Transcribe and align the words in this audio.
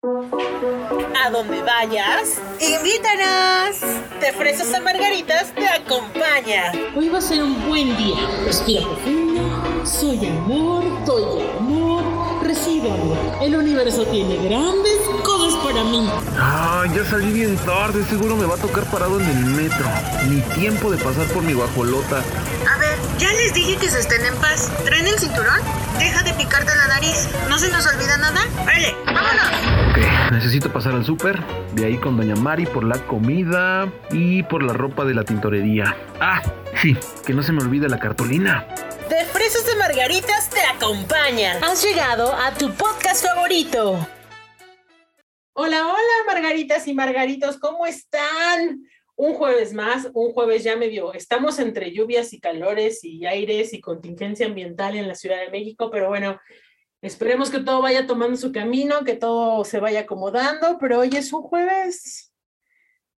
A 0.00 1.30
donde 1.30 1.60
vayas, 1.60 2.38
¡Invítanos! 2.60 3.80
de 4.20 4.32
fresas 4.32 4.72
a 4.72 4.78
margaritas 4.80 5.52
te 5.52 5.68
acompaña. 5.68 6.70
Hoy 6.94 7.08
va 7.08 7.18
a 7.18 7.20
ser 7.20 7.42
un 7.42 7.68
buen 7.68 7.96
día. 7.96 8.16
Respira 8.44 8.82
profundo. 8.82 9.84
Soy 9.84 10.24
amor, 10.24 10.84
doy 11.04 11.42
amor, 11.58 12.04
recibo 12.44 12.92
amor. 12.94 13.18
El 13.42 13.56
universo 13.56 14.04
tiene 14.06 14.36
grandes 14.36 15.00
cosas 15.24 15.54
para 15.64 15.82
mí. 15.82 16.08
Ah, 16.38 16.84
ya 16.94 17.04
salí 17.04 17.32
bien 17.32 17.56
tarde, 17.56 18.04
seguro 18.04 18.36
me 18.36 18.46
va 18.46 18.54
a 18.54 18.58
tocar 18.58 18.84
parado 18.84 19.18
en 19.18 19.26
el 19.28 19.44
metro. 19.46 19.84
Ni 20.28 20.40
tiempo 20.60 20.92
de 20.92 20.98
pasar 20.98 21.26
por 21.26 21.42
mi 21.42 21.54
guajolota. 21.54 22.18
A 22.72 22.78
ver, 22.78 22.96
ya 23.18 23.32
les 23.32 23.52
dije 23.52 23.76
que 23.76 23.90
se 23.90 23.98
estén 23.98 24.24
en 24.24 24.36
paz. 24.36 24.70
¿Traen 24.84 25.08
el 25.08 25.18
cinturón? 25.18 25.58
Deja 25.98 26.22
de 26.22 26.32
picarte 26.34 26.74
la 26.76 26.86
nariz. 26.86 27.28
¿No 27.48 27.58
se 27.58 27.70
nos 27.70 27.86
olvida 27.86 28.16
nada? 28.16 28.40
¡Vale! 28.64 28.94
¡Vámonos! 29.06 29.48
Ok, 29.90 30.30
necesito 30.32 30.72
pasar 30.72 30.94
al 30.94 31.04
súper, 31.04 31.42
de 31.72 31.86
ahí 31.86 31.96
con 31.98 32.16
Doña 32.16 32.36
Mari 32.36 32.66
por 32.66 32.84
la 32.84 32.98
comida 33.06 33.92
y 34.10 34.42
por 34.44 34.62
la 34.62 34.72
ropa 34.72 35.04
de 35.04 35.14
la 35.14 35.24
tintorería. 35.24 35.96
Ah, 36.20 36.40
sí, 36.80 36.96
que 37.26 37.34
no 37.34 37.42
se 37.42 37.52
me 37.52 37.62
olvide 37.62 37.88
la 37.88 37.98
cartulina. 37.98 38.66
De 39.08 39.24
fresas 39.24 39.64
a 39.74 39.78
margaritas 39.78 40.50
te 40.50 40.60
acompaña. 40.60 41.58
Has 41.62 41.82
llegado 41.82 42.32
a 42.32 42.52
tu 42.52 42.72
podcast 42.74 43.24
favorito. 43.24 44.06
Hola, 45.54 45.84
hola, 45.84 46.24
Margaritas 46.26 46.86
y 46.86 46.94
Margaritos, 46.94 47.58
¿cómo 47.58 47.84
están? 47.86 48.78
Un 49.20 49.34
jueves 49.34 49.72
más, 49.72 50.08
un 50.14 50.32
jueves 50.32 50.62
ya 50.62 50.76
medio. 50.76 51.12
Estamos 51.12 51.58
entre 51.58 51.90
lluvias 51.90 52.32
y 52.32 52.38
calores 52.38 53.02
y 53.02 53.26
aires 53.26 53.72
y 53.72 53.80
contingencia 53.80 54.46
ambiental 54.46 54.96
en 54.96 55.08
la 55.08 55.16
Ciudad 55.16 55.40
de 55.40 55.50
México, 55.50 55.90
pero 55.90 56.06
bueno, 56.06 56.38
esperemos 57.02 57.50
que 57.50 57.58
todo 57.58 57.82
vaya 57.82 58.06
tomando 58.06 58.36
su 58.36 58.52
camino, 58.52 59.02
que 59.04 59.14
todo 59.14 59.64
se 59.64 59.80
vaya 59.80 60.02
acomodando, 60.02 60.78
pero 60.78 61.00
hoy 61.00 61.10
es 61.16 61.32
un 61.32 61.42
jueves 61.42 62.32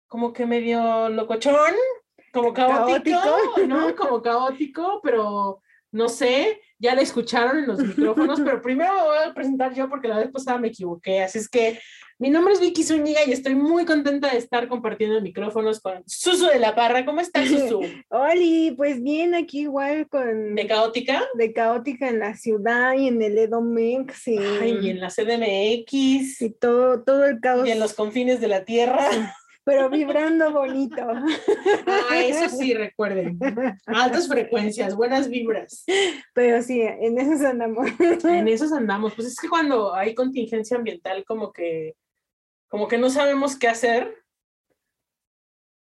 como 0.07 0.33
que 0.33 0.47
medio 0.47 1.11
locochón, 1.11 1.75
como 2.33 2.55
caótico, 2.55 3.21
Caótico. 3.21 3.67
¿no? 3.67 3.95
Como 3.95 4.23
caótico, 4.23 5.01
pero 5.03 5.61
no 5.93 6.09
sé, 6.09 6.63
ya 6.79 6.95
la 6.95 7.03
escucharon 7.03 7.59
en 7.59 7.67
los 7.67 7.79
micrófonos, 7.79 8.41
pero 8.41 8.63
primero 8.63 8.95
me 8.95 9.03
voy 9.03 9.19
a 9.19 9.35
presentar 9.35 9.75
yo 9.75 9.87
porque 9.91 10.09
la 10.09 10.17
vez 10.17 10.31
pasada 10.31 10.59
me 10.59 10.69
equivoqué, 10.69 11.23
así 11.23 11.37
es 11.37 11.49
que 11.49 11.79
mi 12.21 12.29
nombre 12.29 12.53
es 12.53 12.61
Vicky 12.61 12.85
Zúñiga 12.85 13.21
y 13.27 13.33
estoy 13.33 13.55
muy 13.55 13.87
contenta 13.87 14.31
de 14.31 14.37
estar 14.37 14.69
compartiendo 14.69 15.23
micrófonos 15.23 15.81
con 15.81 16.03
Susu 16.07 16.49
de 16.49 16.59
la 16.59 16.75
Parra. 16.75 17.07
¿Cómo 17.07 17.23
estás, 17.23 17.49
Susu? 17.49 17.81
Oli, 18.11 18.75
pues 18.77 19.03
bien, 19.03 19.35
aquí 19.35 19.61
igual 19.61 20.07
con 20.07 20.55
¿De 20.55 20.67
caótica? 20.67 21.25
de 21.33 21.55
caótica 21.55 22.11
en 22.11 22.19
la 22.19 22.37
ciudad 22.37 22.93
y 22.93 23.09
en 23.09 23.23
el 23.23 23.39
Edomex 23.39 24.29
y, 24.29 24.37
Ay, 24.37 24.79
y 24.83 24.91
en 24.91 25.01
la 25.01 25.09
CDMX 25.09 26.43
y 26.43 26.51
todo, 26.51 27.03
todo 27.03 27.25
el 27.25 27.41
caos, 27.41 27.67
y 27.67 27.71
en 27.71 27.81
los 27.81 27.95
confines 27.95 28.39
de 28.39 28.49
la 28.49 28.67
Tierra. 28.67 29.09
pero 29.65 29.89
vibrando 29.89 30.53
bonito. 30.53 31.01
Ah, 31.87 32.21
eso 32.21 32.49
sí, 32.55 32.75
recuerden. 32.75 33.39
Altas 33.87 34.29
frecuencias, 34.29 34.95
buenas 34.95 35.29
vibras. 35.29 35.85
Pero 36.35 36.61
sí, 36.63 36.83
en 36.83 37.19
eso 37.19 37.47
andamos. 37.47 37.89
En 38.25 38.49
esos 38.49 38.73
andamos. 38.73 39.15
Pues 39.15 39.29
es 39.29 39.37
que 39.37 39.49
cuando 39.49 39.95
hay 39.95 40.15
contingencia 40.15 40.77
ambiental, 40.77 41.25
como 41.25 41.53
que, 41.53 41.95
como 42.71 42.89
que 42.89 42.97
no 42.97 43.11
sabemos 43.11 43.59
qué 43.59 43.69
hacer. 43.69 44.17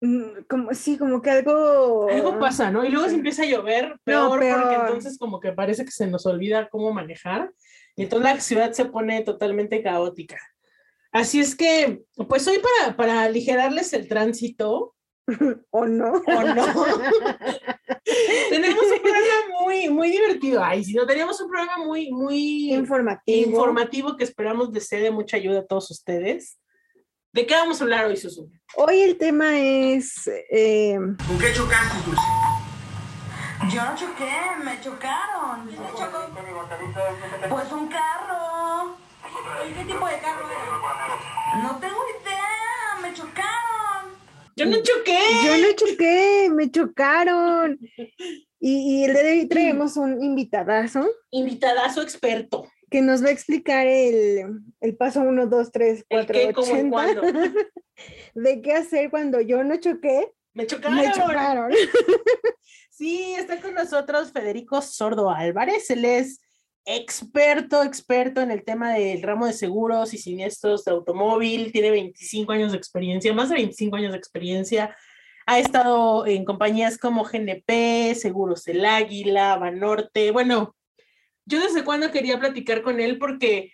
Mm, 0.01 0.45
Como, 0.49 0.73
sí, 0.75 0.97
como 0.97 1.21
que 1.21 1.31
algo... 1.31 2.09
Algo 2.09 2.39
pasa, 2.39 2.71
¿no? 2.71 2.85
Y 2.85 2.91
luego 2.91 3.09
se 3.09 3.17
empieza 3.17 3.43
a 3.43 3.47
llover, 3.47 3.99
peor, 4.05 4.29
porque 4.29 4.47
peor. 4.47 4.75
entonces 4.87 5.19
como 5.19 5.41
que 5.41 5.53
parece 5.53 5.85
que 5.85 5.91
se 5.91 6.07
nos 6.07 6.25
olvida 6.27 6.69
cómo 6.69 6.93
manejar. 6.93 7.53
Y 7.97 8.05
entonces 8.05 8.33
la 8.35 8.41
ciudad 8.41 8.73
se 8.73 8.85
pone 8.87 9.23
totalmente 9.23 9.83
caótica. 9.83 10.39
Así 11.13 11.41
es 11.41 11.57
que, 11.57 12.03
pues 12.29 12.47
hoy 12.47 12.59
para, 12.59 12.97
para 12.97 13.23
aligerarles 13.23 13.93
el 13.95 14.07
tránsito, 14.07 14.95
¿O 15.71 15.87
no? 15.87 16.13
¿o 16.27 16.43
no? 16.43 16.65
tenemos 18.51 18.85
un 18.85 19.03
programa 19.03 19.61
muy, 19.65 19.89
muy 19.89 20.11
divertido. 20.11 20.63
Ay, 20.63 20.85
si 20.85 20.95
no, 20.95 21.07
teníamos 21.07 21.41
un 21.41 21.49
programa 21.49 21.85
muy, 21.85 22.13
muy 22.13 22.73
Informativo. 22.73 23.51
informativo 23.51 24.17
que 24.17 24.25
esperamos 24.25 24.71
les 24.73 24.87
sea 24.87 25.01
de 25.01 25.11
mucha 25.11 25.37
ayuda 25.37 25.61
a 25.61 25.67
todos 25.67 25.91
ustedes. 25.91 26.59
¿De 27.33 27.47
qué 27.47 27.55
vamos 27.55 27.81
a 27.81 27.85
hablar 27.85 28.07
hoy, 28.07 28.17
Susu? 28.17 28.51
Hoy 28.77 29.01
el 29.01 29.19
tema 29.19 29.59
es... 29.59 30.27
eh, 30.51 30.97
¿Con 31.27 31.39
qué 31.39 31.53
chocaste, 31.53 31.99
Dulce? 32.07 32.23
Yo 33.75 33.83
no 33.85 33.97
choqué, 33.97 34.33
me 34.65 34.81
chocaron. 34.81 35.67
¿Me 35.67 35.73
chocó? 35.77 36.19
Pues 37.51 37.73
un 37.73 37.89
carro. 37.89 38.97
¿Y 39.69 39.73
qué 39.75 39.85
tipo 39.85 40.07
de 40.07 40.19
carro 40.19 40.47
era? 40.51 41.63
No 41.63 41.77
tengo 41.79 41.97
idea, 42.23 43.01
me 43.03 43.13
chocaron. 43.13 44.13
Yo 44.57 44.67
no 44.67 44.77
choqué. 44.83 45.19
yo 45.45 45.59
no 45.59 45.73
choqué, 45.75 46.49
me 46.51 46.71
chocaron. 46.71 47.79
Y, 48.59 49.01
y 49.01 49.05
el 49.05 49.13
día 49.13 49.23
de 49.23 49.31
hoy 49.33 49.49
traemos 49.49 49.97
un 49.99 50.23
invitadazo 50.23 51.07
Invitadazo 51.31 52.03
experto. 52.03 52.67
Que 52.97 53.03
nos 53.03 53.23
va 53.23 53.29
a 53.29 53.33
explicar 53.33 53.87
el, 53.87 54.63
el 54.81 54.97
paso 54.97 55.21
1, 55.21 55.49
2, 55.49 55.71
3, 55.71 55.99
El 55.99 56.05
4, 56.09 56.33
qué, 56.33 56.53
cómo 56.55 56.67
y 56.67 56.71
80 56.71 56.91
cuándo. 56.91 57.23
de 58.35 58.63
qué 58.63 58.73
hacer 58.73 59.11
cuando 59.11 59.39
yo 59.43 59.63
no 59.65 59.77
choqué, 59.77 60.33
Me 60.55 60.67
chocaron. 60.67 60.97
me 60.97 61.13
chocaron. 61.13 61.73
Sí, 62.91 63.35
está 63.37 63.61
con 63.61 63.75
nosotros 63.75 64.33
Federico 64.33 64.81
Sordo 64.81 65.31
Álvarez. 65.31 65.91
Él 65.91 66.07
es 66.07 66.41
experto, 66.87 67.83
experto 67.83 68.41
en 68.41 68.51
el 68.51 68.65
tema 68.65 68.95
del 68.95 69.21
ramo 69.21 69.45
de 69.45 69.53
seguros 69.53 70.15
y 70.15 70.17
siniestros 70.17 70.83
de 70.87 70.93
automóvil. 70.93 71.73
Tiene 71.73 71.91
25 71.91 72.51
años 72.53 72.73
de 72.73 72.79
experiencia, 72.79 73.35
más 73.35 73.51
de 73.51 73.57
25 73.57 73.97
años 73.97 74.13
de 74.13 74.19
experiencia. 74.19 74.97
Ha 75.45 75.59
estado 75.59 76.27
en 76.27 76.47
compañías 76.47 76.97
como 76.97 77.25
GNP, 77.25 78.15
Seguros 78.15 78.67
El 78.69 78.87
Águila, 78.87 79.59
Banorte. 79.59 80.31
Bueno, 80.31 80.76
yo 81.47 81.61
desde 81.61 81.85
cuando 81.85 82.11
quería 82.11 82.39
platicar 82.39 82.83
con 82.83 83.01
él 83.01 83.19
porque 83.19 83.73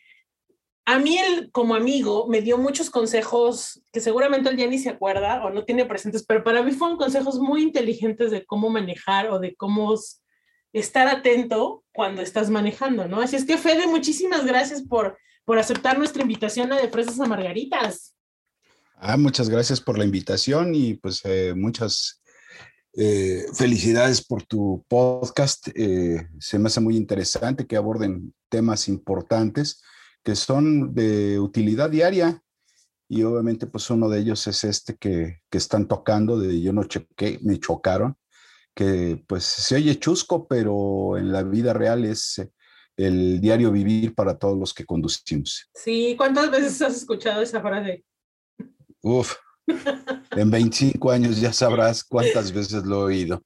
a 0.85 0.99
mí 0.99 1.19
él 1.19 1.51
como 1.53 1.75
amigo 1.75 2.27
me 2.29 2.41
dio 2.41 2.59
muchos 2.59 2.91
consejos 2.91 3.83
que 3.93 4.01
seguramente 4.01 4.51
él 4.51 4.57
ya 4.57 4.67
ni 4.67 4.79
se 4.79 4.91
acuerda 4.91 5.45
o 5.45 5.51
no 5.51 5.65
tiene 5.65 5.87
presentes, 5.87 6.25
pero 6.25 6.43
para 6.43 6.63
mí 6.63 6.73
fueron 6.73 6.97
consejos 6.97 7.39
muy 7.39 7.63
inteligentes 7.63 8.31
de 8.31 8.45
cómo 8.45 8.69
manejar 8.69 9.31
o 9.31 9.39
de 9.39 9.55
cómo 9.55 9.95
estar 10.73 11.09
atento 11.09 11.85
cuando 11.93 12.23
estás 12.23 12.51
manejando, 12.51 13.07
¿no? 13.07 13.21
Así 13.21 13.37
es 13.37 13.45
que 13.45 13.59
Fede, 13.59 13.87
muchísimas 13.87 14.45
gracias 14.45 14.83
por, 14.83 15.19
por 15.45 15.59
aceptar 15.59 15.99
nuestra 15.99 16.23
invitación 16.23 16.73
a 16.73 16.81
De 16.81 16.89
Fresas 16.89 17.21
a 17.21 17.27
Margaritas. 17.27 18.15
Ah, 18.97 19.17
muchas 19.17 19.49
gracias 19.49 19.81
por 19.81 19.99
la 19.99 20.05
invitación 20.05 20.75
y 20.75 20.95
pues 20.95 21.23
eh, 21.25 21.55
muchas 21.57 22.22
eh, 22.95 23.47
felicidades 23.55 24.25
por 24.25 24.43
tu 24.43 24.85
podcast. 24.89 25.69
Eh, 25.75 26.29
se 26.39 26.59
me 26.59 26.67
hace 26.67 26.81
muy 26.81 26.97
interesante 26.97 27.67
que 27.67 27.77
aborden 27.77 28.35
temas 28.49 28.89
importantes 28.89 29.83
que 30.23 30.37
son 30.37 30.95
de 30.95 31.41
utilidad 31.41 31.91
diaria 31.91 32.43
y 33.09 33.23
obviamente 33.25 33.67
pues 33.67 33.91
uno 33.91 34.09
de 34.09 34.21
ellos 34.21 34.47
es 34.47 34.65
este 34.65 34.97
que, 34.97 35.41
que 35.51 35.59
están 35.59 35.87
tocando 35.89 36.39
de 36.39 36.61
yo 36.61 36.73
no 36.73 36.85
chequé, 36.85 37.39
me 37.43 37.59
chocaron, 37.59 38.17
que 38.75 39.23
pues 39.27 39.45
se 39.45 39.77
oye 39.77 39.99
chusco, 39.99 40.47
pero 40.47 41.19
en 41.19 41.33
la 41.33 41.43
vida 41.43 41.73
real 41.73 42.05
es 42.05 42.39
eh, 42.39 42.51
el 42.97 43.41
diario 43.41 43.73
vivir 43.73 44.15
para 44.15 44.39
todos 44.39 44.59
los 44.59 44.73
que 44.73 44.87
conducimos. 44.87 45.69
Sí, 45.75 46.15
¿cuántas 46.17 46.51
veces 46.51 46.81
has 46.83 46.97
escuchado 46.97 47.43
esa 47.43 47.61
frase? 47.61 48.05
Uf, 49.03 49.35
en 49.67 50.51
25 50.51 51.11
años 51.11 51.41
ya 51.41 51.53
sabrás 51.53 52.05
cuántas 52.05 52.53
veces 52.53 52.85
lo 52.85 53.03
he 53.03 53.15
oído. 53.15 53.43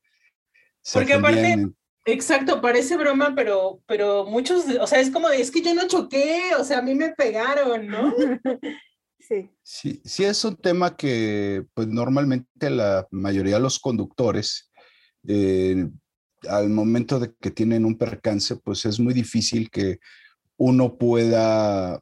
Se 0.83 0.99
Porque 0.99 1.15
aparte- 1.15 1.71
Exacto, 2.09 2.61
parece 2.61 2.97
broma, 2.97 3.35
pero, 3.35 3.81
pero 3.87 4.25
muchos, 4.27 4.65
o 4.81 4.87
sea, 4.87 5.01
es 5.01 5.11
como 5.11 5.29
es 5.29 5.51
que 5.51 5.61
yo 5.61 5.75
no 5.75 5.89
choqué, 5.89 6.55
o 6.57 6.63
sea, 6.63 6.79
a 6.79 6.83
mí 6.83 6.95
me 6.95 7.11
pegaron, 7.13 7.89
¿no? 7.89 8.15
Sí, 9.19 9.51
Sí, 9.65 10.01
sí 10.05 10.23
es 10.25 10.45
un 10.45 10.55
tema 10.57 10.95
que 10.97 11.65
pues 11.75 11.89
normalmente 11.89 12.71
la 12.71 13.09
mayoría 13.11 13.55
de 13.57 13.61
los 13.61 13.81
conductores 13.81 14.71
eh, 15.27 15.89
al 16.49 16.69
momento 16.71 17.19
de 17.19 17.35
que 17.41 17.51
tienen 17.51 17.85
un 17.85 17.99
percance 17.99 18.55
pues 18.55 18.85
es 18.85 19.01
muy 19.01 19.15
difícil 19.15 19.69
que 19.69 19.99
uno 20.59 20.97
pueda 20.97 21.99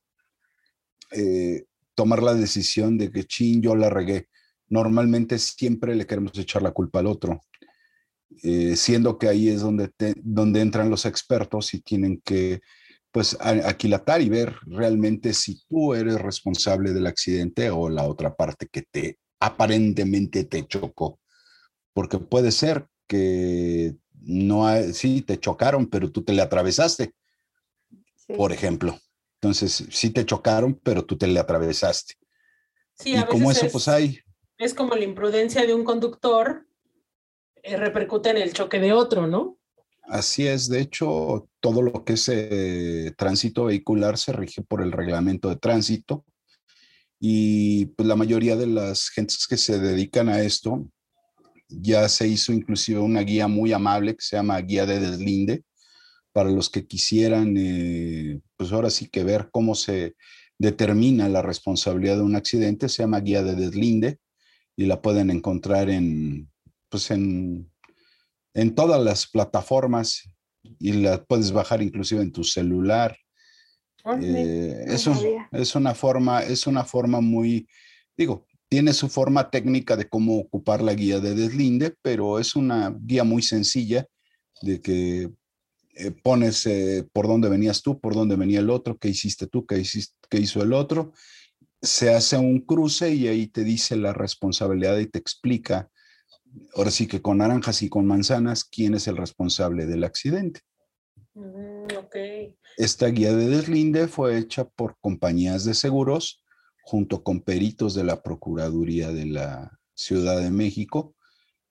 eh, 1.12 1.64
tomar 1.94 2.22
la 2.22 2.34
decisión 2.34 2.98
de 2.98 3.10
que 3.10 3.24
chin 3.24 3.62
yo 3.62 3.76
la 3.76 3.90
regué. 3.90 4.28
Normalmente 4.68 5.38
siempre 5.38 5.94
le 5.94 6.06
queremos 6.06 6.36
echar 6.38 6.62
la 6.62 6.72
culpa 6.72 7.00
al 7.00 7.06
otro. 7.06 7.40
eh, 8.42 8.76
siendo 8.76 9.18
que 9.18 9.28
ahí 9.28 9.48
es 9.48 9.60
donde, 9.60 9.88
te- 9.88 10.14
donde 10.22 10.60
entran 10.60 10.90
los 10.90 11.06
expertos 11.06 11.72
y 11.74 11.80
tienen 11.80 12.20
que 12.24 12.60
pues 13.12 13.36
aquilatar 13.40 14.20
y 14.22 14.28
ver 14.28 14.56
realmente 14.66 15.34
si 15.34 15.62
tú 15.68 15.94
eres 15.94 16.20
responsable 16.20 16.92
del 16.92 17.06
accidente 17.06 17.70
o 17.70 17.88
la 17.88 18.04
otra 18.08 18.34
parte 18.34 18.66
que 18.70 18.82
te 18.82 19.18
aparentemente 19.38 20.44
te 20.44 20.66
chocó. 20.66 21.20
Porque 21.92 22.18
puede 22.18 22.52
ser 22.52 22.88
que 23.06 23.94
no 24.20 24.66
hay, 24.66 24.92
sí, 24.94 25.22
te 25.22 25.38
chocaron, 25.38 25.86
pero 25.88 26.10
tú 26.10 26.24
te 26.24 26.32
le 26.32 26.42
atravesaste, 26.42 27.14
sí. 28.16 28.34
por 28.34 28.52
ejemplo. 28.52 28.98
Entonces, 29.44 29.84
sí 29.90 30.08
te 30.08 30.24
chocaron, 30.24 30.80
pero 30.82 31.04
tú 31.04 31.18
te 31.18 31.26
le 31.26 31.38
atravesaste. 31.38 32.14
Sí, 32.94 33.10
y 33.10 33.16
a 33.16 33.26
como 33.26 33.48
veces 33.48 33.58
eso, 33.58 33.66
es, 33.66 33.72
pues 33.72 33.88
hay, 33.88 34.18
es 34.56 34.72
como 34.72 34.94
la 34.94 35.04
imprudencia 35.04 35.66
de 35.66 35.74
un 35.74 35.84
conductor 35.84 36.66
eh, 37.62 37.76
repercute 37.76 38.30
en 38.30 38.38
el 38.38 38.54
choque 38.54 38.80
de 38.80 38.94
otro, 38.94 39.26
¿no? 39.26 39.58
Así 40.04 40.46
es, 40.46 40.70
de 40.70 40.80
hecho, 40.80 41.46
todo 41.60 41.82
lo 41.82 42.04
que 42.04 42.14
es 42.14 42.30
eh, 42.30 43.12
tránsito 43.18 43.66
vehicular 43.66 44.16
se 44.16 44.32
rige 44.32 44.62
por 44.62 44.80
el 44.80 44.92
reglamento 44.92 45.50
de 45.50 45.56
tránsito 45.56 46.24
y 47.20 47.86
pues 47.86 48.08
la 48.08 48.16
mayoría 48.16 48.56
de 48.56 48.66
las 48.66 49.10
gentes 49.10 49.46
que 49.46 49.58
se 49.58 49.78
dedican 49.78 50.30
a 50.30 50.40
esto 50.40 50.88
ya 51.68 52.08
se 52.08 52.28
hizo 52.28 52.52
inclusive 52.52 52.98
una 52.98 53.20
guía 53.20 53.46
muy 53.46 53.74
amable 53.74 54.14
que 54.14 54.24
se 54.24 54.36
llama 54.36 54.58
guía 54.60 54.86
de 54.86 55.00
deslinde 55.00 55.64
para 56.34 56.50
los 56.50 56.68
que 56.68 56.86
quisieran, 56.86 57.54
eh, 57.56 58.42
pues 58.58 58.70
ahora 58.72 58.90
sí 58.90 59.08
que 59.08 59.24
ver 59.24 59.48
cómo 59.50 59.74
se 59.74 60.14
determina 60.58 61.30
la 61.30 61.40
responsabilidad 61.40 62.16
de 62.16 62.22
un 62.22 62.36
accidente, 62.36 62.90
se 62.90 63.02
llama 63.02 63.20
guía 63.20 63.42
de 63.42 63.54
deslinde 63.54 64.18
y 64.76 64.84
la 64.84 65.00
pueden 65.00 65.30
encontrar 65.30 65.88
en, 65.88 66.50
pues 66.90 67.10
en 67.10 67.70
en 68.54 68.74
todas 68.74 69.02
las 69.02 69.26
plataformas 69.26 70.22
y 70.62 70.92
la 70.92 71.22
puedes 71.22 71.52
bajar 71.52 71.82
inclusive 71.82 72.22
en 72.22 72.32
tu 72.32 72.44
celular. 72.44 73.16
Eh, 74.22 74.84
no 74.86 74.92
eso 74.92 75.14
sabía. 75.14 75.48
es 75.52 75.74
una 75.74 75.94
forma, 75.94 76.42
es 76.42 76.66
una 76.66 76.84
forma 76.84 77.20
muy, 77.20 77.68
digo, 78.16 78.46
tiene 78.68 78.92
su 78.92 79.08
forma 79.08 79.50
técnica 79.50 79.96
de 79.96 80.08
cómo 80.08 80.38
ocupar 80.38 80.82
la 80.82 80.94
guía 80.94 81.20
de 81.20 81.34
deslinde, 81.34 81.94
pero 82.00 82.38
es 82.38 82.56
una 82.56 82.96
guía 83.00 83.24
muy 83.24 83.42
sencilla 83.42 84.06
de 84.62 84.80
que 84.80 85.30
eh, 85.96 86.10
pones 86.10 86.66
eh, 86.66 87.08
por 87.12 87.26
dónde 87.26 87.48
venías 87.48 87.82
tú, 87.82 88.00
por 88.00 88.14
dónde 88.14 88.36
venía 88.36 88.60
el 88.60 88.70
otro, 88.70 88.98
qué 88.98 89.08
hiciste 89.08 89.46
tú, 89.46 89.66
qué, 89.66 89.78
hiciste, 89.78 90.14
qué 90.28 90.38
hizo 90.38 90.62
el 90.62 90.72
otro. 90.72 91.12
Se 91.80 92.14
hace 92.14 92.36
un 92.36 92.60
cruce 92.60 93.14
y 93.14 93.28
ahí 93.28 93.46
te 93.46 93.62
dice 93.62 93.96
la 93.96 94.12
responsabilidad 94.12 94.98
y 94.98 95.06
te 95.06 95.18
explica 95.18 95.90
ahora 96.74 96.90
sí 96.90 97.06
que 97.06 97.22
con 97.22 97.38
naranjas 97.38 97.82
y 97.82 97.88
con 97.88 98.06
manzanas, 98.06 98.64
quién 98.64 98.94
es 98.94 99.08
el 99.08 99.16
responsable 99.16 99.86
del 99.86 100.04
accidente. 100.04 100.60
Mm. 101.34 101.84
Esta 102.76 103.06
guía 103.08 103.32
de 103.34 103.48
deslinde 103.48 104.08
fue 104.08 104.38
hecha 104.38 104.64
por 104.64 104.96
compañías 105.00 105.64
de 105.64 105.74
seguros 105.74 106.42
junto 106.82 107.22
con 107.22 107.40
peritos 107.40 107.94
de 107.94 108.04
la 108.04 108.22
Procuraduría 108.22 109.10
de 109.10 109.26
la 109.26 109.78
Ciudad 109.94 110.40
de 110.40 110.50
México 110.50 111.14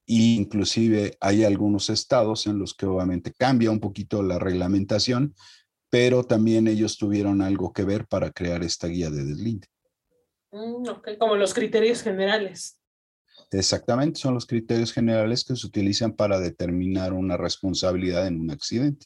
e 0.08 0.36
inclusive 0.36 1.18
hay 1.20 1.44
algunos 1.44 1.90
estados 1.90 2.48
en 2.48 2.60
los 2.60 2.74
que 2.74 2.86
obviamente 2.86 3.34
cambia 3.34 3.72
un 3.72 3.80
poquito 3.80 4.22
la 4.24 4.40
reglamentación, 4.40 5.34
pero 5.90 6.24
también 6.24 6.68
ellos 6.68 6.98
tuvieron 6.98 7.42
algo 7.42 7.72
que 7.72 7.84
ver 7.84 8.08
para 8.08 8.32
crear 8.32 8.64
esta 8.64 8.88
guía 8.88 9.10
de 9.10 9.24
deslinde. 9.24 9.68
Mm, 10.52 10.88
ok, 10.90 11.10
como 11.20 11.36
los 11.36 11.54
criterios 11.54 12.02
generales. 12.02 12.80
Exactamente, 13.52 14.20
son 14.20 14.34
los 14.34 14.46
criterios 14.46 14.92
generales 14.92 15.44
que 15.44 15.56
se 15.56 15.68
utilizan 15.68 16.14
para 16.14 16.40
determinar 16.40 17.14
una 17.14 17.38
responsabilidad 17.38 18.28
en 18.28 18.40
un 18.40 18.52
accidente. 18.52 19.06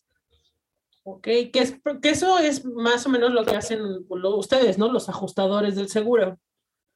Ok, 1.04 1.24
que, 1.24 1.52
es, 1.56 1.76
que 2.02 2.10
eso 2.10 2.38
es 2.40 2.66
más 2.66 3.06
o 3.06 3.10
menos 3.10 3.32
lo 3.32 3.46
que 3.46 3.56
hacen 3.56 3.80
lo- 4.10 4.38
ustedes, 4.38 4.78
¿no? 4.78 4.92
Los 4.92 5.08
ajustadores 5.08 5.76
del 5.76 5.88
seguro. 5.88 6.38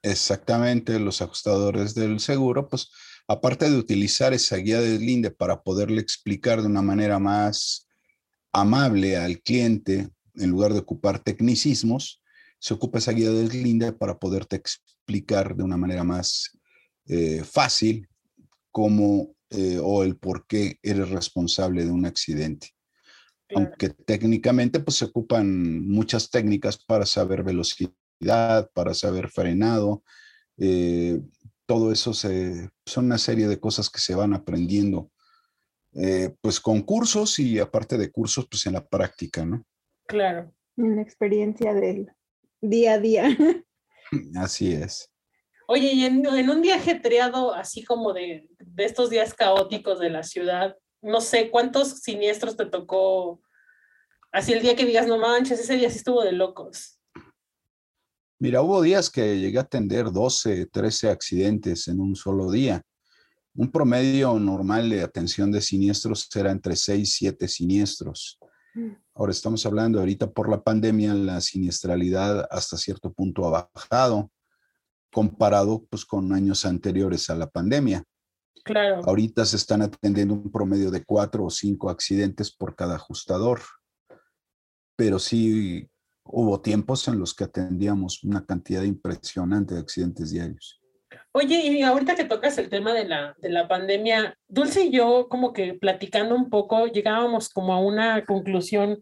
Exactamente, 0.04 1.00
los 1.00 1.22
ajustadores 1.22 1.94
del 1.96 2.20
seguro, 2.20 2.68
pues 2.68 2.90
aparte 3.28 3.70
de 3.70 3.78
utilizar 3.78 4.34
esa 4.34 4.58
guía 4.58 4.82
de 4.82 4.92
deslinde 4.92 5.32
para 5.32 5.62
poderle 5.62 6.02
explicar 6.02 6.62
de 6.62 6.68
una 6.68 6.82
manera 6.82 7.20
más 7.20 7.88
amable 8.52 9.18
al 9.18 9.42
cliente, 9.42 10.10
en 10.36 10.50
lugar 10.50 10.74
de 10.74 10.80
ocupar 10.80 11.20
tecnicismos, 11.20 12.22
se 12.60 12.74
ocupa 12.74 13.00
esa 13.00 13.12
guía 13.12 13.32
de 13.32 13.44
deslinde 13.44 13.92
para 13.92 14.20
poderte 14.20 14.56
explicar 14.56 15.56
de 15.56 15.64
una 15.64 15.78
manera 15.78 16.04
más 16.04 16.58
eh, 17.08 17.44
fácil 17.44 18.08
cómo 18.72 19.36
eh, 19.50 19.80
o 19.82 20.04
el 20.04 20.16
por 20.16 20.46
qué 20.48 20.80
eres 20.82 21.10
responsable 21.10 21.84
de 21.84 21.92
un 21.92 22.06
accidente. 22.06 22.70
Claro. 23.48 23.68
Aunque 23.68 23.90
técnicamente 23.90 24.80
pues 24.80 24.98
se 24.98 25.06
ocupan 25.06 25.86
muchas 25.88 26.30
técnicas 26.30 26.78
para 26.78 27.06
saber 27.06 27.44
velocidad, 27.44 28.70
para 28.74 28.94
saber 28.94 29.30
frenado, 29.30 30.04
eh, 30.58 31.20
todo 31.72 31.90
eso 31.90 32.14
se, 32.14 32.70
son 32.86 33.06
una 33.06 33.18
serie 33.18 33.48
de 33.48 33.58
cosas 33.58 33.90
que 33.90 34.02
se 34.02 34.14
van 34.14 34.34
aprendiendo 34.34 35.10
eh, 35.94 36.36
pues 36.42 36.60
con 36.60 36.82
cursos 36.82 37.40
y 37.40 37.60
aparte 37.60 37.98
de 37.98 38.12
cursos 38.12 38.46
pues 38.52 38.66
en 38.66 38.74
la 38.74 38.86
práctica, 38.86 39.46
¿no? 39.46 39.66
Claro. 40.06 40.54
Una 40.76 41.02
experiencia 41.02 41.74
del 41.74 42.12
día 42.60 42.96
a 42.96 43.00
día. 43.00 43.24
Así 44.36 44.74
es. 44.74 45.10
Oye, 45.66 45.94
y 45.94 46.04
en, 46.04 46.26
en 46.26 46.50
un 46.50 46.62
día 46.62 46.76
ajetreado, 46.76 47.54
así 47.54 47.86
como 47.86 48.12
de, 48.12 48.50
de 48.60 48.84
estos 48.84 49.10
días 49.10 49.34
caóticos 49.34 49.98
de 50.02 50.10
la 50.10 50.24
ciudad, 50.24 50.76
no 51.02 51.22
sé, 51.22 51.50
¿cuántos 51.50 52.02
siniestros 52.02 52.58
te 52.58 52.66
tocó? 52.66 53.42
Así 54.34 54.52
el 54.52 54.62
día 54.62 54.76
que 54.76 54.86
digas, 54.86 55.08
no 55.08 55.18
manches, 55.18 55.62
ese 55.62 55.78
día 55.78 55.90
sí 55.90 56.00
estuvo 56.00 56.22
de 56.22 56.34
locos. 56.34 57.00
Mira, 58.42 58.64
hubo 58.64 58.82
días 58.82 59.12
que 59.12 59.40
llegué 59.40 59.60
a 59.60 59.62
atender 59.62 60.12
12, 60.12 60.66
13 60.66 61.12
accidentes 61.12 61.88
en 61.88 62.00
un 62.00 62.16
solo 62.16 62.50
día. 62.50 62.82
Un 63.54 63.72
promedio 63.72 64.40
normal 64.40 64.90
de 64.90 65.04
atención 65.04 65.52
de 65.52 65.62
siniestros 65.62 66.28
era 66.34 66.50
entre 66.50 66.76
6 66.76 67.18
7 67.18 67.48
siniestros. 67.48 68.40
Ahora 69.14 69.32
estamos 69.32 69.64
hablando 69.68 70.00
ahorita 70.00 70.32
por 70.32 70.50
la 70.50 70.64
pandemia, 70.64 71.14
la 71.14 71.40
siniestralidad 71.40 72.48
hasta 72.50 72.78
cierto 72.78 73.14
punto 73.14 73.46
ha 73.46 73.70
bajado 73.76 74.32
comparado 75.14 75.86
pues 75.88 76.04
con 76.04 76.34
años 76.34 76.66
anteriores 76.66 77.30
a 77.30 77.36
la 77.36 77.48
pandemia. 77.48 78.04
Claro. 78.64 79.04
Ahorita 79.06 79.46
se 79.46 79.58
están 79.58 79.84
atendiendo 79.84 80.34
un 80.34 80.52
promedio 80.52 80.90
de 80.90 81.06
cuatro 81.06 81.46
o 81.46 81.52
cinco 81.52 81.92
accidentes 81.92 82.52
por 82.52 82.76
cada 82.76 82.96
ajustador, 82.96 83.62
pero 84.96 85.20
sí 85.20 85.91
hubo 86.32 86.62
tiempos 86.62 87.08
en 87.08 87.20
los 87.20 87.34
que 87.34 87.46
atendíamos 87.46 88.24
una 88.24 88.46
cantidad 88.46 88.84
impresionante 88.84 89.76
de 89.76 89.82
accidentes 89.82 90.32
diarios. 90.32 90.82
Oye, 91.34 91.56
y 91.56 91.82
ahorita 91.82 92.16
que 92.16 92.26
tocas 92.26 92.58
el 92.58 92.70
tema 92.70 92.94
de 92.94 93.06
la, 93.06 93.36
de 93.40 93.50
la 93.50 93.68
pandemia, 93.68 94.38
Dulce 94.48 94.86
y 94.86 94.92
yo 94.92 95.28
como 95.30 95.54
que 95.54 95.74
platicando 95.74 96.36
un 96.36 96.50
poco, 96.50 96.88
llegábamos 96.88 97.50
como 97.50 97.74
a 97.74 97.80
una 97.80 98.26
conclusión, 98.26 99.02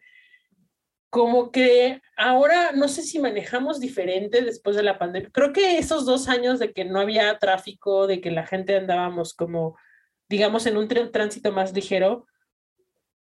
como 1.11 1.51
que 1.51 2.01
ahora 2.15 2.71
no 2.73 2.87
sé 2.87 3.01
si 3.01 3.17
manejamos 3.17 3.79
diferente 3.79 4.43
después 4.43 4.75
de 4.75 4.83
la 4.83 4.99
pandemia. 4.99 5.31
Creo 5.31 5.53
que 5.53 5.79
esos 5.79 6.05
dos 6.05 6.27
años 6.29 6.59
de 6.59 6.71
que 6.71 6.85
no 6.85 6.99
había 6.99 7.35
tráfico, 7.39 8.05
de 8.05 8.21
que 8.21 8.29
la 8.29 8.45
gente 8.45 8.75
andábamos 8.75 9.33
como, 9.33 9.75
digamos, 10.29 10.67
en 10.67 10.77
un 10.77 10.87
tr- 10.87 11.11
tránsito 11.11 11.51
más 11.51 11.73
ligero, 11.73 12.27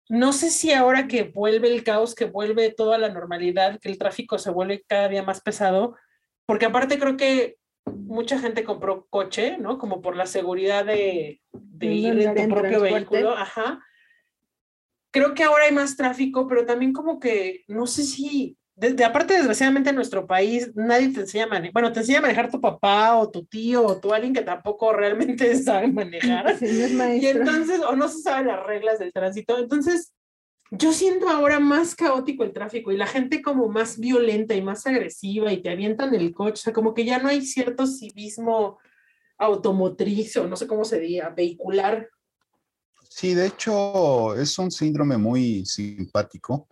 no 0.09 0.33
sé 0.33 0.51
si 0.51 0.73
ahora 0.73 1.07
que 1.07 1.25
vuelve 1.25 1.73
el 1.73 1.85
caos, 1.85 2.15
que 2.15 2.25
vuelve 2.25 2.73
toda 2.73 2.99
la 2.99 3.11
normalidad, 3.11 3.79
que 3.79 3.89
el 3.89 3.99
tráfico 3.99 4.39
se 4.39 4.51
vuelve 4.51 4.85
cada 4.87 5.09
día 5.09 5.23
más 5.23 5.41
pesado, 5.41 5.97
porque 6.47 6.67
aparte 6.67 6.99
creo 6.99 7.17
que 7.17 7.57
mucha 7.87 8.39
gente 8.39 8.65
compró 8.65 9.07
coche, 9.11 9.59
¿no? 9.59 9.79
Como 9.79 10.01
por 10.01 10.17
la 10.17 10.27
seguridad 10.27 10.85
de, 10.85 11.41
de 11.53 11.87
ir 11.87 12.21
en 12.21 12.35
tu 12.35 12.49
propio 12.49 12.81
transporte. 12.81 12.95
vehículo, 12.95 13.31
ajá. 13.37 13.85
Creo 15.11 15.35
que 15.35 15.45
ahora 15.45 15.65
hay 15.65 15.73
más 15.73 15.97
tráfico, 15.97 16.47
pero 16.47 16.65
también 16.65 16.93
como 16.93 17.19
que, 17.19 17.65
no 17.69 17.87
sé 17.87 18.05
si, 18.05 18.59
desde 18.79 19.05
aparte 19.05 19.35
desgraciadamente 19.35 19.91
en 19.91 19.97
nuestro 19.97 20.25
país, 20.27 20.71
nadie 20.77 21.09
te 21.09 21.21
enseña 21.21 21.45
a 21.45 21.49
manejar, 21.49 21.73
bueno, 21.73 21.93
te 21.93 21.99
enseña 22.01 22.19
a 22.19 22.23
manejar 22.23 22.49
tu 22.49 22.61
papá 22.61 23.17
o 23.17 23.29
tu 23.29 23.45
tío 23.45 23.85
o 23.85 24.01
tu 24.01 24.15
alguien 24.15 24.33
que 24.33 24.43
tampoco 24.43 24.93
realmente 24.93 25.55
sabe 25.63 25.89
manejar. 25.89 26.57
Sí, 26.59 26.97
Y 27.21 27.27
entonces, 27.27 27.81
o 27.81 27.97
no 27.97 28.09
se 28.09 28.23
saben 28.23 28.47
las 28.47 28.65
reglas 28.65 28.99
del 28.99 29.13
tránsito. 29.13 29.59
Entonces, 29.59 30.15
yo 30.71 30.93
siento 30.93 31.29
ahora 31.29 31.59
más 31.59 31.95
caótico 31.95 32.45
el 32.45 32.53
tráfico 32.53 32.93
y 32.93 32.97
la 32.97 33.07
gente 33.07 33.43
como 33.43 33.69
más 33.69 33.99
violenta 33.99 34.55
y 34.55 34.63
más 34.63 34.87
agresiva 34.87 35.53
y 35.53 35.61
te 35.61 35.71
avientan 35.71 36.15
el 36.15 36.33
coche. 36.33 36.55
O 36.55 36.57
sea, 36.57 36.73
como 36.73 36.95
que 36.95 37.05
ya 37.05 37.19
no 37.19 37.29
hay 37.29 37.45
cierto 37.45 37.87
civismo 37.87 38.79
automotriz 39.39 40.37
o 40.37 40.47
no 40.47 40.57
sé 40.57 40.67
cómo 40.67 40.85
se 40.85 41.01
diga, 41.01 41.31
vehicular. 41.31 42.09
Sí, 43.09 43.35
de 43.35 43.47
hecho, 43.47 44.35
es 44.35 44.59
un 44.59 44.71
síndrome 44.71 45.17
muy 45.17 45.65
simpático. 45.65 46.69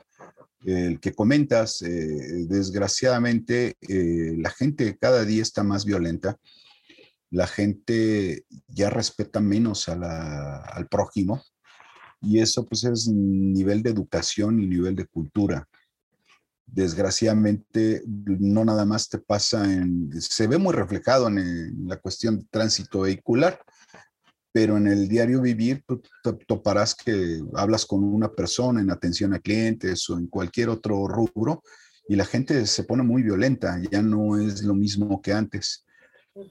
El 0.66 0.99
que 0.99 1.14
comentas, 1.14 1.80
eh, 1.82 2.44
desgraciadamente, 2.49 3.76
eh, 3.88 4.35
la 4.37 4.50
gente 4.50 4.99
cada 4.99 5.25
día 5.25 5.40
está 5.42 5.62
más 5.62 5.85
violenta. 5.85 6.40
La 7.30 7.46
gente 7.46 8.44
ya 8.66 8.90
respeta 8.90 9.38
menos 9.38 9.88
al 9.88 10.88
prójimo. 10.90 11.40
Y 12.20 12.40
eso 12.40 12.66
pues 12.66 12.82
es 12.82 13.06
nivel 13.06 13.85
de 13.85 13.90
educación 13.90 14.58
y 14.58 14.66
nivel 14.66 14.96
de 14.96 15.06
cultura. 15.06 15.68
Desgraciadamente, 16.66 18.02
no 18.04 18.64
nada 18.64 18.85
más 18.85 19.08
te 19.08 19.18
pasa 19.18 19.73
en, 19.73 20.11
se 20.20 20.49
ve 20.49 20.58
muy 20.58 20.75
reflejado 20.75 21.28
en 21.28 21.87
la 21.87 21.96
cuestión 21.99 22.38
de 22.38 22.44
tránsito 22.50 23.02
vehicular, 23.02 23.61
pero 24.57 24.79
en 24.79 24.87
el 24.87 25.07
diario 25.07 25.43
vivir 25.43 25.85
tú 25.87 26.01
te 26.25 26.33
toparás 26.47 26.95
que 26.95 27.43
hablas 27.57 27.85
con 27.85 28.03
una 28.03 28.33
persona 28.33 28.81
en 28.81 28.91
atención 28.91 29.35
a 29.35 29.39
clientes 29.39 30.09
o 30.09 30.17
en 30.17 30.29
cualquier 30.29 30.71
otro 30.71 31.07
rubro 31.07 31.63
y 32.09 32.17
la 32.17 32.25
gente 32.25 32.65
se 32.65 32.85
pone 32.85 33.03
muy 33.03 33.23
violenta, 33.23 33.79
ya 33.93 34.01
no 34.01 34.39
es 34.39 34.63
lo 34.63 34.75
mismo 34.75 35.21
que 35.21 35.35
antes. 35.35 35.85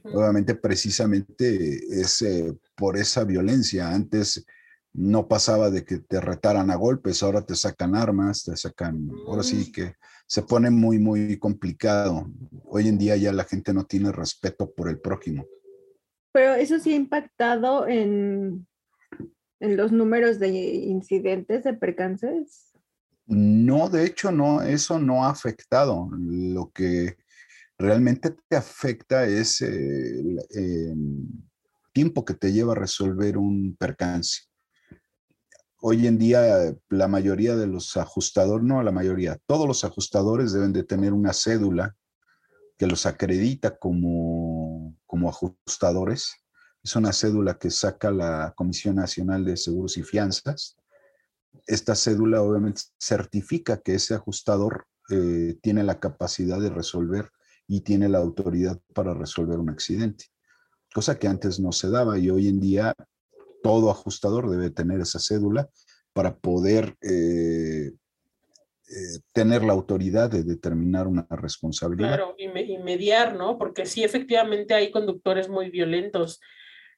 Obviamente, 0.04 0.54
precisamente 0.54 1.80
es 2.00 2.22
eh, 2.22 2.56
por 2.76 2.96
esa 2.96 3.24
violencia. 3.24 3.90
Antes 3.90 4.46
no 4.94 5.28
pasaba 5.28 5.72
de 5.72 5.84
que 5.84 5.98
te 5.98 6.22
retaran 6.22 6.70
a 6.70 6.76
golpes, 6.76 7.24
ahora 7.24 7.44
te 7.44 7.56
sacan 7.56 7.96
armas, 7.96 8.44
te 8.44 8.56
sacan, 8.56 9.10
ahora 9.26 9.42
sí 9.42 9.72
que 9.72 9.96
se 10.28 10.44
pone 10.44 10.70
muy, 10.70 11.00
muy 11.00 11.40
complicado. 11.40 12.30
Hoy 12.66 12.88
en 12.88 13.00
día 13.00 13.16
ya 13.16 13.34
la 13.34 13.46
gente 13.46 13.74
no 13.74 13.86
tiene 13.86 14.12
respeto 14.12 14.72
por 14.72 14.90
el 14.90 15.00
prójimo. 15.00 15.48
Pero 16.36 16.56
eso 16.56 16.80
sí 16.80 16.92
ha 16.92 16.98
impactado 16.98 17.88
en, 17.88 18.68
en 19.62 19.78
los 19.78 19.94
números 19.94 20.38
de 20.38 20.50
incidentes, 20.50 21.64
de 21.64 21.74
percances. 21.74 22.74
No, 23.26 23.88
de 23.88 24.06
hecho, 24.06 24.34
no, 24.34 24.62
eso 24.62 25.00
no 25.00 25.24
ha 25.24 25.30
afectado. 25.30 26.10
Lo 26.12 26.72
que 26.72 27.16
realmente 27.78 28.36
te 28.50 28.58
afecta 28.58 29.26
es 29.26 29.62
el, 29.62 30.42
tiempo 31.94 32.26
que 32.26 32.34
te 32.34 32.52
lleva 32.52 32.74
a 32.74 32.80
resolver 32.80 33.38
un 33.38 33.74
percance. 33.80 34.42
Hoy 35.80 36.06
en 36.06 36.18
día, 36.18 36.76
la 36.90 37.08
mayoría 37.08 37.56
de 37.56 37.68
los 37.68 37.96
ajustadores, 37.96 38.66
no 38.66 38.84
la 38.84 38.92
mayoría, 38.92 39.40
todos 39.46 39.70
los 39.70 39.86
ajustadores 39.86 40.52
deben 40.52 40.74
de 40.74 40.84
tener 40.84 41.14
una 41.14 41.32
cédula 41.32 41.96
que 42.78 42.88
los 42.88 43.06
acredita 43.06 43.78
como, 43.78 44.55
como 45.16 45.30
ajustadores. 45.30 46.36
Es 46.84 46.96
una 46.96 47.14
cédula 47.14 47.58
que 47.58 47.72
saca 47.72 48.12
la 48.12 48.54
Comisión 48.56 48.98
Nacional 48.98 49.46
de 49.46 49.58
Seguros 49.58 49.98
y 49.98 50.04
Fianzas 50.04 50.76
esta 51.68 51.96
cédula 51.96 52.42
obviamente 52.42 52.82
certifica 53.00 53.78
que 53.78 53.96
ese 53.96 54.14
ajustador 54.14 54.88
eh, 55.10 55.58
tiene 55.62 55.84
la 55.84 56.00
capacidad 56.00 56.60
de 56.60 56.70
resolver 56.70 57.32
y 57.68 57.82
tiene 57.82 58.10
la 58.10 58.20
autoridad 58.20 58.80
para 58.94 59.14
resolver 59.14 59.58
un 59.58 59.70
accidente, 59.70 60.26
cosa 60.94 61.18
que 61.18 61.28
antes 61.28 61.60
no 61.60 61.72
se 61.72 61.90
daba 61.90 62.18
y 62.20 62.30
hoy 62.30 62.48
en 62.48 62.60
día 62.60 62.94
todo 63.64 63.90
ajustador 63.90 64.50
debe 64.50 64.70
tener 64.70 65.00
esa 65.02 65.20
cédula 65.20 65.70
para 66.14 66.38
poder 66.38 66.96
eh, 67.02 67.94
eh, 68.88 69.20
tener 69.34 69.64
la 69.64 69.74
autoridad 69.74 70.30
de 70.30 70.44
determinar 70.44 71.08
una 71.08 71.28
responsabilidad. 71.30 72.16
Claro, 72.16 72.36
y, 72.38 72.46
y 72.46 72.78
mediar, 72.80 73.36
¿no? 73.36 73.58
Porque 73.58 73.86
sí, 73.86 74.04
efectivamente 74.04 74.74
hay 74.74 74.92
conductores 74.92 75.50
muy 75.50 75.70
violentos 75.70 76.40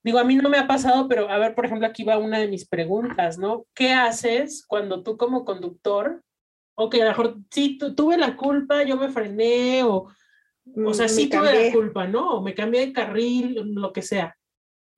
Digo, 0.07 0.19
a 0.19 0.23
mí 0.23 0.35
no 0.35 0.47
me 0.47 0.57
ha 0.57 0.67
pasado, 0.67 1.09
pero 1.09 1.29
a 1.29 1.37
ver, 1.37 1.53
por 1.53 1.65
ejemplo, 1.65 1.85
aquí 1.85 2.03
va 2.03 2.17
una 2.17 2.39
de 2.39 2.47
mis 2.47 2.65
preguntas, 2.65 3.37
¿no? 3.37 3.65
¿Qué 3.73 3.91
haces 3.91 4.63
cuando 4.65 5.03
tú 5.03 5.17
como 5.17 5.43
conductor, 5.43 6.23
o 6.75 6.89
que 6.89 7.01
a 7.01 7.03
lo 7.03 7.11
mejor 7.11 7.37
sí, 7.51 7.77
tuve 7.77 8.17
la 8.17 8.37
culpa, 8.37 8.83
yo 8.83 8.95
me 8.95 9.09
frené, 9.09 9.83
o, 9.83 10.07
o 10.85 10.93
sea, 10.93 11.07
mm, 11.07 11.09
sí 11.09 11.29
tuve 11.29 11.65
la 11.65 11.73
culpa, 11.73 12.07
¿no? 12.07 12.37
O 12.37 12.41
me 12.41 12.53
cambié 12.53 12.85
de 12.85 12.93
carril, 12.93 13.59
lo 13.73 13.91
que 13.91 14.01
sea. 14.01 14.37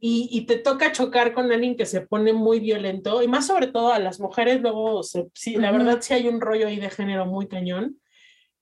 Y, 0.02 0.30
y, 0.32 0.46
te 0.46 0.58
toca 0.58 0.94
chocar 0.94 1.34
con 1.34 1.52
alguien 1.52 1.76
que 1.76 1.86
se 1.86 2.00
pone 2.00 2.32
muy 2.32 2.62
violento, 2.62 3.22
y 3.22 3.28
más 3.28 3.48
sobre 3.48 3.68
todo 3.68 3.92
a 3.92 4.00
las 4.00 4.20
mujeres, 4.20 4.62
luego, 4.62 5.02
sí, 5.04 5.58
la 5.58 5.72
verdad 5.74 6.00
sí 6.00 6.14
hay 6.14 6.30
un 6.30 6.40
rollo 6.40 6.68
ahí 6.68 6.80
de 6.80 6.90
género 6.90 7.26
muy 7.26 7.50
cañón, 7.50 8.00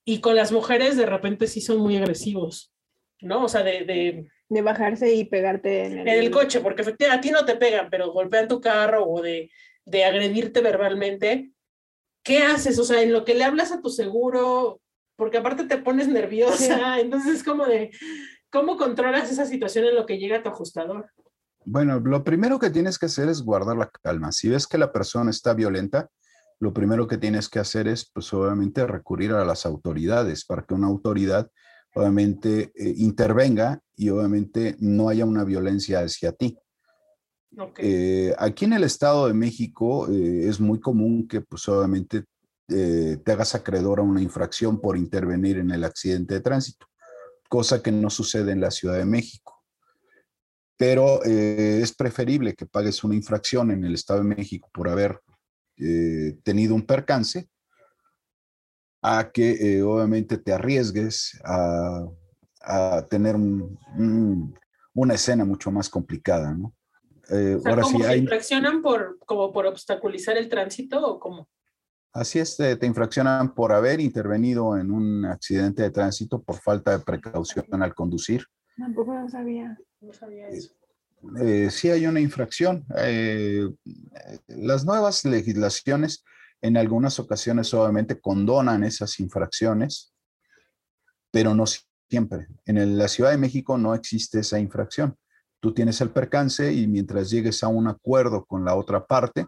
y 0.03 0.19
con 0.19 0.35
las 0.35 0.51
mujeres 0.51 0.97
de 0.97 1.05
repente 1.05 1.45
sí 1.45 1.61
son 1.61 1.77
muy 1.77 1.95
agresivos, 1.95 2.73
¿no? 3.21 3.43
O 3.43 3.49
sea, 3.49 3.61
de, 3.61 3.85
de 3.85 4.27
de 4.49 4.61
bajarse 4.61 5.13
y 5.13 5.25
pegarte 5.25 5.85
en 5.85 5.99
el, 5.99 6.07
en 6.07 6.19
el 6.19 6.31
coche, 6.31 6.61
porque 6.61 6.81
efectivamente 6.81 7.17
a 7.17 7.21
ti 7.21 7.31
no 7.31 7.45
te 7.45 7.55
pegan, 7.55 7.89
pero 7.89 8.11
golpean 8.11 8.47
tu 8.47 8.61
carro 8.61 9.05
o 9.05 9.21
de, 9.21 9.51
de 9.85 10.05
agredirte 10.05 10.61
verbalmente. 10.61 11.51
¿Qué 12.23 12.39
haces? 12.39 12.79
O 12.79 12.83
sea, 12.83 13.01
en 13.01 13.13
lo 13.13 13.25
que 13.25 13.35
le 13.35 13.43
hablas 13.43 13.71
a 13.71 13.81
tu 13.81 13.89
seguro, 13.89 14.81
porque 15.15 15.37
aparte 15.37 15.65
te 15.65 15.77
pones 15.77 16.07
nerviosa, 16.07 16.99
entonces 16.99 17.35
es 17.35 17.43
como 17.43 17.65
de, 17.65 17.91
¿cómo 18.49 18.77
controlas 18.77 19.31
esa 19.31 19.45
situación 19.45 19.85
en 19.85 19.95
lo 19.95 20.05
que 20.05 20.17
llega 20.17 20.43
tu 20.43 20.49
ajustador? 20.49 21.11
Bueno, 21.69 21.99
lo 21.99 22.23
primero 22.23 22.59
que 22.59 22.69
tienes 22.69 22.97
que 22.97 23.07
hacer 23.07 23.27
es 23.27 23.41
guardar 23.41 23.75
la 23.75 23.89
calma. 23.89 24.31
Si 24.31 24.47
ves 24.47 24.67
que 24.67 24.77
la 24.77 24.93
persona 24.93 25.31
está 25.31 25.53
violenta, 25.53 26.09
lo 26.59 26.73
primero 26.73 27.07
que 27.07 27.17
tienes 27.17 27.49
que 27.49 27.59
hacer 27.59 27.89
es, 27.89 28.09
pues 28.09 28.33
obviamente, 28.33 28.87
recurrir 28.87 29.33
a 29.33 29.43
las 29.43 29.65
autoridades 29.65 30.45
para 30.45 30.63
que 30.63 30.73
una 30.73 30.87
autoridad 30.87 31.51
obviamente 31.93 32.71
eh, 32.73 32.93
intervenga 32.95 33.81
y 33.97 34.07
obviamente 34.07 34.77
no 34.79 35.09
haya 35.09 35.25
una 35.25 35.43
violencia 35.43 35.99
hacia 35.99 36.31
ti. 36.31 36.57
Eh, 37.79 38.33
aquí 38.37 38.63
en 38.63 38.73
el 38.73 38.85
Estado 38.85 39.27
de 39.27 39.33
México 39.33 40.09
eh, 40.09 40.47
es 40.47 40.61
muy 40.61 40.79
común 40.79 41.27
que 41.27 41.41
pues 41.41 41.67
obviamente 41.67 42.23
te 42.69 43.31
hagas 43.31 43.55
acreedor 43.55 43.99
a 43.99 44.03
una 44.03 44.21
infracción 44.21 44.79
por 44.79 44.97
intervenir 44.97 45.57
en 45.57 45.71
el 45.71 45.85
accidente 45.85 46.33
de 46.33 46.41
tránsito, 46.41 46.85
cosa 47.49 47.81
que 47.81 47.93
no 47.93 48.09
sucede 48.09 48.51
en 48.51 48.59
la 48.59 48.71
Ciudad 48.71 48.97
de 48.97 49.05
México. 49.05 49.56
Pero 50.77 51.23
es 51.23 51.95
preferible 51.95 52.53
que 52.53 52.67
pagues 52.67 53.03
una 53.03 53.15
infracción 53.15 53.71
en 53.71 53.83
el 53.83 53.95
Estado 53.95 54.19
de 54.19 54.35
México 54.35 54.69
por 54.71 54.87
haber 54.87 55.19
tenido 56.43 56.75
un 56.75 56.85
percance 56.85 57.49
a 59.01 59.31
que 59.31 59.51
eh, 59.51 59.81
obviamente 59.81 60.37
te 60.37 60.53
arriesgues 60.53 61.39
a, 61.43 62.05
tener 63.09 63.37
una 63.37 65.13
escena 65.13 65.45
mucho 65.45 65.71
más 65.71 65.89
complicada, 65.89 66.53
¿no? 66.53 66.73
Eh, 67.29 67.57
ahora 67.65 67.83
sí 67.85 68.03
hay... 68.03 68.19
infraccionan 68.19 68.81
por, 68.81 69.17
como 69.19 69.53
por 69.53 69.65
obstaculizar 69.67 70.35
el 70.35 70.49
tránsito 70.49 70.99
o 70.99 71.17
cómo? 71.17 71.47
Así 72.11 72.39
es, 72.39 72.57
te, 72.57 72.85
infraccionan 72.85 73.55
por 73.55 73.71
haber 73.71 74.01
intervenido 74.01 74.75
en 74.77 74.91
un 74.91 75.23
accidente 75.23 75.83
de 75.83 75.91
tránsito 75.91 76.41
por 76.41 76.57
falta 76.57 76.97
de 76.97 77.05
precaución 77.05 77.81
al 77.81 77.95
conducir. 77.95 78.43
Tampoco 78.75 79.13
lo 79.13 79.29
sabía. 79.29 79.77
No 80.01 80.13
sabía 80.13 80.47
eso. 80.49 80.73
Eh, 81.41 81.69
sí 81.71 81.89
hay 81.89 82.05
una 82.05 82.19
infracción. 82.19 82.85
las 84.47 84.85
nuevas 84.85 85.25
legislaciones 85.25 86.23
en 86.61 86.77
algunas 86.77 87.19
ocasiones 87.19 87.73
obviamente 87.73 88.19
condonan 88.19 88.83
esas 88.83 89.19
infracciones, 89.19 90.13
pero 91.31 91.53
no 91.53 91.65
siempre. 92.09 92.47
En 92.65 92.97
la 92.97 93.07
Ciudad 93.07 93.31
de 93.31 93.37
México 93.37 93.77
no 93.77 93.93
existe 93.93 94.39
esa 94.39 94.59
infracción. 94.59 95.15
Tú 95.59 95.73
tienes 95.73 96.01
el 96.01 96.09
percance 96.09 96.71
y 96.71 96.87
mientras 96.87 97.29
llegues 97.29 97.63
a 97.63 97.67
un 97.67 97.87
acuerdo 97.87 98.45
con 98.45 98.63
la 98.63 98.75
otra 98.75 99.05
parte, 99.05 99.45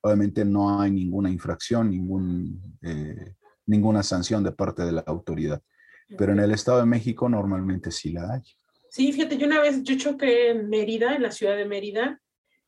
obviamente 0.00 0.44
no 0.44 0.80
hay 0.80 0.90
ninguna 0.90 1.30
infracción, 1.30 1.90
ningún, 1.90 2.78
eh, 2.82 3.34
ninguna 3.66 4.02
sanción 4.02 4.42
de 4.42 4.52
parte 4.52 4.84
de 4.84 4.92
la 4.92 5.00
autoridad. 5.06 5.62
Pero 6.16 6.32
en 6.32 6.40
el 6.40 6.52
Estado 6.52 6.78
de 6.78 6.86
México 6.86 7.28
normalmente 7.28 7.90
sí 7.90 8.12
la 8.12 8.32
hay. 8.32 8.42
Sí, 8.98 9.12
fíjate, 9.12 9.36
yo 9.36 9.46
una 9.46 9.60
vez, 9.60 9.84
yo 9.84 9.96
choqué 9.96 10.50
en 10.50 10.68
Mérida, 10.68 11.14
en 11.14 11.22
la 11.22 11.30
ciudad 11.30 11.56
de 11.56 11.64
Mérida, 11.64 12.20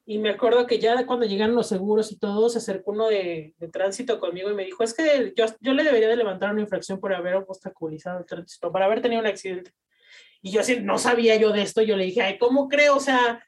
y 0.06 0.18
me 0.18 0.30
acuerdo 0.30 0.64
que 0.64 0.78
ya 0.78 1.04
cuando 1.04 1.26
llegaron 1.26 1.56
los 1.56 1.66
seguros 1.66 2.12
y 2.12 2.20
todo, 2.20 2.48
se 2.48 2.58
acercó 2.58 2.92
uno 2.92 3.08
de, 3.08 3.52
de 3.58 3.66
tránsito 3.66 4.20
conmigo 4.20 4.48
y 4.48 4.54
me 4.54 4.64
dijo, 4.64 4.84
es 4.84 4.94
que 4.94 5.32
yo, 5.36 5.46
yo, 5.58 5.74
le 5.74 5.82
debería 5.82 6.06
de 6.06 6.14
levantar 6.14 6.52
una 6.52 6.60
infracción 6.60 7.00
por 7.00 7.12
haber 7.12 7.34
obstaculizado 7.34 8.20
el 8.20 8.26
tránsito, 8.26 8.70
por 8.70 8.80
haber 8.80 9.02
tenido 9.02 9.20
un 9.20 9.26
accidente. 9.26 9.72
Y 10.40 10.52
yo 10.52 10.60
así, 10.60 10.78
no 10.80 10.98
sabía 10.98 11.34
yo 11.34 11.50
de 11.50 11.62
esto, 11.62 11.82
yo 11.82 11.96
le 11.96 12.04
dije, 12.04 12.22
ay, 12.22 12.38
¿cómo 12.38 12.68
creo? 12.68 12.94
O 12.94 13.00
sea, 13.00 13.44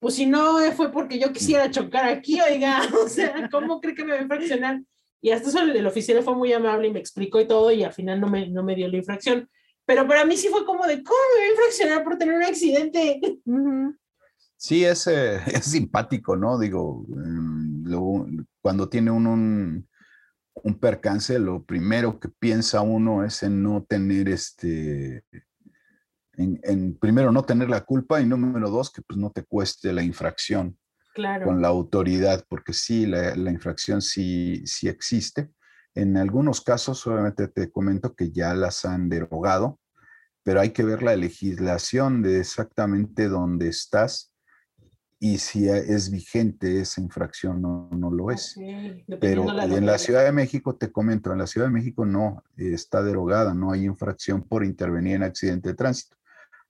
pues 0.00 0.16
si 0.16 0.26
no 0.26 0.58
fue 0.72 0.90
porque 0.90 1.20
yo 1.20 1.32
quisiera 1.32 1.70
chocar 1.70 2.08
aquí, 2.08 2.40
oiga, 2.40 2.82
o 3.00 3.08
sea, 3.08 3.48
¿cómo 3.48 3.80
cree 3.80 3.94
que 3.94 4.04
me 4.04 4.14
va 4.14 4.18
a 4.18 4.22
infraccionar? 4.22 4.80
Y 5.20 5.30
hasta 5.30 5.50
eso 5.50 5.60
el, 5.60 5.86
oficial 5.86 6.20
fue 6.24 6.34
muy 6.34 6.52
amable 6.52 6.88
y 6.88 6.92
me 6.92 6.98
explicó 6.98 7.40
y 7.40 7.46
todo 7.46 7.70
y 7.70 7.84
al 7.84 7.92
final 7.92 8.20
no 8.20 8.26
me, 8.26 8.48
no 8.48 8.64
me 8.64 8.74
dio 8.74 8.88
la 8.88 8.96
infracción. 8.96 9.48
Pero 9.86 10.06
para 10.08 10.24
mí 10.24 10.36
sí 10.36 10.48
fue 10.48 10.64
como 10.64 10.86
de, 10.86 11.02
¿cómo 11.02 11.18
me 11.34 11.42
va 11.42 11.46
a 11.46 11.50
infraccionar 11.50 12.04
por 12.04 12.16
tener 12.16 12.34
un 12.34 12.44
accidente? 12.44 13.20
Sí, 14.56 14.84
es, 14.84 15.06
es 15.06 15.64
simpático, 15.64 16.36
¿no? 16.36 16.58
Digo, 16.58 17.04
mm, 17.08 18.44
cuando 18.62 18.88
tiene 18.88 19.10
uno 19.10 19.32
un, 19.32 19.88
un, 20.54 20.78
percance, 20.78 21.38
lo 21.38 21.64
primero 21.64 22.18
que 22.18 22.28
piensa 22.28 22.80
uno 22.80 23.24
es 23.24 23.42
en 23.42 23.62
no 23.62 23.84
tener 23.84 24.28
este, 24.28 25.24
en, 26.36 26.96
primero 26.98 27.30
no 27.32 27.44
tener 27.44 27.68
la 27.68 27.82
culpa 27.82 28.20
y 28.20 28.26
número 28.26 28.70
dos, 28.70 28.90
que 28.90 29.02
pues 29.02 29.18
no 29.18 29.30
te 29.30 29.44
cueste 29.44 29.92
la 29.92 30.02
infracción 30.02 30.78
con 31.14 31.62
la 31.62 31.68
autoridad, 31.68 32.44
porque 32.48 32.72
sí, 32.72 33.06
la, 33.06 33.36
la, 33.36 33.50
infracción 33.50 34.02
sí, 34.02 34.66
sí 34.66 34.88
existe. 34.88 35.50
En 35.94 36.16
algunos 36.16 36.60
casos, 36.60 37.06
obviamente 37.06 37.48
te 37.48 37.70
comento 37.70 38.14
que 38.14 38.32
ya 38.32 38.54
las 38.54 38.84
han 38.84 39.08
derogado, 39.08 39.78
pero 40.42 40.60
hay 40.60 40.70
que 40.70 40.84
ver 40.84 41.02
la 41.02 41.16
legislación 41.16 42.22
de 42.22 42.40
exactamente 42.40 43.28
dónde 43.28 43.68
estás 43.68 44.34
y 45.24 45.38
si 45.38 45.68
es 45.68 46.10
vigente 46.10 46.80
esa 46.80 47.00
infracción 47.00 47.62
no, 47.62 47.88
no 47.92 48.10
lo 48.10 48.30
es. 48.30 48.56
Pero 49.20 49.46
en 49.62 49.86
la 49.86 49.96
Ciudad 49.96 50.22
de 50.22 50.32
México, 50.32 50.76
te 50.76 50.92
comento, 50.92 51.32
en 51.32 51.38
la 51.38 51.46
Ciudad 51.46 51.68
de 51.68 51.72
México 51.72 52.04
no 52.04 52.42
está 52.56 53.02
derogada, 53.02 53.54
no 53.54 53.72
hay 53.72 53.86
infracción 53.86 54.42
por 54.42 54.64
intervenir 54.64 55.16
en 55.16 55.22
accidente 55.22 55.70
de 55.70 55.76
tránsito, 55.76 56.16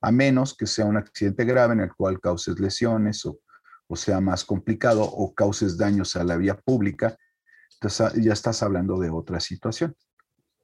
a 0.01 0.13
menos 0.13 0.57
que 0.57 0.69
sea 0.69 0.85
un 0.85 0.97
accidente 0.97 1.45
grave 1.45 1.73
en 1.73 1.81
el 1.81 1.93
cual 1.95 2.21
causes 2.21 2.61
lesiones 2.61 3.27
o, 3.27 3.41
o 3.89 3.97
sea 3.97 4.21
más 4.21 4.45
complicado 4.45 5.03
o 5.03 5.35
causes 5.35 5.77
daños 5.77 6.15
a 6.15 6.23
la 6.23 6.37
vía 6.37 6.57
pública, 6.57 7.17
ya 7.89 8.33
estás 8.33 8.63
hablando 8.63 8.99
de 8.99 9.11
otra 9.11 9.41
situación. 9.41 9.95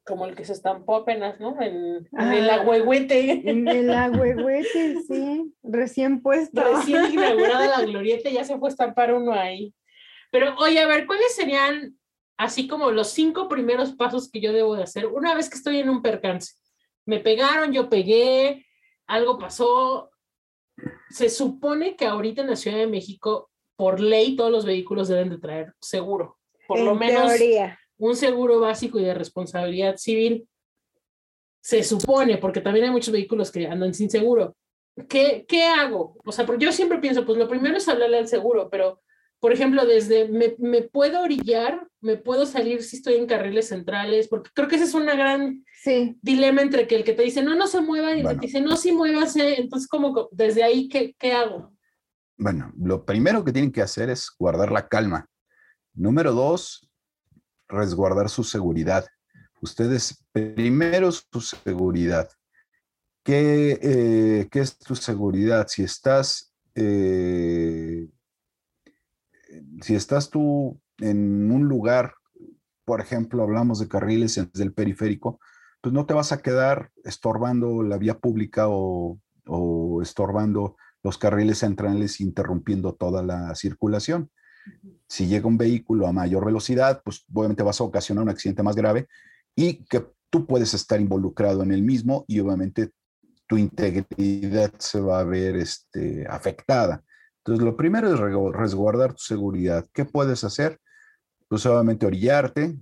como 0.03 0.27
el 0.27 0.35
que 0.35 0.45
se 0.45 0.55
estampó 0.55 0.97
apenas, 0.97 1.39
¿no? 1.39 1.61
En, 1.62 2.09
en 2.19 2.33
el 2.33 2.50
Ah. 2.50 2.55
agüehuete. 2.57 3.49
En 3.49 3.69
el 3.69 3.91
agüehuete, 3.91 4.97
sí, 5.07 5.55
recién 5.62 6.21
puesto. 6.21 6.62
Recién 6.65 7.05
inaugurada 7.12 7.79
la 7.79 7.85
glorieta, 7.87 8.29
ya 8.29 8.43
se 8.43 8.59
fue 8.59 8.71
a 8.71 8.73
estampar 8.73 9.15
uno 9.15 9.33
ahí. 9.33 9.73
Pero, 10.33 10.57
oye, 10.59 10.81
a 10.81 10.87
ver, 10.89 11.07
¿cuáles 11.07 11.33
serían 11.37 11.97
así 12.39 12.67
como 12.67 12.91
los 12.91 13.09
cinco 13.11 13.49
primeros 13.49 13.93
pasos 13.93 14.29
que 14.31 14.41
yo 14.41 14.53
debo 14.53 14.75
de 14.75 14.83
hacer 14.83 15.07
una 15.07 15.35
vez 15.35 15.49
que 15.49 15.57
estoy 15.59 15.79
en 15.79 15.89
un 15.91 16.03
percance? 16.03 16.55
Me 17.07 17.21
pegaron, 17.21 17.73
yo 17.73 17.89
pegué, 17.89 18.67
algo 19.07 19.39
pasó. 19.39 20.11
Se 21.11 21.29
supone 21.29 21.95
que 21.95 22.07
ahorita 22.07 22.41
en 22.43 22.49
la 22.50 22.57
Ciudad 22.57 22.79
de 22.79 22.87
México, 22.89 23.50
por 23.77 24.00
ley, 24.00 24.35
todos 24.35 24.50
los 24.50 24.65
vehículos 24.65 25.07
deben 25.07 25.29
de 25.31 25.39
traer 25.39 25.73
seguro. 25.81 26.39
Por 26.75 26.85
lo 26.85 26.93
en 26.93 26.99
menos 26.99 27.29
teoría. 27.29 27.79
un 27.99 28.17
seguro 28.17 28.61
básico 28.61 28.99
y 28.99 29.05
de 29.05 29.15
responsabilidad 29.15 29.97
civil. 29.97 30.47
Se 31.62 31.83
supone, 31.83 32.39
porque 32.39 32.61
también 32.61 32.87
hay 32.87 32.91
muchos 32.91 33.12
vehículos 33.12 33.50
que 33.50 33.67
andan 33.67 33.93
sin 33.93 34.09
seguro. 34.11 34.57
¿Qué, 35.09 35.45
qué 35.47 35.65
hago? 35.65 36.17
O 36.25 36.33
sea, 36.33 36.47
porque 36.47 36.65
yo 36.65 36.73
siempre 36.73 36.99
pienso, 36.99 37.25
pues 37.27 37.39
lo 37.39 37.49
primero 37.49 37.77
es 37.77 37.89
hablarle 37.89 38.19
al 38.19 38.29
seguro, 38.29 38.69
pero, 38.71 39.00
por 39.39 39.53
ejemplo, 39.53 39.87
desde 39.87 40.29
me, 40.29 40.55
me 40.59 40.83
puedo 40.83 41.21
orillar, 41.23 41.87
me 42.00 42.17
puedo 42.17 42.45
salir 42.47 42.83
si 42.83 42.97
estoy 42.97 43.15
en 43.15 43.27
carriles 43.27 43.69
centrales, 43.69 44.29
porque 44.29 44.50
creo 44.55 44.69
que 44.69 44.77
ese 44.77 44.85
es 44.85 44.95
una 44.95 45.15
gran 45.15 45.65
Sí, 45.83 46.19
dilema 46.21 46.61
entre 46.61 46.87
que 46.87 46.97
el 46.97 47.05
que 47.05 47.15
te 47.15 47.23
dice, 47.23 47.43
no, 47.43 47.55
no 47.55 47.67
se 47.67 47.81
mueva, 47.81 48.15
y 48.15 48.21
el 48.21 48.29
que 48.29 48.35
te 48.35 48.47
dice, 48.47 48.61
no, 48.61 48.77
sí 48.77 48.93
muévase. 48.93 49.61
Entonces, 49.61 49.89
como 49.89 50.29
desde 50.31 50.62
ahí, 50.62 50.89
¿qué, 50.89 51.15
qué 51.19 51.33
hago? 51.33 51.73
Bueno, 52.37 52.73
lo 52.79 53.05
primero 53.07 53.43
que 53.45 53.53
tienen 53.53 53.73
que 53.73 53.81
hacer 53.83 54.11
es 54.11 54.31
guardar 54.39 54.73
la 54.73 54.89
calma. 54.89 55.29
Número 56.00 56.33
dos, 56.33 56.90
resguardar 57.69 58.30
su 58.30 58.42
seguridad. 58.42 59.04
Ustedes, 59.61 60.25
primero 60.33 61.12
su 61.12 61.42
seguridad. 61.42 62.30
¿Qué, 63.23 63.78
eh, 63.83 64.49
qué 64.50 64.61
es 64.61 64.78
tu 64.78 64.97
seguridad? 64.97 65.66
Si 65.69 65.83
estás, 65.83 66.54
eh, 66.75 68.09
si 69.83 69.95
estás 69.95 70.30
tú 70.30 70.80
en 71.00 71.52
un 71.52 71.69
lugar, 71.69 72.14
por 72.87 73.02
ejemplo, 73.02 73.42
hablamos 73.42 73.78
de 73.78 73.88
carriles 73.88 74.38
en- 74.38 74.50
del 74.54 74.73
periférico, 74.73 75.38
pues 75.83 75.92
no 75.92 76.07
te 76.07 76.14
vas 76.14 76.33
a 76.33 76.40
quedar 76.40 76.90
estorbando 77.04 77.83
la 77.83 77.99
vía 77.99 78.19
pública 78.19 78.69
o 78.69 79.19
estorbando 80.00 80.76
los 81.02 81.19
carriles 81.19 81.59
centrales 81.59 82.23
interrumpiendo 82.23 82.95
toda 82.95 83.23
la 83.23 83.54
circulación. 83.54 84.30
Si 85.07 85.27
llega 85.27 85.47
un 85.47 85.59
vehículo 85.59 86.07
a 86.07 86.12
mayor 86.12 86.45
velocidad, 86.45 87.03
pues 87.05 87.25
obviamente 87.33 87.62
vas 87.62 87.81
a 87.81 87.85
ocasionar 87.85 88.25
un 88.25 88.31
accidente 88.31 88.62
más 88.62 88.77
grave 88.77 89.09
y 89.57 89.85
que 89.85 90.07
tú 90.31 90.47
puedes 90.47 90.73
estar 90.75 91.00
involucrado 91.00 91.62
en 91.62 91.73
el 91.73 91.83
mismo 91.83 92.25
y 92.29 92.41
obviamente 92.41 92.93
tu 93.47 93.59
integridad 93.59 94.73
se 94.79 95.00
va 95.00 95.21
a 95.21 95.25
ver 95.25 95.57
este, 95.57 96.27
afectada. 96.29 97.03
Entonces, 97.39 97.65
lo 97.65 97.77
primero 97.77 98.15
es 98.15 98.21
resguardar 98.55 99.15
tu 99.15 99.25
seguridad. 99.25 99.87
¿Qué 99.93 100.05
puedes 100.05 100.45
hacer? 100.45 100.79
Pues 101.49 101.67
obviamente 101.67 102.07
orillarte. 102.07 102.77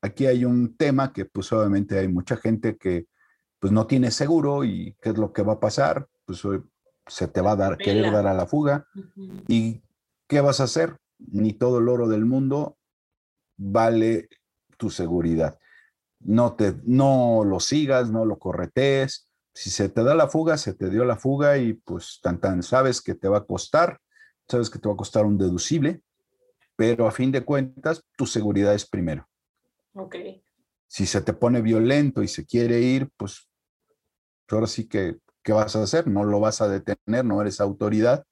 Aquí 0.00 0.26
hay 0.26 0.46
un 0.46 0.74
tema 0.76 1.12
que 1.12 1.26
pues 1.26 1.52
obviamente 1.52 1.98
hay 1.98 2.08
mucha 2.08 2.36
gente 2.36 2.78
que 2.78 3.06
pues 3.58 3.72
no 3.72 3.86
tiene 3.86 4.10
seguro 4.10 4.64
y 4.64 4.96
¿qué 5.02 5.10
es 5.10 5.18
lo 5.18 5.32
que 5.34 5.42
va 5.42 5.54
a 5.54 5.60
pasar? 5.60 6.08
Pues 6.24 6.40
se 7.06 7.28
te 7.28 7.40
va 7.42 7.52
a 7.52 7.56
dar, 7.56 7.76
querer 7.76 8.10
dar 8.10 8.26
a 8.26 8.32
la 8.32 8.46
fuga. 8.46 8.86
¿Y 9.48 9.82
qué 10.26 10.40
vas 10.40 10.60
a 10.60 10.64
hacer? 10.64 10.96
Ni 11.28 11.52
todo 11.52 11.78
el 11.78 11.88
oro 11.88 12.08
del 12.08 12.24
mundo 12.24 12.78
vale 13.56 14.28
tu 14.76 14.90
seguridad. 14.90 15.58
No, 16.20 16.54
te, 16.54 16.74
no 16.84 17.44
lo 17.44 17.60
sigas, 17.60 18.10
no 18.10 18.24
lo 18.24 18.38
corretees. 18.38 19.30
Si 19.54 19.70
se 19.70 19.88
te 19.88 20.02
da 20.02 20.14
la 20.14 20.28
fuga, 20.28 20.56
se 20.56 20.74
te 20.74 20.90
dio 20.90 21.04
la 21.04 21.16
fuga 21.16 21.58
y 21.58 21.74
pues 21.74 22.20
tan 22.22 22.40
tan 22.40 22.62
sabes 22.62 23.00
que 23.00 23.14
te 23.14 23.28
va 23.28 23.38
a 23.38 23.44
costar, 23.44 24.00
sabes 24.48 24.70
que 24.70 24.78
te 24.78 24.88
va 24.88 24.94
a 24.94 24.98
costar 24.98 25.26
un 25.26 25.38
deducible, 25.38 26.02
pero 26.76 27.06
a 27.06 27.10
fin 27.10 27.30
de 27.30 27.44
cuentas 27.44 28.02
tu 28.16 28.26
seguridad 28.26 28.74
es 28.74 28.88
primero. 28.88 29.28
Ok. 29.94 30.16
Si 30.86 31.06
se 31.06 31.20
te 31.20 31.32
pone 31.32 31.60
violento 31.62 32.22
y 32.22 32.28
se 32.28 32.46
quiere 32.46 32.80
ir, 32.80 33.10
pues 33.16 33.48
ahora 34.48 34.66
sí 34.66 34.88
que, 34.88 35.18
¿qué 35.42 35.52
vas 35.52 35.76
a 35.76 35.82
hacer? 35.82 36.06
No 36.06 36.24
lo 36.24 36.40
vas 36.40 36.60
a 36.60 36.68
detener, 36.68 37.24
no 37.24 37.40
eres 37.40 37.60
autoridad. 37.60 38.24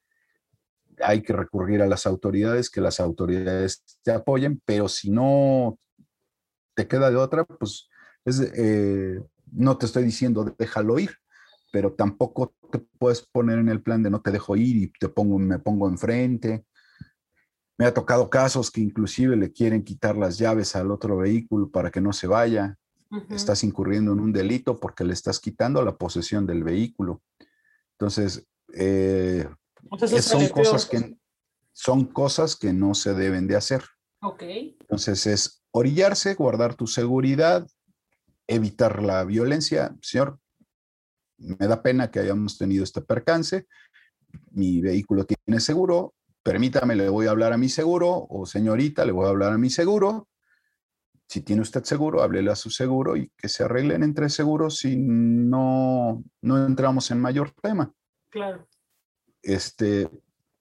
Hay 1.01 1.21
que 1.21 1.33
recurrir 1.33 1.81
a 1.81 1.87
las 1.87 2.05
autoridades, 2.05 2.69
que 2.69 2.81
las 2.81 2.99
autoridades 2.99 3.83
te 4.03 4.11
apoyen, 4.11 4.61
pero 4.65 4.87
si 4.87 5.09
no 5.09 5.77
te 6.75 6.87
queda 6.87 7.09
de 7.09 7.17
otra, 7.17 7.45
pues 7.45 7.89
es, 8.25 8.39
eh, 8.55 9.21
no 9.51 9.77
te 9.77 9.85
estoy 9.85 10.03
diciendo 10.03 10.55
déjalo 10.57 10.99
ir, 10.99 11.11
pero 11.71 11.93
tampoco 11.93 12.53
te 12.71 12.79
puedes 12.97 13.21
poner 13.21 13.59
en 13.59 13.69
el 13.69 13.81
plan 13.81 14.03
de 14.03 14.09
no 14.09 14.21
te 14.21 14.31
dejo 14.31 14.55
ir 14.55 14.75
y 14.77 14.91
te 14.99 15.09
pongo, 15.09 15.39
me 15.39 15.59
pongo 15.59 15.87
enfrente. 15.87 16.65
Me 17.77 17.85
ha 17.85 17.93
tocado 17.93 18.29
casos 18.29 18.71
que 18.71 18.81
inclusive 18.81 19.37
le 19.37 19.51
quieren 19.51 19.83
quitar 19.83 20.17
las 20.17 20.37
llaves 20.37 20.75
al 20.75 20.91
otro 20.91 21.17
vehículo 21.17 21.69
para 21.69 21.91
que 21.91 22.01
no 22.01 22.11
se 22.11 22.27
vaya. 22.27 22.77
Estás 23.29 23.63
incurriendo 23.63 24.13
en 24.13 24.19
un 24.19 24.31
delito 24.31 24.79
porque 24.79 25.03
le 25.03 25.13
estás 25.13 25.39
quitando 25.39 25.83
la 25.83 25.95
posesión 25.97 26.45
del 26.45 26.63
vehículo. 26.63 27.23
Entonces, 27.93 28.45
eh, 28.73 29.49
O 29.89 29.97
sea, 29.97 30.05
eso 30.07 30.15
es- 30.17 30.25
son 30.25 30.47
cosas 30.49 30.85
que 30.85 31.17
son 31.71 32.05
cosas 32.05 32.55
que 32.57 32.73
no 32.73 32.93
se 32.93 33.13
deben 33.13 33.47
de 33.47 33.55
hacer. 33.55 33.83
Ok. 34.21 34.41
Entonces 34.43 35.25
es 35.27 35.63
orillarse, 35.71 36.35
guardar 36.35 36.75
tu 36.75 36.87
seguridad, 36.87 37.65
evitar 38.47 39.01
la 39.01 39.23
violencia. 39.23 39.95
Señor, 40.01 40.39
me 41.37 41.67
da 41.67 41.81
pena 41.81 42.11
que 42.11 42.19
hayamos 42.19 42.57
tenido 42.57 42.83
este 42.83 43.01
percance. 43.01 43.67
Mi 44.51 44.81
vehículo 44.81 45.25
tiene 45.25 45.61
seguro. 45.61 46.13
Permítame, 46.43 46.95
le 46.95 47.07
voy 47.07 47.27
a 47.27 47.31
hablar 47.31 47.53
a 47.53 47.57
mi 47.57 47.69
seguro. 47.69 48.27
O 48.29 48.45
señorita, 48.45 49.05
le 49.05 49.13
voy 49.13 49.25
a 49.27 49.29
hablar 49.29 49.53
a 49.53 49.57
mi 49.57 49.69
seguro. 49.69 50.27
Si 51.29 51.41
tiene 51.41 51.61
usted 51.61 51.83
seguro, 51.83 52.23
háblele 52.23 52.51
a 52.51 52.55
su 52.55 52.71
seguro 52.71 53.15
y 53.15 53.31
que 53.37 53.47
se 53.47 53.63
arreglen 53.63 54.03
entre 54.03 54.29
seguros 54.29 54.77
si 54.79 54.97
no, 54.97 56.23
no 56.41 56.65
entramos 56.65 57.11
en 57.11 57.21
mayor 57.21 57.51
tema 57.61 57.93
Claro. 58.31 58.67
Este, 59.41 60.09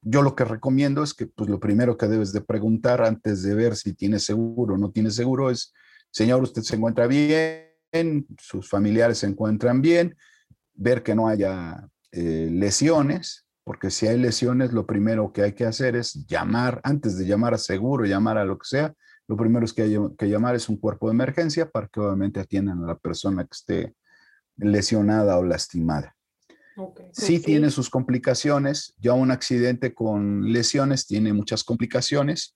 yo 0.03 0.23
lo 0.23 0.35
que 0.35 0.45
recomiendo 0.45 1.03
es 1.03 1.15
que 1.15 1.27
pues 1.27 1.51
lo 1.51 1.61
primero 1.61 1.97
que 1.97 2.07
debes 2.07 2.33
de 2.33 2.41
preguntar 2.41 3.03
antes 3.03 3.43
de 3.43 3.55
ver 3.55 3.77
si 3.77 3.95
tiene 3.95 4.19
seguro 4.19 4.75
o 4.75 4.79
no 4.79 4.91
tiene 4.91 5.11
seguro 5.11 5.51
es, 5.51 5.73
señor, 6.11 6.43
usted 6.43 6.63
se 6.63 6.77
encuentra 6.77 7.07
bien, 7.07 8.27
sus 8.39 8.69
familiares 8.69 9.19
se 9.19 9.27
encuentran 9.27 9.83
bien, 9.83 10.17
ver 10.75 11.03
que 11.03 11.15
no 11.15 11.29
haya 11.29 11.89
eh, 12.13 12.49
lesiones, 12.51 13.47
porque 13.65 13.91
si 13.91 14.07
hay 14.07 14.19
lesiones, 14.19 14.73
lo 14.73 14.87
primero 14.87 15.33
que 15.33 15.43
hay 15.43 15.53
que 15.53 15.67
hacer 15.67 15.97
es 15.97 16.27
llamar, 16.27 16.81
antes 16.85 17.19
de 17.19 17.27
llamar 17.27 17.55
a 17.55 17.59
seguro, 17.59 18.07
llamar 18.07 18.39
a 18.39 18.45
lo 18.45 18.59
que 18.59 18.67
sea, 18.67 18.95
lo 19.27 19.37
primero 19.37 19.65
es 19.65 19.75
que 19.75 19.83
hay 19.83 19.97
que 20.17 20.29
llamar 20.29 20.55
es 20.55 20.71
un 20.71 20.79
cuerpo 20.79 21.09
de 21.09 21.15
emergencia 21.15 21.69
para 21.69 21.87
que 21.89 22.01
obviamente 22.01 22.41
atiendan 22.41 22.83
a 22.83 22.87
la 22.87 22.99
persona 22.99 23.45
que 23.45 23.53
esté 23.53 23.95
lesionada 24.57 25.37
o 25.37 25.45
lastimada. 25.45 26.17
Ok. 26.79 27.01
Sí 27.13 27.41
tiene 27.41 27.71
sus 27.71 27.91
complicaciones, 27.91 28.95
ya 28.99 29.13
un 29.13 29.33
accidente 29.33 29.95
con 29.95 30.53
lesiones 30.53 31.07
tiene 31.07 31.33
muchas 31.33 31.65
complicaciones, 31.65 32.55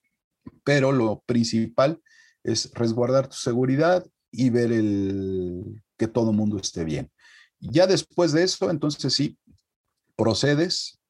pero 0.63 0.93
lo 0.93 1.25
principal 1.27 2.01
es 2.45 2.71
resguardar 2.75 3.27
tu 3.27 3.37
seguridad 3.37 4.07
y 4.31 4.51
ver 4.51 4.71
el, 4.71 5.83
que 5.99 6.07
todo 6.07 6.33
mundo 6.33 6.57
esté 6.59 6.85
bien. 6.85 7.11
Ya 7.59 7.89
después 7.89 8.31
de 8.31 8.45
eso, 8.45 8.71
entonces 8.71 9.13
sí, 9.13 9.37
procedes, 10.17 11.01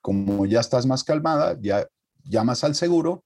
como 0.00 0.46
ya 0.46 0.60
estás 0.60 0.86
más 0.86 1.02
calmada, 1.02 1.58
ya 1.60 1.88
llamas 2.22 2.62
al 2.62 2.76
seguro, 2.76 3.24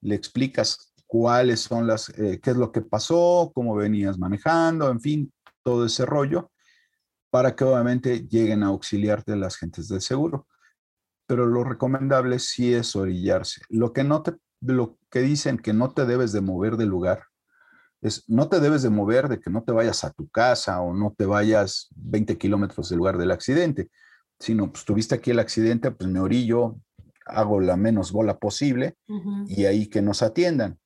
le 0.00 0.14
explicas 0.14 0.94
cuáles 1.06 1.60
son 1.60 1.86
las, 1.86 2.08
eh, 2.18 2.40
qué 2.42 2.52
es 2.52 2.56
lo 2.56 2.72
que 2.72 2.80
pasó, 2.80 3.52
cómo 3.54 3.74
venías 3.74 4.18
manejando, 4.18 4.90
en 4.90 5.00
fin, 5.00 5.32
todo 5.62 5.84
ese 5.84 6.06
rollo 6.06 6.50
para 7.30 7.54
que 7.54 7.64
obviamente 7.64 8.26
lleguen 8.28 8.62
a 8.62 8.68
auxiliarte 8.68 9.36
las 9.36 9.56
gentes 9.56 9.88
del 9.88 10.00
seguro. 10.00 10.46
Pero 11.26 11.46
lo 11.46 11.64
recomendable 11.64 12.38
sí 12.38 12.74
es 12.74 12.96
orillarse. 12.96 13.62
Lo 13.68 13.92
que 13.92 14.02
no 14.02 14.22
te, 14.22 14.34
lo 14.60 14.98
que 15.10 15.20
dicen 15.20 15.58
que 15.58 15.72
no 15.72 15.92
te 15.92 16.06
debes 16.06 16.32
de 16.32 16.40
mover 16.40 16.76
del 16.76 16.88
lugar 16.88 17.24
es 18.02 18.24
no 18.28 18.48
te 18.48 18.60
debes 18.60 18.82
de 18.82 18.90
mover 18.90 19.28
de 19.28 19.40
que 19.40 19.50
no 19.50 19.62
te 19.62 19.72
vayas 19.72 20.04
a 20.04 20.10
tu 20.10 20.28
casa 20.28 20.80
o 20.80 20.94
no 20.94 21.14
te 21.16 21.26
vayas 21.26 21.88
20 21.96 22.38
kilómetros 22.38 22.88
del 22.88 22.98
lugar 22.98 23.18
del 23.18 23.30
accidente, 23.30 23.90
sino 24.38 24.72
pues 24.72 24.84
tuviste 24.84 25.14
aquí 25.14 25.30
el 25.30 25.38
accidente, 25.38 25.90
pues 25.90 26.08
me 26.08 26.20
orillo, 26.20 26.76
hago 27.26 27.60
la 27.60 27.76
menos 27.76 28.10
bola 28.10 28.38
posible 28.38 28.96
y 29.46 29.66
ahí 29.66 29.86
que 29.86 30.02
nos 30.02 30.22
atiendan. 30.22 30.78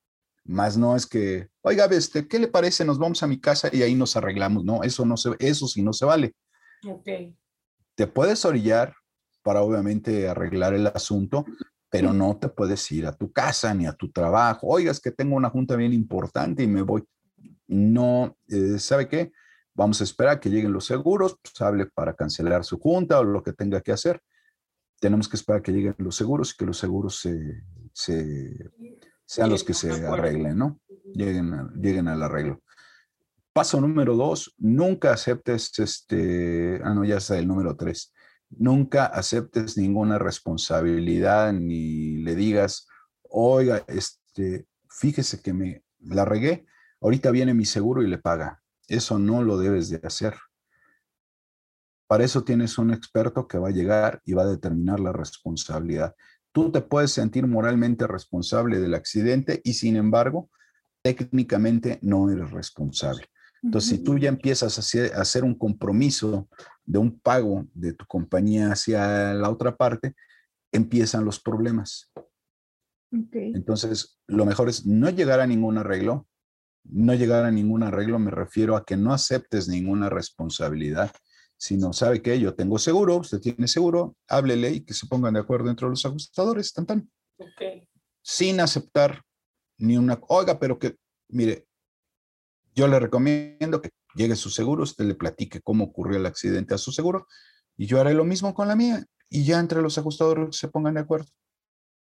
Más 0.44 0.76
no 0.76 0.94
es 0.94 1.06
que, 1.06 1.48
oiga, 1.62 1.86
este, 1.86 2.28
¿qué 2.28 2.38
le 2.38 2.48
parece? 2.48 2.84
Nos 2.84 2.98
vamos 2.98 3.22
a 3.22 3.26
mi 3.26 3.40
casa 3.40 3.70
y 3.72 3.82
ahí 3.82 3.94
nos 3.94 4.14
arreglamos. 4.16 4.64
No, 4.64 4.82
eso 4.82 5.04
no 5.06 5.16
se, 5.16 5.30
eso 5.38 5.66
sí 5.66 5.82
no 5.82 5.92
se 5.92 6.04
vale. 6.04 6.34
Ok. 6.86 7.08
Te 7.94 8.06
puedes 8.06 8.44
orillar 8.44 8.94
para 9.42 9.62
obviamente 9.62 10.28
arreglar 10.28 10.74
el 10.74 10.86
asunto, 10.88 11.44
pero 11.88 12.12
no 12.12 12.36
te 12.38 12.48
puedes 12.48 12.90
ir 12.92 13.06
a 13.06 13.12
tu 13.16 13.32
casa 13.32 13.72
ni 13.74 13.86
a 13.86 13.92
tu 13.92 14.10
trabajo. 14.10 14.66
Oiga, 14.66 14.90
es 14.90 15.00
que 15.00 15.12
tengo 15.12 15.36
una 15.36 15.48
junta 15.50 15.76
bien 15.76 15.92
importante 15.92 16.62
y 16.62 16.66
me 16.66 16.82
voy. 16.82 17.04
no, 17.66 18.36
eh, 18.48 18.78
¿sabe 18.78 19.08
qué? 19.08 19.32
Vamos 19.74 20.00
a 20.00 20.04
esperar 20.04 20.38
que 20.40 20.50
lleguen 20.50 20.72
los 20.72 20.84
seguros, 20.86 21.38
pues 21.42 21.58
hable 21.60 21.86
para 21.86 22.14
cancelar 22.14 22.64
su 22.64 22.78
junta 22.78 23.18
o 23.18 23.24
lo 23.24 23.42
que 23.42 23.52
tenga 23.52 23.80
que 23.80 23.92
hacer. 23.92 24.20
Tenemos 25.00 25.28
que 25.28 25.36
esperar 25.36 25.62
que 25.62 25.72
lleguen 25.72 25.94
los 25.98 26.14
seguros 26.16 26.52
y 26.52 26.56
que 26.56 26.66
los 26.66 26.78
seguros 26.78 27.18
se, 27.20 27.62
se- 27.92 28.70
sean 29.26 29.50
los 29.50 29.64
que 29.64 29.74
se 29.74 29.90
arreglen, 30.06 30.58
¿no? 30.58 30.80
Lleguen, 31.14 31.52
a- 31.54 31.72
lleguen 31.74 32.08
al 32.08 32.22
arreglo. 32.22 32.62
Paso 33.52 33.80
número 33.80 34.16
dos, 34.16 34.54
nunca 34.58 35.12
aceptes 35.12 35.78
este, 35.78 36.80
ah, 36.82 36.92
no, 36.92 37.04
ya 37.04 37.18
está 37.18 37.38
el 37.38 37.46
número 37.46 37.76
tres. 37.76 38.12
Nunca 38.50 39.06
aceptes 39.06 39.76
ninguna 39.78 40.18
responsabilidad 40.18 41.52
ni 41.52 42.16
le 42.18 42.34
digas, 42.34 42.88
oiga, 43.22 43.84
este, 43.88 44.66
fíjese 44.88 45.40
que 45.40 45.52
me 45.52 45.84
la 46.00 46.24
regué, 46.24 46.66
ahorita 47.00 47.30
viene 47.30 47.54
mi 47.54 47.64
seguro 47.64 48.02
y 48.02 48.08
le 48.08 48.18
paga. 48.18 48.60
Eso 48.88 49.18
no 49.18 49.42
lo 49.42 49.56
debes 49.56 49.88
de 49.88 50.00
hacer. 50.04 50.34
Para 52.06 52.24
eso 52.24 52.44
tienes 52.44 52.76
un 52.76 52.92
experto 52.92 53.48
que 53.48 53.58
va 53.58 53.68
a 53.68 53.72
llegar 53.72 54.20
y 54.24 54.34
va 54.34 54.42
a 54.42 54.46
determinar 54.46 55.00
la 55.00 55.12
responsabilidad. 55.12 56.14
Tú 56.54 56.70
te 56.70 56.80
puedes 56.80 57.10
sentir 57.10 57.48
moralmente 57.48 58.06
responsable 58.06 58.78
del 58.78 58.94
accidente 58.94 59.60
y 59.64 59.72
sin 59.72 59.96
embargo, 59.96 60.50
técnicamente 61.02 61.98
no 62.00 62.30
eres 62.30 62.52
responsable. 62.52 63.26
Entonces, 63.60 63.90
si 63.90 64.04
tú 64.04 64.18
ya 64.18 64.28
empiezas 64.28 64.78
a 64.78 65.20
hacer, 65.20 65.42
un 65.42 65.56
compromiso 65.56 66.48
de 66.84 66.98
un 66.98 67.18
pago 67.18 67.66
de 67.74 67.92
tu 67.92 68.06
compañía 68.06 68.70
hacia 68.70 69.34
la 69.34 69.50
otra 69.50 69.76
parte, 69.76 70.14
empiezan 70.70 71.24
los 71.24 71.40
problemas. 71.40 72.12
Entonces, 73.10 74.20
lo 74.28 74.46
mejor 74.46 74.68
es 74.68 74.86
no 74.86 75.10
llegar 75.10 75.40
a 75.40 75.48
ningún 75.48 75.76
arreglo. 75.76 76.28
No 76.84 77.14
llegar 77.14 77.44
a 77.44 77.50
ningún 77.50 77.82
arreglo 77.82 78.20
me 78.20 78.30
refiero 78.30 78.76
a 78.76 78.84
que 78.84 78.96
no 78.96 79.12
aceptes 79.12 79.66
ninguna 79.66 80.08
responsabilidad, 80.08 81.10
sino, 81.64 81.94
¿sabe 81.94 82.20
qué? 82.20 82.38
Yo 82.38 82.54
tengo 82.54 82.78
seguro, 82.78 83.16
usted 83.16 83.40
tiene 83.40 83.66
seguro, 83.68 84.14
háblele 84.28 84.70
y 84.70 84.80
que 84.82 84.92
se 84.92 85.06
pongan 85.06 85.32
de 85.32 85.40
acuerdo 85.40 85.70
entre 85.70 85.88
los 85.88 86.04
ajustadores, 86.04 86.74
tan 86.74 86.84
tan, 86.84 87.10
Ok. 87.38 87.88
sin 88.20 88.60
aceptar 88.60 89.22
ni 89.78 89.96
una, 89.96 90.20
oiga, 90.28 90.58
pero 90.58 90.78
que, 90.78 90.96
mire, 91.28 91.66
yo 92.74 92.86
le 92.86 93.00
recomiendo 93.00 93.80
que 93.80 93.88
llegue 94.14 94.36
su 94.36 94.50
seguro, 94.50 94.82
usted 94.82 95.06
le 95.06 95.14
platique 95.14 95.62
cómo 95.62 95.84
ocurrió 95.84 96.18
el 96.18 96.26
accidente 96.26 96.74
a 96.74 96.78
su 96.78 96.92
seguro 96.92 97.26
y 97.78 97.86
yo 97.86 97.98
haré 97.98 98.12
lo 98.12 98.24
mismo 98.24 98.52
con 98.52 98.68
la 98.68 98.76
mía 98.76 99.02
y 99.30 99.46
ya 99.46 99.58
entre 99.58 99.80
los 99.80 99.96
ajustadores 99.96 100.54
se 100.58 100.68
pongan 100.68 100.94
de 100.94 101.00
acuerdo. 101.00 101.30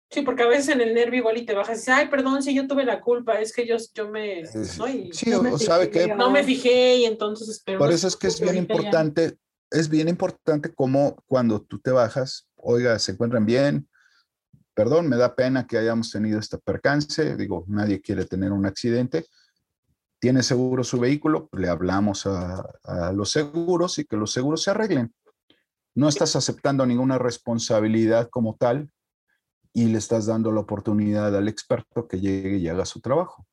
Sí, 0.09 0.21
porque 0.21 0.43
a 0.43 0.47
veces 0.47 0.69
en 0.69 0.81
el 0.81 0.93
nervio 0.93 1.19
igual 1.19 1.37
y 1.37 1.45
te 1.45 1.53
bajas 1.55 1.77
y 1.77 1.79
dices, 1.81 1.89
ay, 1.93 2.07
perdón, 2.07 2.41
si 2.43 2.53
yo 2.53 2.67
tuve 2.67 2.85
la 2.85 3.01
culpa, 3.01 3.39
es 3.41 3.51
que 3.51 3.67
yo, 3.67 3.75
yo 3.93 4.09
me... 4.09 4.43
¿no? 4.77 4.87
Y 4.87 5.11
Sí, 5.11 5.29
no 5.31 5.41
me 5.41 5.49
o, 5.49 5.55
o 5.55 5.59
sabe 5.59 5.87
fijé, 5.87 6.07
que 6.07 6.15
no 6.15 6.29
me 6.29 6.43
fijé 6.43 6.97
y 6.97 7.05
entonces... 7.05 7.61
Pero 7.65 7.79
Por 7.79 7.91
eso 7.91 8.07
es 8.07 8.15
que 8.15 8.27
es 8.27 8.39
bien 8.39 8.53
ya- 8.55 8.59
importante, 8.61 9.37
es 9.71 9.89
bien 9.89 10.07
importante 10.07 10.73
como 10.73 11.15
cuando 11.25 11.61
tú 11.61 11.79
te 11.79 11.91
bajas, 11.91 12.47
oiga, 12.55 12.97
se 12.99 13.13
encuentran 13.13 13.45
bien, 13.45 13.89
perdón, 14.75 15.09
me 15.09 15.17
da 15.17 15.35
pena 15.35 15.65
que 15.67 15.77
hayamos 15.77 16.11
tenido 16.11 16.39
este 16.39 16.59
percance, 16.59 17.35
digo, 17.35 17.65
nadie 17.67 17.99
quiere 17.99 18.25
tener 18.25 18.51
un 18.51 18.65
accidente, 18.65 19.25
tiene 20.19 20.43
seguro 20.43 20.83
su 20.83 20.99
vehículo, 20.99 21.49
le 21.51 21.67
hablamos 21.67 22.25
a, 22.25 22.63
a 22.83 23.11
los 23.11 23.31
seguros 23.31 23.97
y 23.99 24.05
que 24.05 24.17
los 24.17 24.31
seguros 24.31 24.63
se 24.63 24.71
arreglen. 24.71 25.13
No 25.93 26.09
estás 26.09 26.35
aceptando 26.35 26.85
ninguna 26.85 27.17
responsabilidad 27.17 28.29
como 28.29 28.55
tal 28.55 28.89
y 29.75 29.87
le 29.89 29.97
estás 29.97 30.25
dando 30.25 30.53
la 30.53 30.61
oportunidad 30.61 31.35
al 31.35 31.49
experto 31.49 32.07
que 32.07 32.21
llegue 32.21 32.55
y 32.57 32.69
haga 32.69 32.85
su 32.85 33.01
trabajo. 33.01 33.45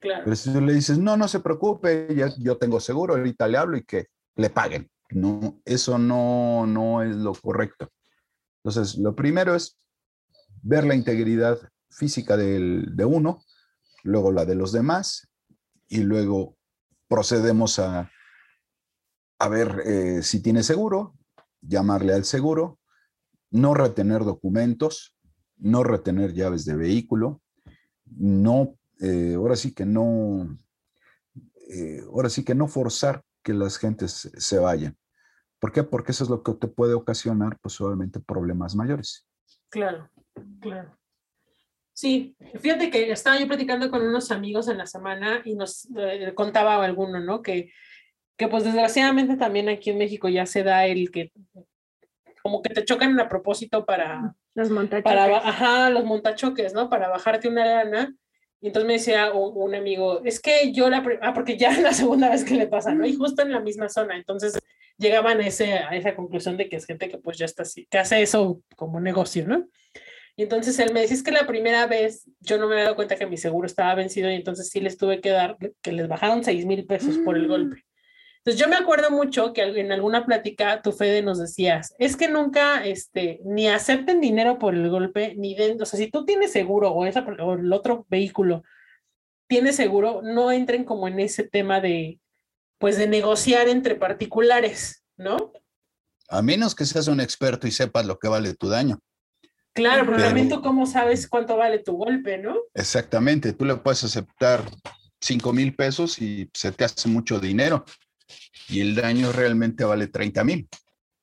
Claro. 0.00 0.24
Pero 0.24 0.34
si 0.34 0.52
tú 0.52 0.60
le 0.60 0.72
dices, 0.74 0.98
no, 0.98 1.16
no 1.16 1.28
se 1.28 1.38
preocupe, 1.38 2.12
ya, 2.12 2.28
yo 2.38 2.58
tengo 2.58 2.80
seguro, 2.80 3.14
ahorita 3.14 3.46
le 3.46 3.56
hablo 3.56 3.76
y 3.76 3.84
que 3.84 4.08
le 4.34 4.50
paguen. 4.50 4.90
No, 5.10 5.60
eso 5.64 5.96
no, 5.96 6.66
no 6.66 7.02
es 7.02 7.14
lo 7.14 7.32
correcto. 7.34 7.88
Entonces, 8.64 8.98
lo 8.98 9.14
primero 9.14 9.54
es 9.54 9.78
ver 10.62 10.84
la 10.84 10.96
integridad 10.96 11.56
física 11.88 12.36
del- 12.36 12.96
de 12.96 13.04
uno, 13.04 13.44
luego 14.02 14.32
la 14.32 14.44
de 14.44 14.56
los 14.56 14.72
demás, 14.72 15.28
y 15.86 16.00
luego 16.00 16.56
procedemos 17.08 17.78
a, 17.78 18.10
a 19.38 19.48
ver 19.48 19.82
eh, 19.86 20.22
si 20.24 20.42
tiene 20.42 20.64
seguro, 20.64 21.14
llamarle 21.60 22.12
al 22.14 22.24
seguro, 22.24 22.80
no 23.52 23.74
retener 23.74 24.24
documentos, 24.24 25.14
no 25.60 25.84
retener 25.84 26.32
llaves 26.32 26.64
de 26.64 26.74
vehículo, 26.76 27.42
no, 28.06 28.76
eh, 29.00 29.34
ahora 29.36 29.56
sí 29.56 29.72
que 29.74 29.84
no, 29.86 30.58
eh, 31.68 32.00
ahora 32.06 32.28
sí 32.28 32.44
que 32.44 32.54
no 32.54 32.66
forzar 32.68 33.22
que 33.42 33.54
las 33.54 33.78
gentes 33.78 34.30
se- 34.36 34.58
vayan. 34.58 34.96
¿Por 35.58 35.72
qué? 35.72 35.82
Porque 35.82 36.12
eso 36.12 36.24
es 36.24 36.30
lo 36.30 36.42
que 36.42 36.52
te 36.54 36.68
puede 36.68 36.94
ocasionar, 36.94 37.58
pues 37.60 37.80
obviamente, 37.80 38.18
problemas 38.20 38.74
mayores. 38.74 39.26
Claro, 39.68 40.10
claro. 40.60 40.96
Sí, 41.92 42.34
fíjate 42.58 42.90
que 42.90 43.10
estaba 43.12 43.38
yo 43.38 43.46
platicando 43.46 43.90
con 43.90 44.02
unos 44.02 44.30
amigos 44.30 44.68
en 44.68 44.78
la 44.78 44.86
semana 44.86 45.42
y 45.44 45.54
nos 45.54 45.86
eh, 45.96 46.32
contaba 46.34 46.82
alguno, 46.82 47.20
¿no? 47.20 47.42
Que, 47.42 47.70
que 48.38 48.48
pues 48.48 48.64
desgraciadamente 48.64 49.36
también 49.36 49.68
aquí 49.68 49.90
en 49.90 49.98
México 49.98 50.28
ya 50.30 50.46
se 50.46 50.62
da 50.62 50.86
el 50.86 51.10
que 51.10 51.30
como 52.42 52.62
que 52.62 52.70
te 52.72 52.84
chocan 52.86 53.20
a 53.20 53.28
propósito 53.28 53.84
para, 53.84 54.34
Los 54.54 54.70
montachoques. 54.70 55.04
para, 55.04 55.36
ajá, 55.38 55.90
los 55.90 56.04
montachoques, 56.04 56.74
¿no? 56.74 56.88
Para 56.88 57.08
bajarte 57.08 57.48
una 57.48 57.64
lana. 57.64 58.14
Y 58.60 58.66
entonces 58.66 58.86
me 58.86 58.92
decía 58.94 59.32
un, 59.32 59.74
amigo, 59.74 60.22
es 60.24 60.40
que 60.40 60.72
yo 60.72 60.90
la, 60.90 61.02
ah, 61.22 61.32
porque 61.32 61.56
ya 61.56 61.70
es 61.70 61.78
la 61.82 61.92
segunda 61.92 62.28
vez 62.28 62.44
que 62.44 62.54
le 62.54 62.66
pasa, 62.66 62.94
¿no? 62.94 63.06
Y 63.06 63.14
justo 63.14 63.42
en 63.42 63.52
la 63.52 63.60
misma 63.60 63.88
zona. 63.88 64.16
Entonces 64.16 64.58
llegaban 64.98 65.40
a, 65.40 65.46
ese, 65.46 65.74
a 65.74 65.96
esa 65.96 66.14
conclusión 66.14 66.56
de 66.56 66.68
que 66.68 66.76
es 66.76 66.84
gente 66.84 67.08
que 67.08 67.18
pues 67.18 67.38
ya 67.38 67.46
está 67.46 67.62
así, 67.62 67.86
que 67.90 67.98
hace 67.98 68.20
eso 68.20 68.60
como 68.76 69.00
negocio, 69.00 69.46
¿no? 69.46 69.66
Y 70.36 70.44
entonces 70.44 70.78
él 70.78 70.92
me 70.92 71.00
decía, 71.00 71.16
es 71.16 71.22
que 71.22 71.32
la 71.32 71.46
primera 71.46 71.86
vez 71.86 72.30
yo 72.40 72.58
no 72.58 72.66
me 72.66 72.74
había 72.74 72.84
dado 72.84 72.96
cuenta 72.96 73.16
que 73.16 73.26
mi 73.26 73.36
seguro 73.36 73.66
estaba 73.66 73.94
vencido 73.94 74.30
y 74.30 74.34
entonces 74.34 74.68
sí 74.68 74.80
les 74.80 74.96
tuve 74.96 75.20
que 75.20 75.30
dar, 75.30 75.56
que 75.82 75.92
les 75.92 76.08
bajaron 76.08 76.44
seis 76.44 76.64
mil 76.66 76.86
pesos 76.86 77.18
por 77.18 77.36
el 77.36 77.48
golpe. 77.48 77.84
Entonces 78.50 78.66
yo 78.66 78.68
me 78.68 78.82
acuerdo 78.82 79.12
mucho 79.12 79.52
que 79.52 79.62
en 79.62 79.92
alguna 79.92 80.26
plática 80.26 80.82
tu 80.82 80.90
Fede 80.90 81.22
nos 81.22 81.38
decías, 81.38 81.94
es 82.00 82.16
que 82.16 82.26
nunca, 82.26 82.84
este, 82.84 83.38
ni 83.44 83.68
acepten 83.68 84.20
dinero 84.20 84.58
por 84.58 84.74
el 84.74 84.90
golpe, 84.90 85.36
ni 85.36 85.54
den, 85.54 85.80
o 85.80 85.86
sea, 85.86 85.96
si 86.00 86.10
tú 86.10 86.24
tienes 86.24 86.50
seguro 86.50 86.90
o, 86.90 87.06
esa, 87.06 87.20
o 87.20 87.52
el 87.54 87.72
otro 87.72 88.06
vehículo 88.08 88.64
tiene 89.46 89.72
seguro, 89.72 90.20
no 90.24 90.50
entren 90.50 90.82
como 90.84 91.06
en 91.06 91.20
ese 91.20 91.44
tema 91.44 91.80
de, 91.80 92.18
pues 92.78 92.98
de 92.98 93.06
negociar 93.06 93.68
entre 93.68 93.94
particulares, 93.94 95.04
¿no? 95.16 95.52
A 96.28 96.42
menos 96.42 96.74
que 96.74 96.86
seas 96.86 97.06
un 97.06 97.20
experto 97.20 97.68
y 97.68 97.70
sepas 97.70 98.04
lo 98.04 98.18
que 98.18 98.26
vale 98.26 98.54
tu 98.54 98.68
daño. 98.68 98.98
Claro, 99.74 100.02
pero 100.06 100.16
Pero- 100.16 100.26
también 100.26 100.48
tú 100.48 100.60
cómo 100.60 100.86
sabes 100.86 101.28
cuánto 101.28 101.56
vale 101.56 101.78
tu 101.78 101.92
golpe, 101.92 102.36
¿no? 102.36 102.56
Exactamente, 102.74 103.52
tú 103.52 103.64
le 103.64 103.76
puedes 103.76 104.02
aceptar 104.02 104.62
5 105.20 105.52
mil 105.52 105.76
pesos 105.76 106.20
y 106.20 106.50
se 106.52 106.72
te 106.72 106.82
hace 106.84 107.08
mucho 107.08 107.38
dinero 107.38 107.84
y 108.68 108.80
el 108.80 108.94
daño 108.94 109.32
realmente 109.32 109.84
vale 109.84 110.06
30 110.08 110.44
mil. 110.44 110.68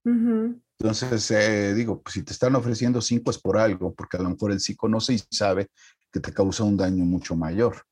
Ujú. 0.05 0.61
Entonces, 0.79 1.31
eh, 1.31 1.73
digo, 1.73 2.01
pues, 2.01 2.13
si 2.13 2.23
te 2.23 2.33
están 2.33 2.55
ofreciendo 2.55 3.01
5 3.01 3.31
es 3.31 3.37
por 3.39 3.57
algo, 3.57 3.93
porque 3.95 4.17
a 4.17 4.21
lo 4.21 4.29
mejor 4.29 4.51
el 4.51 4.59
sí 4.59 4.75
conoce 4.75 5.13
y 5.13 5.19
sabe 5.31 5.67
que 6.11 6.19
te 6.19 6.31
causa 6.31 6.63
un 6.63 6.77
daño 6.77 7.03
mucho 7.03 7.35
mayor. 7.35 7.83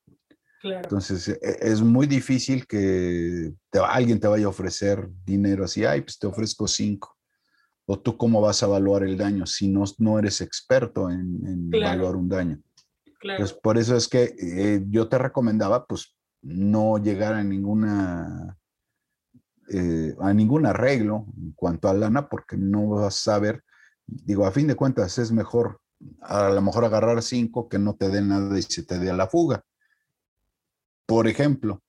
Claro. 0.62 0.82
Entonces, 0.84 1.28
e- 1.30 1.40
es 1.62 1.82
muy 1.82 2.06
difícil 2.08 2.66
que 2.68 3.54
te- 3.72 3.80
alguien 3.80 4.20
te 4.20 4.28
vaya 4.28 4.46
a 4.46 4.50
ofrecer 4.50 5.10
dinero 5.26 5.66
así, 5.66 5.84
ay, 5.86 6.02
pues 6.02 6.18
te 6.20 6.28
ofrezco 6.28 6.68
5. 6.68 7.18
O 7.88 8.00
tú 8.00 8.18
cómo 8.18 8.42
vas 8.42 8.64
a 8.64 8.66
evaluar 8.68 9.04
el 9.04 9.16
daño 9.18 9.46
si 9.46 9.68
no, 9.68 9.84
no 10.00 10.18
eres 10.18 10.42
experto 10.42 11.10
en, 11.10 11.20
en 11.46 11.70
Claro. 11.72 11.94
evaluar 11.94 12.16
un 12.16 12.30
daño. 12.30 12.62
Claro. 13.20 13.40
Pues 13.40 13.54
por 13.54 13.78
eso 13.78 13.96
es 13.96 14.08
que 14.08 14.36
eh, 14.40 14.84
yo 14.90 15.08
te 15.08 15.18
recomendaba, 15.18 15.86
pues, 15.86 16.16
no 16.42 16.98
llegar 17.00 17.34
a 17.34 17.44
ninguna, 17.44 18.58
eh, 19.70 20.16
a 20.20 20.34
ningún 20.34 20.66
arreglo 20.66 21.26
en 21.38 21.52
cuanto 21.54 21.90
a 21.90 21.94
lana, 21.94 22.30
porque 22.30 22.58
no 22.58 22.90
vas 22.90 23.06
a 23.08 23.12
saber, 23.12 23.64
digo, 24.06 24.46
a 24.46 24.52
fin 24.52 24.68
de 24.68 24.76
cuentas 24.76 25.18
es 25.18 25.32
mejor, 25.32 25.82
a 26.22 26.50
lo 26.50 26.62
mejor 26.62 26.86
agarrar 26.86 27.22
cinco 27.22 27.68
que 27.68 27.80
no 27.80 27.96
te 27.96 28.10
den 28.10 28.28
nada 28.28 28.58
y 28.58 28.62
se 28.62 28.84
te 28.84 29.00
dé 29.00 29.12
la 29.14 29.28
fuga. 29.28 29.64
Por 31.06 31.28
ejemplo, 31.28 31.82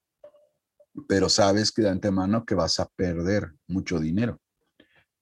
pero 1.09 1.29
sabes 1.29 1.73
que 1.73 1.83
de 1.83 1.91
antemano 1.91 2.45
que 2.45 2.55
vas 2.55 2.81
a 2.81 2.89
perder 2.97 3.53
mucho 3.67 3.99
dinero, 3.99 4.41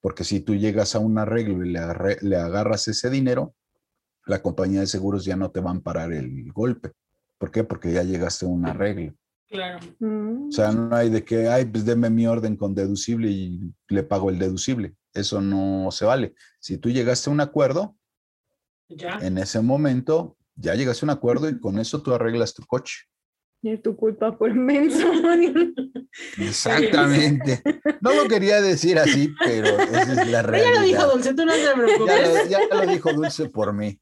porque 0.00 0.24
si 0.24 0.40
tú 0.40 0.54
llegas 0.54 0.94
a 0.94 0.98
un 0.98 1.18
arreglo 1.18 1.64
y 1.64 1.70
le, 1.70 1.80
le 2.20 2.36
agarras 2.36 2.86
ese 2.88 3.10
dinero, 3.10 3.54
la 4.26 4.42
compañía 4.42 4.80
de 4.80 4.86
seguros 4.86 5.24
ya 5.24 5.36
no 5.36 5.50
te 5.50 5.60
van 5.60 5.78
a 5.78 5.80
parar 5.80 6.12
el 6.12 6.52
golpe. 6.52 6.92
¿Por 7.38 7.50
qué? 7.50 7.64
Porque 7.64 7.92
ya 7.92 8.02
llegaste 8.02 8.46
a 8.46 8.48
un 8.48 8.66
arreglo. 8.66 9.14
Claro. 9.48 9.78
Mm. 10.00 10.48
O 10.48 10.52
sea, 10.52 10.72
no 10.72 10.94
hay 10.94 11.10
de 11.10 11.24
que, 11.24 11.48
ay, 11.48 11.64
pues 11.66 11.84
deme 11.84 12.10
mi 12.10 12.26
orden 12.26 12.56
con 12.56 12.74
deducible 12.74 13.28
y 13.30 13.60
le 13.88 14.02
pago 14.02 14.30
el 14.30 14.38
deducible. 14.38 14.94
Eso 15.12 15.40
no 15.40 15.90
se 15.92 16.04
vale. 16.04 16.34
Si 16.58 16.78
tú 16.78 16.90
llegaste 16.90 17.30
a 17.30 17.32
un 17.32 17.40
acuerdo, 17.40 17.96
Ya. 18.88 19.18
en 19.22 19.38
ese 19.38 19.60
momento 19.60 20.36
ya 20.56 20.74
llegaste 20.74 21.04
a 21.04 21.06
un 21.06 21.10
acuerdo 21.10 21.48
y 21.48 21.58
con 21.60 21.78
eso 21.78 22.02
tú 22.02 22.12
arreglas 22.14 22.52
tu 22.54 22.62
coche. 22.66 23.04
Es 23.62 23.80
tu 23.80 23.96
culpa 23.96 24.36
por 24.36 24.52
menso. 24.54 25.06
Exactamente. 26.38 27.62
No 28.00 28.14
lo 28.14 28.28
quería 28.28 28.60
decir 28.60 28.98
así, 28.98 29.32
pero 29.44 29.66
esa 29.78 30.22
es 30.22 30.28
la 30.28 30.42
realidad. 30.42 30.70
Ella 30.72 30.80
lo 30.80 30.86
dijo 30.86 31.06
Dulce, 31.12 31.34
tú 31.34 31.44
no 31.46 31.52
te 31.52 31.62
Ya 31.62 31.74
preocupes. 31.74 32.44
lo, 32.44 32.50
ya 32.50 32.58
lo 32.84 32.92
dijo 32.92 33.12
Dulce 33.12 33.48
por 33.48 33.72
mí. 33.72 33.98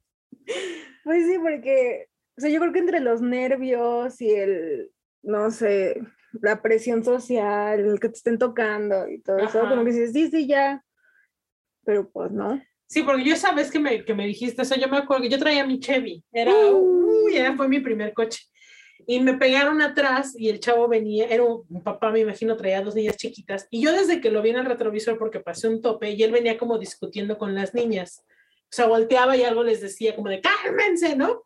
Pues 1.05 1.26
sí, 1.26 1.37
porque, 1.40 2.09
o 2.37 2.40
sea, 2.40 2.50
yo 2.50 2.61
creo 2.61 2.72
que 2.72 2.78
entre 2.81 3.00
los 3.00 3.20
nervios 3.22 4.20
y 4.20 4.31
el, 4.31 4.90
no 5.22 5.50
sé, 5.50 6.00
la 6.40 6.62
presión 6.62 7.04
social, 7.04 7.80
el 7.80 8.00
que 8.00 8.08
te 8.08 8.16
estén 8.16 8.38
tocando 8.38 9.08
y 9.08 9.20
todo 9.20 9.38
eso, 9.38 9.61
Ajá. 9.61 9.70
como 9.70 9.85
que 9.85 9.90
dices, 9.92 10.12
sí, 10.12 10.30
sí, 10.30 10.46
ya. 10.46 10.85
Pero 11.85 12.11
pues 12.11 12.30
no. 12.30 12.62
Sí, 12.87 13.02
porque 13.02 13.24
yo 13.24 13.35
esa 13.35 13.52
vez 13.52 13.70
que 13.70 13.78
me, 13.78 14.04
que 14.04 14.14
me 14.14 14.26
dijiste 14.26 14.62
eso, 14.62 14.74
yo 14.76 14.88
me 14.88 14.98
acuerdo 14.98 15.22
que 15.22 15.30
yo 15.30 15.38
traía 15.38 15.66
mi 15.66 15.80
Chevy, 15.80 16.22
era, 16.32 16.52
Uh. 16.52 17.24
uy, 17.26 17.37
era, 17.37 17.56
fue 17.56 17.68
mi 17.68 17.80
primer 17.80 18.12
coche. 18.12 18.40
Y 19.06 19.18
me 19.18 19.35
pegaron 19.35 19.80
atrás 19.82 20.35
y 20.38 20.48
el 20.48 20.61
chavo 20.61 20.87
venía, 20.87 21.26
era 21.26 21.42
un, 21.42 21.64
un 21.68 21.82
papá, 21.82 22.12
me 22.12 22.20
imagino, 22.20 22.56
traía 22.56 22.82
dos 22.82 22.94
niñas 22.94 23.16
chiquitas. 23.16 23.66
Y 23.70 23.82
yo 23.82 23.90
desde 23.92 24.20
que 24.20 24.30
lo 24.30 24.42
vi 24.42 24.50
en 24.50 24.58
el 24.58 24.66
retrovisor 24.66 25.18
porque 25.18 25.40
pasé 25.40 25.68
un 25.68 25.80
tope 25.80 26.11
y 26.11 26.22
él 26.22 26.30
venía 26.30 26.56
como 26.56 26.78
discutiendo 26.78 27.37
con 27.37 27.54
las 27.54 27.74
niñas. 27.74 28.22
O 28.64 28.74
sea, 28.74 28.87
volteaba 28.87 29.37
y 29.37 29.42
algo 29.42 29.64
les 29.64 29.80
decía 29.80 30.14
como 30.14 30.28
de, 30.28 30.40
cálmense, 30.40 31.16
¿no? 31.16 31.44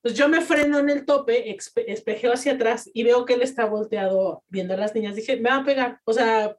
Pues 0.00 0.14
yo 0.14 0.28
me 0.28 0.40
freno 0.40 0.78
en 0.78 0.90
el 0.90 1.04
tope, 1.04 1.54
espejeo 1.86 2.32
hacia 2.32 2.52
atrás 2.52 2.88
y 2.92 3.02
veo 3.02 3.24
que 3.24 3.34
él 3.34 3.42
está 3.42 3.64
volteado 3.64 4.44
viendo 4.48 4.74
a 4.74 4.76
las 4.76 4.94
niñas. 4.94 5.16
Dije, 5.16 5.36
me 5.36 5.50
va 5.50 5.56
a 5.56 5.64
pegar. 5.64 6.00
O 6.04 6.12
sea, 6.12 6.56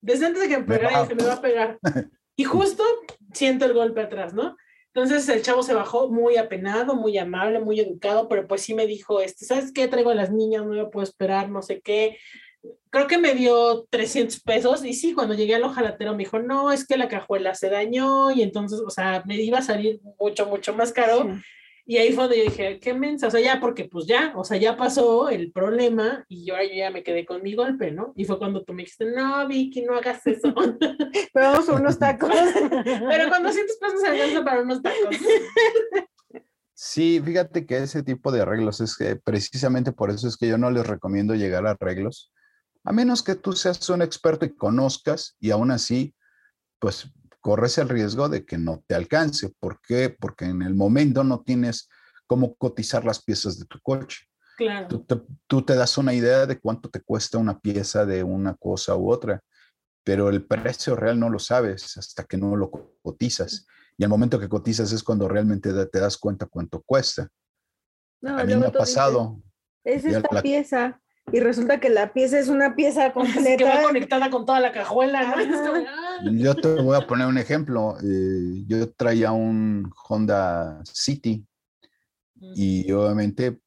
desde 0.00 0.26
antes 0.26 0.42
de 0.42 0.48
que 0.48 0.58
me 0.58 0.64
pegara, 0.64 1.02
dije, 1.02 1.14
me 1.14 1.24
va 1.24 1.34
a 1.34 1.40
pegar. 1.40 1.78
Y 2.36 2.42
justo 2.42 2.82
siento 3.32 3.64
el 3.64 3.74
golpe 3.74 4.00
atrás, 4.00 4.34
¿no? 4.34 4.56
Entonces 4.92 5.28
el 5.28 5.42
chavo 5.42 5.62
se 5.62 5.74
bajó 5.74 6.08
muy 6.08 6.36
apenado, 6.36 6.94
muy 6.94 7.18
amable, 7.18 7.60
muy 7.60 7.80
educado, 7.80 8.28
pero 8.28 8.46
pues 8.46 8.62
sí 8.62 8.74
me 8.74 8.86
dijo, 8.86 9.20
este, 9.20 9.44
¿sabes 9.44 9.72
qué? 9.72 9.88
Traigo 9.88 10.10
a 10.10 10.14
las 10.14 10.30
niñas, 10.30 10.64
no 10.64 10.72
me 10.72 10.86
puedo 10.86 11.04
esperar, 11.04 11.48
no 11.48 11.62
sé 11.62 11.80
qué. 11.80 12.18
Creo 12.90 13.06
que 13.06 13.18
me 13.18 13.34
dio 13.34 13.86
300 13.90 14.40
pesos 14.40 14.84
y 14.84 14.94
sí, 14.94 15.12
cuando 15.12 15.34
llegué 15.34 15.54
al 15.54 15.64
ojalatero 15.64 16.12
me 16.12 16.24
dijo, 16.24 16.38
no, 16.38 16.72
es 16.72 16.86
que 16.86 16.96
la 16.96 17.08
cajuela 17.08 17.54
se 17.54 17.70
dañó 17.70 18.30
y 18.30 18.42
entonces, 18.42 18.80
o 18.84 18.90
sea, 18.90 19.22
me 19.26 19.36
iba 19.40 19.58
a 19.58 19.62
salir 19.62 20.00
mucho, 20.18 20.46
mucho 20.46 20.74
más 20.74 20.92
caro. 20.92 21.22
Sí. 21.22 21.40
Y 21.86 21.98
ahí 21.98 22.12
fue 22.12 22.24
donde 22.24 22.38
yo 22.38 22.44
dije, 22.44 22.80
qué 22.80 22.94
mensa, 22.94 23.26
o 23.26 23.30
sea, 23.30 23.40
ya 23.40 23.60
porque 23.60 23.84
pues 23.84 24.06
ya, 24.06 24.32
o 24.36 24.42
sea, 24.42 24.56
ya 24.56 24.74
pasó 24.76 25.28
el 25.28 25.52
problema 25.52 26.24
y 26.28 26.46
yo, 26.46 26.54
yo 26.54 26.74
ya 26.74 26.90
me 26.90 27.02
quedé 27.02 27.26
con 27.26 27.42
mi 27.42 27.54
golpe, 27.54 27.90
¿no? 27.90 28.14
Y 28.16 28.24
fue 28.24 28.38
cuando 28.38 28.64
tú 28.64 28.72
me 28.72 28.84
dijiste, 28.84 29.04
no, 29.04 29.46
Vicky, 29.46 29.82
no 29.82 29.94
hagas 29.94 30.26
eso. 30.26 30.54
Pero 31.34 31.46
vamos 31.50 31.66
por 31.66 31.80
unos 31.80 31.98
tacos. 31.98 32.30
Pero 32.84 33.30
con 33.30 33.42
200 33.42 33.76
pesos 33.76 34.00
se 34.00 34.06
alcanza 34.06 34.44
para 34.44 34.62
unos 34.62 34.82
tacos. 34.82 35.16
Sí, 36.72 37.20
fíjate 37.24 37.66
que 37.66 37.78
ese 37.78 38.02
tipo 38.02 38.32
de 38.32 38.40
arreglos 38.40 38.80
es 38.80 38.96
que 38.96 39.16
precisamente 39.16 39.92
por 39.92 40.10
eso 40.10 40.26
es 40.26 40.36
que 40.36 40.48
yo 40.48 40.58
no 40.58 40.70
les 40.70 40.86
recomiendo 40.86 41.34
llegar 41.34 41.66
a 41.66 41.72
arreglos, 41.72 42.32
a 42.82 42.92
menos 42.92 43.22
que 43.22 43.34
tú 43.34 43.52
seas 43.52 43.88
un 43.90 44.02
experto 44.02 44.44
y 44.44 44.54
conozcas 44.54 45.36
y 45.38 45.50
aún 45.50 45.70
así, 45.70 46.14
pues 46.78 47.08
corres 47.44 47.76
el 47.76 47.90
riesgo 47.90 48.30
de 48.30 48.46
que 48.46 48.56
no 48.56 48.82
te 48.86 48.94
alcance. 48.94 49.52
¿Por 49.60 49.78
qué? 49.82 50.08
Porque 50.08 50.46
en 50.46 50.62
el 50.62 50.74
momento 50.74 51.22
no 51.24 51.42
tienes 51.42 51.90
cómo 52.26 52.54
cotizar 52.54 53.04
las 53.04 53.22
piezas 53.22 53.58
de 53.58 53.66
tu 53.66 53.78
coche. 53.82 54.24
Claro. 54.56 54.88
Tú 54.88 55.04
te, 55.04 55.20
tú 55.46 55.60
te 55.60 55.74
das 55.74 55.98
una 55.98 56.14
idea 56.14 56.46
de 56.46 56.58
cuánto 56.58 56.88
te 56.88 57.02
cuesta 57.02 57.36
una 57.36 57.60
pieza 57.60 58.06
de 58.06 58.22
una 58.22 58.54
cosa 58.54 58.96
u 58.96 59.10
otra, 59.12 59.42
pero 60.02 60.30
el 60.30 60.46
precio 60.46 60.96
real 60.96 61.20
no 61.20 61.28
lo 61.28 61.38
sabes 61.38 61.98
hasta 61.98 62.24
que 62.24 62.38
no 62.38 62.56
lo 62.56 62.70
co- 62.70 62.96
cotizas. 63.02 63.66
Y 63.98 64.04
el 64.04 64.08
momento 64.08 64.40
que 64.40 64.48
cotizas 64.48 64.90
es 64.92 65.02
cuando 65.02 65.28
realmente 65.28 65.70
te 65.86 66.00
das 66.00 66.16
cuenta 66.16 66.46
cuánto 66.46 66.80
cuesta. 66.80 67.28
No, 68.22 68.38
A 68.38 68.44
mí 68.44 68.54
me 68.56 68.66
ha 68.66 68.72
pasado. 68.72 69.42
Es 69.84 70.06
esta 70.06 70.34
la- 70.34 70.40
pieza. 70.40 70.98
Y 71.32 71.40
resulta 71.40 71.80
que 71.80 71.88
la 71.88 72.12
pieza 72.12 72.38
es 72.38 72.48
una 72.48 72.76
pieza 72.76 73.06
Es 73.14 73.14
que 73.14 73.64
va 73.64 73.70
completa. 73.70 73.82
conectada 73.82 74.30
con 74.30 74.46
toda 74.46 74.60
la 74.60 74.72
cajuela. 74.72 75.34
Yo 76.32 76.54
te 76.54 76.74
voy 76.74 76.96
a 76.96 77.06
poner 77.06 77.26
un 77.26 77.38
ejemplo. 77.38 77.96
eh, 78.02 78.64
yo 78.66 78.92
traía 78.92 79.32
un 79.32 79.90
Honda 80.08 80.82
City 80.84 81.46
y 82.56 82.90
obviamente, 82.92 83.58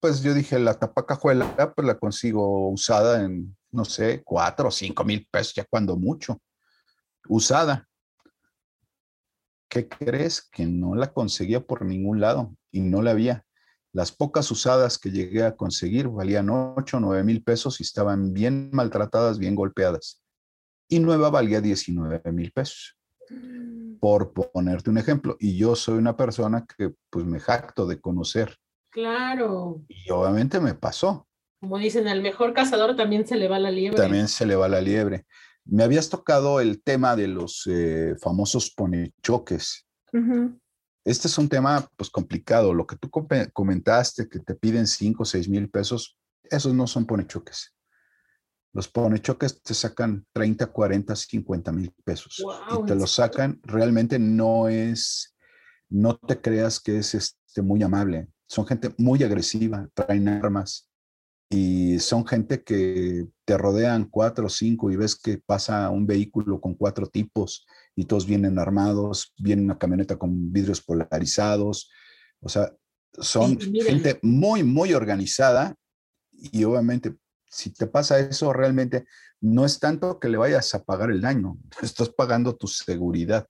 pues 0.00 0.22
yo 0.22 0.34
dije, 0.34 0.58
la 0.58 0.74
tapa 0.78 1.06
cajuela, 1.06 1.72
pues 1.74 1.86
la 1.86 1.98
consigo 1.98 2.68
usada 2.70 3.24
en, 3.24 3.56
no 3.70 3.84
sé, 3.86 4.22
cuatro 4.22 4.68
o 4.68 4.70
cinco 4.70 5.02
mil 5.04 5.26
pesos, 5.30 5.54
ya 5.54 5.64
cuando 5.64 5.96
mucho. 5.96 6.40
Usada. 7.28 7.88
¿Qué 9.68 9.88
crees? 9.88 10.42
Que 10.42 10.66
no 10.66 10.94
la 10.94 11.12
conseguía 11.12 11.60
por 11.60 11.84
ningún 11.84 12.20
lado 12.20 12.54
y 12.70 12.80
no 12.80 13.02
la 13.02 13.12
había. 13.12 13.44
Las 13.92 14.12
pocas 14.12 14.50
usadas 14.50 14.98
que 14.98 15.10
llegué 15.10 15.42
a 15.42 15.56
conseguir 15.56 16.08
valían 16.08 16.48
8 16.48 16.96
o 16.96 17.00
9 17.00 17.24
mil 17.24 17.42
pesos 17.42 17.80
y 17.80 17.82
estaban 17.82 18.32
bien 18.32 18.70
maltratadas, 18.72 19.38
bien 19.38 19.56
golpeadas. 19.56 20.22
Y 20.88 21.00
nueva 21.00 21.30
valía 21.30 21.60
19 21.60 22.32
mil 22.32 22.52
pesos, 22.52 22.96
por 24.00 24.32
ponerte 24.32 24.90
un 24.90 24.98
ejemplo. 24.98 25.36
Y 25.40 25.56
yo 25.56 25.74
soy 25.74 25.98
una 25.98 26.16
persona 26.16 26.66
que 26.66 26.92
pues 27.10 27.26
me 27.26 27.40
jacto 27.40 27.86
de 27.86 28.00
conocer. 28.00 28.56
Claro. 28.90 29.82
Y 29.88 30.10
obviamente 30.10 30.60
me 30.60 30.74
pasó. 30.74 31.26
Como 31.60 31.78
dicen, 31.78 32.08
al 32.08 32.22
mejor 32.22 32.54
cazador 32.54 32.96
también 32.96 33.26
se 33.26 33.36
le 33.36 33.48
va 33.48 33.58
la 33.58 33.70
liebre. 33.70 33.96
También 33.96 34.28
se 34.28 34.46
le 34.46 34.56
va 34.56 34.68
la 34.68 34.80
liebre. 34.80 35.26
Me 35.64 35.82
habías 35.82 36.08
tocado 36.08 36.60
el 36.60 36.82
tema 36.82 37.16
de 37.16 37.28
los 37.28 37.66
eh, 37.66 38.14
famosos 38.20 38.70
ponechoques. 38.70 39.86
Ujú. 40.12 40.58
Este 41.10 41.26
es 41.26 41.36
un 41.38 41.48
tema 41.48 41.88
pues 41.96 42.08
complicado. 42.08 42.72
Lo 42.72 42.86
que 42.86 42.94
tú 42.94 43.10
come- 43.10 43.50
comentaste, 43.52 44.28
que 44.28 44.38
te 44.38 44.54
piden 44.54 44.86
5 44.86 45.24
o 45.24 45.26
6 45.26 45.48
mil 45.48 45.68
pesos, 45.68 46.16
esos 46.44 46.72
no 46.72 46.86
son 46.86 47.04
ponechoques. 47.04 47.74
Los 48.72 48.86
ponechoques 48.86 49.60
te 49.60 49.74
sacan 49.74 50.24
30, 50.32 50.68
40, 50.68 51.16
50 51.16 51.72
mil 51.72 51.92
pesos. 52.04 52.36
Guau, 52.40 52.84
y 52.84 52.86
te 52.86 52.92
¿en 52.92 52.98
los 53.00 53.10
sacan, 53.10 53.60
realmente 53.64 54.20
no 54.20 54.68
es, 54.68 55.34
no 55.88 56.16
te 56.16 56.40
creas 56.40 56.78
que 56.78 56.98
es 56.98 57.12
este, 57.16 57.60
muy 57.60 57.82
amable. 57.82 58.28
Son 58.46 58.64
gente 58.64 58.94
muy 58.96 59.24
agresiva, 59.24 59.88
traen 59.94 60.28
armas 60.28 60.89
y 61.52 61.98
son 61.98 62.24
gente 62.24 62.62
que 62.62 63.26
te 63.44 63.58
rodean 63.58 64.04
cuatro 64.04 64.46
o 64.46 64.48
cinco 64.48 64.90
y 64.90 64.96
ves 64.96 65.16
que 65.16 65.38
pasa 65.38 65.90
un 65.90 66.06
vehículo 66.06 66.60
con 66.60 66.74
cuatro 66.74 67.08
tipos 67.08 67.66
y 67.96 68.04
todos 68.04 68.24
vienen 68.24 68.56
armados, 68.58 69.34
viene 69.36 69.62
una 69.62 69.76
camioneta 69.76 70.16
con 70.16 70.52
vidrios 70.52 70.80
polarizados, 70.80 71.90
o 72.40 72.48
sea, 72.48 72.72
son 73.12 73.58
gente 73.58 74.20
muy, 74.22 74.62
muy 74.62 74.94
organizada 74.94 75.74
y 76.30 76.62
obviamente 76.62 77.16
si 77.48 77.70
te 77.70 77.88
pasa 77.88 78.20
eso 78.20 78.52
realmente 78.52 79.06
no 79.40 79.64
es 79.64 79.80
tanto 79.80 80.20
que 80.20 80.28
le 80.28 80.36
vayas 80.36 80.72
a 80.74 80.84
pagar 80.84 81.10
el 81.10 81.20
daño, 81.20 81.58
estás 81.82 82.10
pagando 82.10 82.54
tu 82.54 82.68
seguridad, 82.68 83.48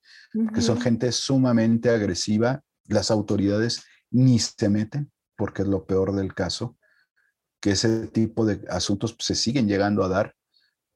que 0.54 0.62
son 0.62 0.80
gente 0.80 1.12
sumamente 1.12 1.90
agresiva, 1.90 2.62
las 2.86 3.10
autoridades 3.10 3.84
ni 4.10 4.38
se 4.38 4.70
meten, 4.70 5.12
porque 5.36 5.62
es 5.62 5.68
lo 5.68 5.84
peor 5.84 6.14
del 6.14 6.34
caso, 6.34 6.78
que 7.60 7.72
ese 7.72 8.08
tipo 8.08 8.46
de 8.46 8.60
asuntos 8.68 9.16
se 9.18 9.34
siguen 9.34 9.68
llegando 9.68 10.02
a 10.02 10.08
dar, 10.08 10.34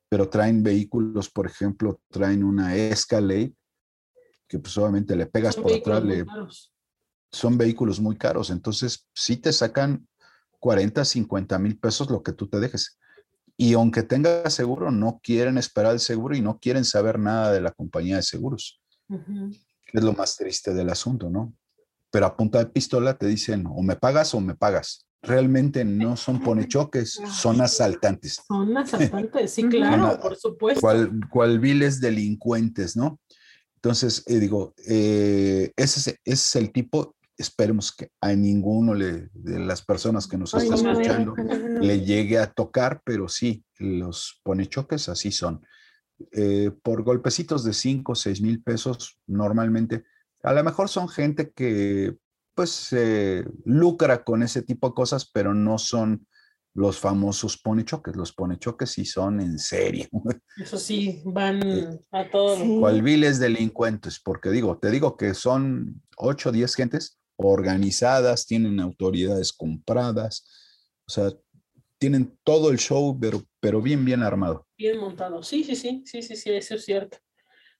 pero 0.08 0.28
traen 0.28 0.62
vehículos, 0.62 1.30
por 1.30 1.46
ejemplo, 1.46 2.00
traen 2.10 2.44
una 2.44 2.74
Escalade, 2.76 3.54
que 4.48 4.58
pues 4.58 4.76
obviamente 4.78 5.16
le 5.16 5.26
pegas 5.26 5.54
Son 5.54 5.64
por 5.64 5.72
atrás, 5.72 6.04
le, 6.04 6.24
son 7.30 7.58
vehículos 7.58 8.00
muy 8.00 8.16
caros, 8.16 8.50
entonces 8.50 9.08
sí 9.12 9.36
te 9.36 9.52
sacan 9.52 10.06
40, 10.60 11.04
50 11.04 11.58
mil 11.58 11.78
pesos 11.78 12.08
lo 12.08 12.22
que 12.22 12.32
tú 12.32 12.48
te 12.48 12.60
dejes. 12.60 12.98
Y 13.56 13.74
aunque 13.74 14.02
tengas 14.02 14.52
seguro, 14.52 14.90
no 14.90 15.20
quieren 15.22 15.58
esperar 15.58 15.92
el 15.92 16.00
seguro 16.00 16.34
y 16.34 16.40
no 16.40 16.58
quieren 16.58 16.84
saber 16.84 17.18
nada 17.18 17.52
de 17.52 17.60
la 17.60 17.70
compañía 17.70 18.16
de 18.16 18.22
seguros. 18.22 18.80
Es 19.92 20.02
lo 20.02 20.12
más 20.12 20.36
triste 20.36 20.74
del 20.74 20.90
asunto, 20.90 21.30
¿no? 21.30 21.54
Pero 22.10 22.26
a 22.26 22.36
punta 22.36 22.58
de 22.58 22.66
pistola 22.66 23.16
te 23.16 23.26
dicen 23.26 23.66
o 23.66 23.82
me 23.82 23.96
pagas 23.96 24.34
o 24.34 24.40
me 24.40 24.54
pagas. 24.54 25.06
Realmente 25.26 25.84
no 25.84 26.16
son 26.16 26.40
ponechoques, 26.40 27.20
son 27.30 27.60
asaltantes. 27.60 28.40
Son 28.46 28.76
asaltantes, 28.76 29.50
sí, 29.52 29.62
claro, 29.68 30.06
a- 30.06 30.20
por 30.20 30.36
supuesto. 30.36 30.80
cual, 30.80 31.10
cual 31.30 31.58
viles 31.58 32.00
delincuentes, 32.00 32.96
¿no? 32.96 33.20
Entonces, 33.76 34.22
eh, 34.26 34.38
digo, 34.38 34.74
eh, 34.86 35.72
ese, 35.76 36.00
es, 36.00 36.06
ese 36.08 36.18
es 36.24 36.56
el 36.56 36.72
tipo, 36.72 37.16
esperemos 37.36 37.94
que 37.94 38.08
a 38.20 38.32
ninguno 38.34 38.94
le- 38.94 39.28
de 39.32 39.58
las 39.58 39.82
personas 39.82 40.26
que 40.26 40.38
nos 40.38 40.54
Ay, 40.54 40.68
está 40.68 40.82
no, 40.82 40.90
escuchando 40.92 41.34
no. 41.36 41.80
le 41.80 42.00
llegue 42.00 42.38
a 42.38 42.50
tocar, 42.50 43.02
pero 43.04 43.28
sí, 43.28 43.64
los 43.78 44.40
ponechoques 44.42 45.08
así 45.08 45.30
son. 45.32 45.64
Eh, 46.30 46.70
por 46.82 47.02
golpecitos 47.02 47.64
de 47.64 47.72
5 47.72 48.12
o 48.12 48.14
6 48.14 48.40
mil 48.40 48.62
pesos, 48.62 49.18
normalmente, 49.26 50.04
a 50.42 50.52
lo 50.52 50.62
mejor 50.62 50.88
son 50.88 51.08
gente 51.08 51.50
que 51.50 52.16
pues 52.54 52.88
eh, 52.92 53.44
lucra 53.64 54.22
con 54.24 54.42
ese 54.42 54.62
tipo 54.62 54.88
de 54.88 54.94
cosas, 54.94 55.28
pero 55.30 55.54
no 55.54 55.78
son 55.78 56.26
los 56.74 56.98
famosos 56.98 57.56
ponechoques. 57.58 58.16
Los 58.16 58.32
ponechoques 58.32 58.90
sí 58.90 59.04
son 59.04 59.40
en 59.40 59.58
serie. 59.58 60.08
Eso 60.56 60.76
sí, 60.78 61.22
van 61.24 61.62
Eh, 61.62 62.00
a 62.12 62.28
todo. 62.30 62.56
sí. 62.56 62.76
cual 62.80 63.02
viles 63.02 63.38
delincuentes, 63.38 64.20
porque 64.20 64.50
digo, 64.50 64.78
te 64.78 64.90
digo 64.90 65.16
que 65.16 65.34
son 65.34 66.02
8 66.16 66.48
o 66.48 66.52
10 66.52 66.74
gentes 66.74 67.18
organizadas, 67.36 68.46
tienen 68.46 68.78
autoridades 68.80 69.52
compradas, 69.52 70.44
O 71.06 71.10
sea, 71.12 71.30
tienen 71.98 72.38
todo 72.44 72.70
el 72.70 72.78
show, 72.78 73.18
pero, 73.20 73.42
pero 73.60 73.80
bien, 73.82 74.04
bien 74.04 74.22
armado. 74.22 74.66
Bien 74.76 74.98
montado. 74.98 75.42
Sí, 75.42 75.62
sí, 75.64 75.74
sí, 75.76 76.02
sí, 76.06 76.22
sí, 76.22 76.34
sí, 76.36 76.50
eso 76.50 76.74
es 76.76 76.84
cierto. 76.84 77.18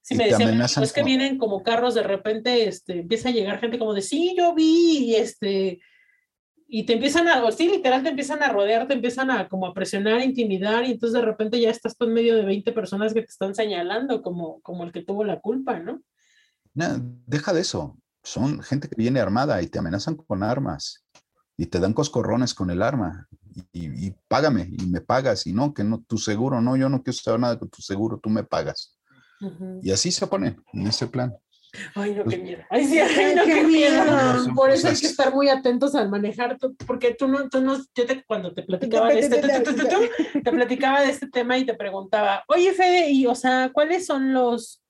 Sí, 0.05 0.17
me 0.17 0.29
decían, 0.29 0.61
es 0.61 0.93
que 0.93 1.03
vienen 1.03 1.39
como 1.39 1.63
carros 1.63 1.95
de 1.95 2.03
repente, 2.03 2.69
este, 2.69 2.99
empieza 3.01 3.31
a 3.31 3.33
llegar 3.33 3.59
gente 3.59 3.79
como 3.79 3.95
de, 3.95 4.03
sí, 4.03 4.35
yo 4.37 4.55
vi, 4.55 4.99
y 4.99 5.15
este, 5.15 5.81
y 6.69 6.85
te 6.85 6.93
empiezan 6.93 7.27
a, 7.27 7.43
o 7.43 7.51
sí, 7.51 7.71
literal, 7.71 8.03
te 8.03 8.11
empiezan 8.11 8.43
a 8.43 8.51
rodear, 8.51 8.87
te 8.87 8.93
empiezan 8.93 9.31
a 9.31 9.49
como 9.49 9.67
a 9.67 9.73
presionar, 9.73 10.19
a 10.19 10.25
intimidar, 10.25 10.85
y 10.85 10.91
entonces 10.91 11.19
de 11.19 11.25
repente 11.25 11.59
ya 11.59 11.71
estás 11.71 11.97
tú 11.97 12.05
en 12.05 12.13
medio 12.13 12.37
de 12.37 12.45
20 12.45 12.71
personas 12.73 13.15
que 13.15 13.23
te 13.23 13.31
están 13.31 13.55
señalando 13.55 14.21
como, 14.21 14.61
como 14.61 14.85
el 14.85 14.93
que 14.93 15.03
tuvo 15.03 15.25
la 15.25 15.41
culpa, 15.41 15.79
¿no? 15.79 16.03
No, 16.75 16.87
deja 17.27 17.55
de 17.55 17.63
eso. 17.63 17.97
Son 18.23 18.61
gente 18.63 18.91
que 18.91 18.97
viene 18.97 19.21
armada 19.21 19.63
y 19.63 19.69
te 19.69 19.79
amenazan 19.79 20.17
con 20.17 20.43
armas 20.43 21.07
y 21.57 21.65
te 21.65 21.81
dan 21.81 21.95
coscorrones 21.95 22.53
con 22.53 22.71
el 22.71 22.83
arma 22.83 23.27
y, 23.73 24.07
y 24.07 24.15
págame 24.29 24.69
y 24.71 24.85
me 24.85 25.01
pagas 25.01 25.47
y 25.47 25.55
no, 25.55 25.73
que 25.73 25.83
no, 25.83 26.03
tu 26.03 26.19
seguro, 26.19 26.61
no, 26.61 26.77
yo 26.77 26.91
no 26.91 27.03
quiero 27.03 27.17
saber 27.17 27.41
nada 27.41 27.59
con 27.59 27.71
tu 27.71 27.81
seguro, 27.81 28.21
tú 28.23 28.29
me 28.29 28.45
pagas. 28.45 28.94
Y 29.83 29.91
así 29.91 30.11
se 30.11 30.27
ponen 30.27 30.63
en 30.73 30.87
ese 30.87 31.07
plan. 31.07 31.35
Ay, 31.97 32.11
no, 32.15 32.19
qué 32.23 32.37
Pues- 32.37 32.43
miedo. 32.43 32.63
Ay, 32.71 32.85
sí, 32.87 32.99
ay, 33.01 33.35
no, 33.35 33.45
Qué 33.45 33.51
qué 33.55 33.65
miedo. 33.65 34.05
miedo. 34.05 34.55
Por 34.55 34.71
eso 34.71 34.87
hay 34.89 34.97
que 34.97 35.07
estar 35.09 35.35
muy 35.35 35.49
atentos 35.49 35.95
al 35.97 36.09
manejar, 36.09 36.57
porque 36.87 37.15
tú 37.15 37.27
no, 37.27 37.49
tú 37.49 37.61
no, 37.63 37.77
yo 37.77 38.07
te, 38.07 38.23
cuando 38.25 38.55
te 38.55 38.63
platicaba 38.63 39.09
de 39.09 39.19
este, 39.19 39.41
tú- 39.43 39.75
tú- 39.75 39.83
tú- 39.83 39.89
tú, 39.89 40.41
te 40.41 40.51
platicaba 40.53 41.01
de 41.03 41.11
este 41.11 41.27
tema 41.29 41.59
y 41.59 41.67
te 41.67 41.75
preguntaba, 41.75 42.45
oye, 42.47 42.73
Fede, 42.75 43.11
y, 43.11 43.27
o 43.27 43.35
sea, 43.35 43.71
¿cuáles 43.73 44.07
son 44.07 44.33
los 44.33 44.83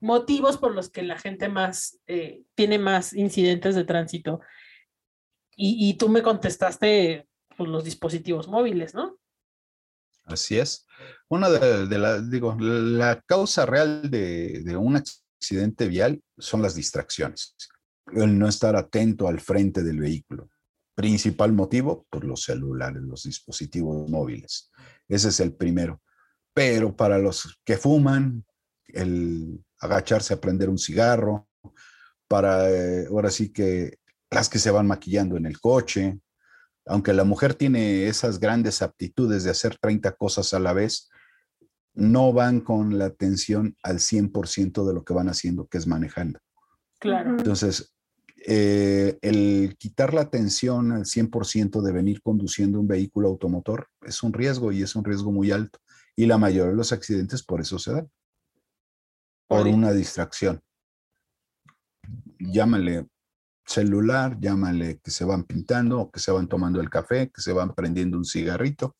motivos 0.00 0.58
por 0.58 0.74
los 0.74 0.90
que 0.90 1.02
la 1.04 1.16
gente 1.16 1.48
más 1.48 2.00
eh, 2.08 2.42
tiene 2.56 2.78
más 2.80 3.12
incidentes 3.12 3.76
de 3.76 3.84
tránsito? 3.84 4.40
Y, 5.54 5.88
y 5.88 5.94
tú 5.94 6.08
me 6.08 6.22
contestaste, 6.22 7.28
pues, 7.56 7.70
los 7.70 7.84
dispositivos 7.84 8.48
móviles, 8.48 8.94
¿no? 8.94 9.16
Así 10.26 10.58
es. 10.58 10.86
Una 11.28 11.48
de, 11.48 11.86
de 11.86 11.98
la, 11.98 12.20
digo, 12.20 12.56
la 12.58 13.20
causa 13.26 13.64
real 13.64 14.10
de, 14.10 14.76
un 14.76 14.96
accidente 14.96 15.88
vial 15.88 16.20
son 16.36 16.62
las 16.62 16.74
distracciones. 16.74 17.56
El 18.12 18.38
no 18.38 18.48
estar 18.48 18.76
atento 18.76 19.28
al 19.28 19.40
frente 19.40 19.82
del 19.82 20.00
vehículo. 20.00 20.50
Principal 20.94 21.52
motivo, 21.52 22.06
por 22.10 22.24
los 22.24 22.42
celulares, 22.42 23.02
los 23.02 23.24
dispositivos 23.24 24.08
móviles. 24.08 24.70
Ese 25.08 25.28
es 25.28 25.40
el 25.40 25.54
primero. 25.54 26.02
Pero 26.52 26.96
para 26.96 27.18
los 27.18 27.60
que 27.64 27.76
fuman, 27.76 28.44
el 28.88 29.64
agacharse 29.78 30.34
a 30.34 30.40
prender 30.40 30.68
un 30.68 30.78
cigarro, 30.78 31.48
para 32.28 32.70
eh, 32.70 33.06
ahora 33.08 33.30
sí 33.30 33.52
que 33.52 33.98
las 34.30 34.48
que 34.48 34.58
se 34.58 34.70
van 34.70 34.86
maquillando 34.86 35.36
en 35.36 35.46
el 35.46 35.60
coche, 35.60 36.18
aunque 36.86 37.12
la 37.12 37.24
mujer 37.24 37.54
tiene 37.54 38.06
esas 38.06 38.38
grandes 38.40 38.80
aptitudes 38.82 39.44
de 39.44 39.50
hacer 39.50 39.76
30 39.78 40.12
cosas 40.12 40.54
a 40.54 40.58
la 40.60 40.72
vez, 40.72 41.10
no 41.94 42.32
van 42.32 42.60
con 42.60 42.98
la 42.98 43.06
atención 43.06 43.76
al 43.82 43.96
100% 43.98 44.86
de 44.86 44.94
lo 44.94 45.04
que 45.04 45.14
van 45.14 45.28
haciendo, 45.28 45.66
que 45.66 45.78
es 45.78 45.86
manejando. 45.86 46.38
Claro. 46.98 47.30
Entonces, 47.30 47.94
eh, 48.46 49.18
el 49.22 49.76
quitar 49.78 50.14
la 50.14 50.20
atención 50.20 50.92
al 50.92 51.04
100% 51.06 51.82
de 51.82 51.92
venir 51.92 52.22
conduciendo 52.22 52.78
un 52.78 52.86
vehículo 52.86 53.28
automotor 53.28 53.88
es 54.02 54.22
un 54.22 54.32
riesgo 54.32 54.70
y 54.72 54.82
es 54.82 54.94
un 54.94 55.04
riesgo 55.04 55.32
muy 55.32 55.50
alto. 55.50 55.78
Y 56.14 56.26
la 56.26 56.38
mayoría 56.38 56.70
de 56.70 56.76
los 56.76 56.92
accidentes 56.92 57.42
por 57.42 57.60
eso 57.60 57.78
se 57.78 57.92
dan, 57.92 58.10
por 59.48 59.64
Por- 59.64 59.68
una 59.68 59.92
distracción. 59.92 60.60
Llámale 62.38 63.06
celular, 63.66 64.38
llámale 64.40 65.00
que 65.00 65.10
se 65.10 65.24
van 65.24 65.44
pintando, 65.44 66.00
o 66.00 66.10
que 66.10 66.20
se 66.20 66.30
van 66.30 66.48
tomando 66.48 66.80
el 66.80 66.88
café, 66.88 67.30
que 67.30 67.42
se 67.42 67.52
van 67.52 67.74
prendiendo 67.74 68.16
un 68.16 68.24
cigarrito, 68.24 68.96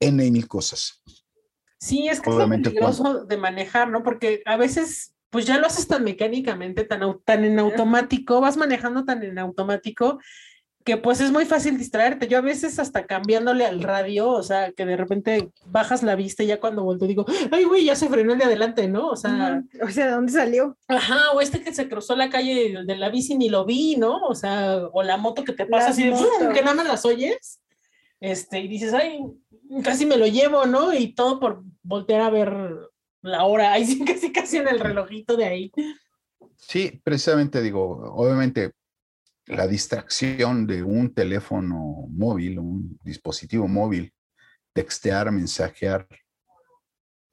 N 0.00 0.24
y 0.24 0.30
mil 0.30 0.48
cosas. 0.48 1.02
Sí, 1.78 2.08
es 2.08 2.20
que 2.20 2.30
Obviamente, 2.30 2.70
es 2.70 2.74
lo 2.74 2.80
peligroso 2.80 3.24
de 3.24 3.36
manejar, 3.36 3.90
¿no? 3.90 4.02
Porque 4.02 4.42
a 4.46 4.56
veces, 4.56 5.14
pues 5.30 5.46
ya 5.46 5.58
lo 5.58 5.66
haces 5.66 5.86
tan 5.86 6.04
mecánicamente, 6.04 6.84
tan, 6.84 7.00
tan 7.24 7.44
en 7.44 7.58
automático, 7.58 8.40
vas 8.40 8.56
manejando 8.56 9.04
tan 9.04 9.22
en 9.22 9.38
automático, 9.38 10.18
que 10.86 10.96
pues 10.96 11.20
es 11.20 11.32
muy 11.32 11.44
fácil 11.44 11.76
distraerte. 11.76 12.28
Yo 12.28 12.38
a 12.38 12.42
veces 12.42 12.78
hasta 12.78 13.06
cambiándole 13.06 13.66
al 13.66 13.82
radio, 13.82 14.30
o 14.30 14.42
sea, 14.44 14.70
que 14.70 14.86
de 14.86 14.96
repente 14.96 15.50
bajas 15.66 16.04
la 16.04 16.14
vista 16.14 16.44
y 16.44 16.46
ya 16.46 16.60
cuando 16.60 16.84
volteo 16.84 17.08
digo, 17.08 17.26
ay, 17.50 17.64
güey, 17.64 17.84
ya 17.84 17.96
se 17.96 18.08
frenó 18.08 18.34
el 18.34 18.38
de 18.38 18.44
adelante, 18.44 18.86
¿no? 18.86 19.08
O 19.08 19.16
sea, 19.16 19.64
O 19.82 19.88
sea, 19.88 20.06
¿de 20.06 20.12
dónde 20.12 20.32
salió? 20.32 20.78
ajá, 20.86 21.32
o 21.32 21.40
este 21.40 21.60
que 21.60 21.74
se 21.74 21.88
cruzó 21.88 22.14
la 22.14 22.30
calle 22.30 22.84
de 22.86 22.96
la 22.96 23.10
bici 23.10 23.36
ni 23.36 23.48
lo 23.48 23.64
vi, 23.64 23.96
¿no? 23.96 24.18
O 24.28 24.36
sea, 24.36 24.76
o 24.92 25.02
la 25.02 25.16
moto 25.16 25.42
que 25.42 25.54
te 25.54 25.66
pasa 25.66 25.88
Las 25.88 25.98
así 25.98 26.04
que 26.54 26.62
nada 26.62 26.74
más 26.76 26.86
las 26.86 27.04
oyes, 27.04 27.60
este, 28.20 28.60
y 28.60 28.68
dices, 28.68 28.94
ay, 28.94 29.24
casi 29.82 30.06
me 30.06 30.16
lo 30.16 30.28
llevo, 30.28 30.66
¿no? 30.66 30.94
Y 30.94 31.14
todo 31.14 31.40
por 31.40 31.64
voltear 31.82 32.20
a 32.20 32.30
ver 32.30 32.56
la 33.22 33.44
hora, 33.44 33.72
ahí 33.72 33.84
sí, 33.84 34.04
casi, 34.04 34.30
casi 34.30 34.58
en 34.58 34.68
el 34.68 34.78
relojito 34.78 35.36
de 35.36 35.46
ahí. 35.46 35.72
Sí, 36.54 37.00
precisamente 37.02 37.60
digo, 37.60 38.12
obviamente 38.14 38.70
la 39.46 39.66
distracción 39.66 40.66
de 40.66 40.82
un 40.82 41.14
teléfono 41.14 42.06
móvil, 42.10 42.58
un 42.58 42.98
dispositivo 43.04 43.68
móvil, 43.68 44.12
textear, 44.72 45.30
mensajear, 45.30 46.06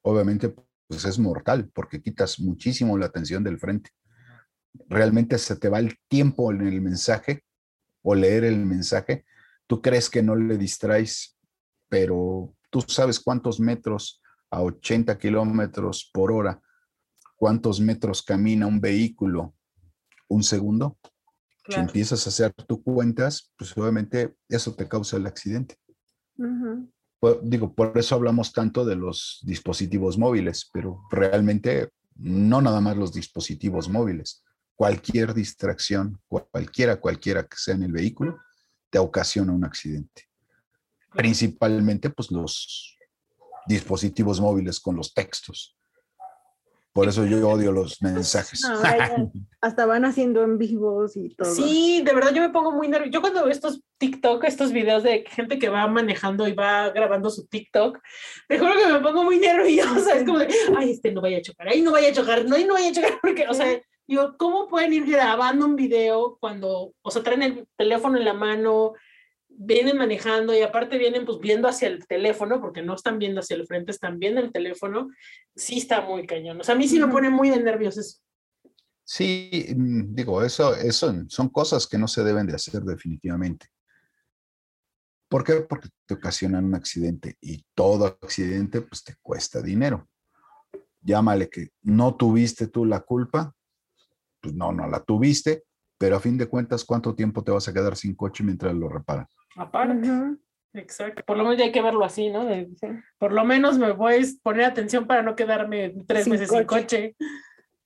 obviamente 0.01 0.53
pues 0.87 1.05
es 1.05 1.17
mortal 1.17 1.69
porque 1.73 2.01
quitas 2.01 2.39
muchísimo 2.39 2.97
la 2.97 3.07
atención 3.07 3.43
del 3.43 3.59
frente. 3.59 3.91
Realmente 4.87 5.37
se 5.37 5.55
te 5.55 5.69
va 5.69 5.79
el 5.79 5.97
tiempo 6.07 6.51
en 6.51 6.67
el 6.67 6.81
mensaje 6.81 7.43
o 8.01 8.15
leer 8.15 8.43
el 8.43 8.65
mensaje. 8.65 9.25
Tú 9.67 9.81
crees 9.81 10.09
que 10.09 10.21
no 10.21 10.35
le 10.35 10.57
distraes, 10.57 11.37
pero 11.89 12.55
tú 12.69 12.81
sabes 12.81 13.19
cuántos 13.19 13.59
metros 13.59 14.21
a 14.51 14.61
80 14.61 15.17
kilómetros 15.17 16.09
por 16.13 16.31
hora, 16.31 16.61
cuántos 17.35 17.79
metros 17.79 18.21
camina 18.21 18.67
un 18.67 18.79
vehículo 18.79 19.55
un 20.33 20.43
segundo. 20.43 20.97
Si 21.67 21.79
empiezas 21.79 22.25
a 22.25 22.29
hacer 22.29 22.53
tus 22.53 22.81
cuentas, 22.83 23.53
pues 23.57 23.75
obviamente 23.77 24.35
eso 24.49 24.75
te 24.75 24.87
causa 24.87 25.17
el 25.17 25.25
accidente. 25.25 25.77
Digo, 27.41 27.73
por 27.73 27.97
eso 27.97 28.15
hablamos 28.15 28.51
tanto 28.51 28.83
de 28.83 28.97
los 28.97 29.39
dispositivos 29.43 30.17
móviles, 30.17 30.69
pero 30.73 31.03
realmente 31.09 31.89
no 32.15 32.61
nada 32.61 32.81
más 32.81 32.97
los 32.97 33.13
dispositivos 33.13 33.87
móviles. 33.87 34.43
Cualquier 34.75 35.33
distracción, 35.33 36.19
cualquiera, 36.27 36.99
cualquiera 36.99 37.43
que 37.43 37.55
sea 37.55 37.75
en 37.75 37.83
el 37.83 37.93
vehículo, 37.93 38.39
te 38.89 38.99
ocasiona 38.99 39.53
un 39.53 39.63
accidente. 39.63 40.23
Principalmente, 41.11 42.09
pues 42.09 42.29
los 42.29 42.97
dispositivos 43.67 44.41
móviles 44.41 44.79
con 44.79 44.97
los 44.97 45.13
textos. 45.13 45.77
Por 46.93 47.07
eso 47.07 47.25
yo 47.25 47.49
odio 47.49 47.71
los 47.71 48.01
mensajes. 48.01 48.61
No, 48.61 48.81
ya 48.81 49.27
hasta 49.61 49.85
van 49.85 50.05
haciendo 50.05 50.43
en 50.43 50.57
vivos 50.57 51.15
y 51.15 51.29
todo. 51.35 51.49
Sí, 51.49 52.03
de 52.05 52.13
verdad 52.13 52.33
yo 52.33 52.41
me 52.41 52.49
pongo 52.49 52.71
muy 52.71 52.87
nerviosa. 52.87 53.11
Yo 53.11 53.21
cuando 53.21 53.43
veo 53.43 53.51
estos 53.51 53.81
TikTok, 53.97 54.43
estos 54.43 54.71
videos 54.73 55.03
de 55.03 55.23
gente 55.27 55.57
que 55.57 55.69
va 55.69 55.87
manejando 55.87 56.47
y 56.47 56.53
va 56.53 56.89
grabando 56.89 57.29
su 57.29 57.47
TikTok, 57.47 57.97
te 58.47 58.59
juro 58.59 58.73
que 58.73 58.91
me 58.91 58.99
pongo 58.99 59.23
muy 59.23 59.39
nerviosa. 59.39 60.15
Es 60.17 60.25
como 60.25 60.39
de, 60.39 60.49
ay, 60.77 60.91
este 60.91 61.11
no 61.11 61.21
vaya 61.21 61.37
a 61.37 61.41
chocar, 61.41 61.69
ahí 61.69 61.81
no 61.81 61.93
vaya 61.93 62.09
a 62.09 62.13
chocar, 62.13 62.45
no, 62.45 62.55
ahí 62.55 62.65
no 62.65 62.73
vaya 62.73 62.89
a 62.89 62.93
chocar, 62.93 63.13
porque, 63.21 63.47
o 63.47 63.53
sea, 63.53 63.81
digo, 64.05 64.35
¿cómo 64.37 64.67
pueden 64.67 64.93
ir 64.93 65.05
grabando 65.05 65.65
un 65.65 65.77
video 65.77 66.37
cuando, 66.39 66.93
o 67.01 67.11
sea, 67.11 67.23
traen 67.23 67.43
el 67.43 67.67
teléfono 67.77 68.17
en 68.17 68.25
la 68.25 68.33
mano, 68.33 68.93
vienen 69.57 69.97
manejando 69.97 70.53
y 70.53 70.61
aparte 70.61 70.97
vienen 70.97 71.25
pues 71.25 71.39
viendo 71.39 71.67
hacia 71.67 71.87
el 71.87 72.05
teléfono, 72.07 72.61
porque 72.61 72.81
no 72.81 72.95
están 72.95 73.19
viendo 73.19 73.39
hacia 73.39 73.55
el 73.55 73.67
frente, 73.67 73.91
están 73.91 74.19
viendo 74.19 74.41
el 74.41 74.51
teléfono? 74.51 75.09
Sí 75.55 75.77
está 75.77 76.01
muy 76.01 76.25
cañón. 76.25 76.59
O 76.59 76.63
sea, 76.63 76.75
a 76.75 76.77
mí 76.77 76.87
sí 76.87 76.99
me 76.99 77.07
pone 77.07 77.29
muy 77.29 77.49
de 77.49 77.61
nervios 77.61 77.97
eso. 77.97 78.19
Sí, 79.03 79.67
mm, 79.75 80.15
digo, 80.15 80.43
eso, 80.43 80.75
eso 80.75 81.13
son 81.27 81.49
cosas 81.49 81.87
que 81.87 81.97
no 81.97 82.07
se 82.07 82.23
deben 82.23 82.47
de 82.47 82.55
hacer 82.55 82.83
definitivamente. 82.83 83.67
¿Por 85.27 85.43
qué? 85.43 85.61
Porque 85.61 85.89
te 86.05 86.13
ocasionan 86.13 86.65
un 86.65 86.75
accidente 86.75 87.37
y 87.41 87.65
todo 87.73 88.05
accidente 88.05 88.81
pues 88.81 89.03
te 89.03 89.15
cuesta 89.21 89.61
dinero. 89.61 90.07
Llámale 91.01 91.49
que 91.49 91.69
no 91.81 92.15
tuviste 92.15 92.67
tú 92.67 92.85
la 92.85 93.01
culpa, 93.01 93.53
pues 94.39 94.53
no, 94.53 94.71
no 94.71 94.87
la 94.87 95.03
tuviste, 95.03 95.63
pero 95.97 96.17
a 96.17 96.19
fin 96.19 96.37
de 96.37 96.47
cuentas, 96.47 96.85
¿cuánto 96.85 97.15
tiempo 97.15 97.43
te 97.43 97.51
vas 97.51 97.67
a 97.67 97.73
quedar 97.73 97.95
sin 97.95 98.15
coche 98.15 98.43
mientras 98.43 98.73
lo 98.75 98.89
reparan? 98.89 99.27
Aparte. 99.55 100.07
Exacto, 100.75 101.23
por 101.25 101.37
lo 101.37 101.43
menos 101.43 101.59
ya 101.59 101.65
hay 101.65 101.71
que 101.71 101.81
verlo 101.83 102.03
así, 102.03 102.29
¿no? 102.31 102.45
De- 102.45 102.67
Sí. 102.79 102.87
por 103.19 103.31
lo 103.31 103.45
menos 103.45 103.77
me 103.77 103.91
voy 103.91 104.15
a 104.15 104.17
poner 104.41 104.65
atención 104.65 105.05
para 105.05 105.21
no 105.21 105.35
quedarme 105.35 105.93
tres 106.07 106.23
Sin 106.23 106.31
meses 106.33 106.49
sin 106.49 106.63
coche. 106.63 107.13
coche. 107.13 107.15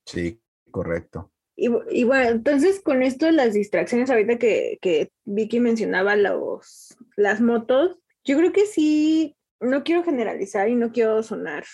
Sí, 0.06 0.40
correcto. 0.72 1.32
Y 1.60 2.04
bueno, 2.04 2.30
entonces 2.30 2.82
con 2.82 3.02
esto 3.02 3.30
las 3.32 3.54
distracciones 3.54 4.10
ahorita 4.12 4.38
que, 4.38 4.78
que 4.80 5.12
Vicky 5.26 5.60
mencionaba 5.60 6.16
los, 6.16 6.96
las 7.16 7.42
motos, 7.42 7.98
yo 8.24 8.38
creo 8.38 8.52
que 8.54 8.68
sí, 8.68 9.36
no 9.60 9.84
quiero 9.84 10.04
generalizar 10.04 10.70
y 10.70 10.76
no 10.76 10.92
quiero 10.92 11.24
sonar 11.24 11.66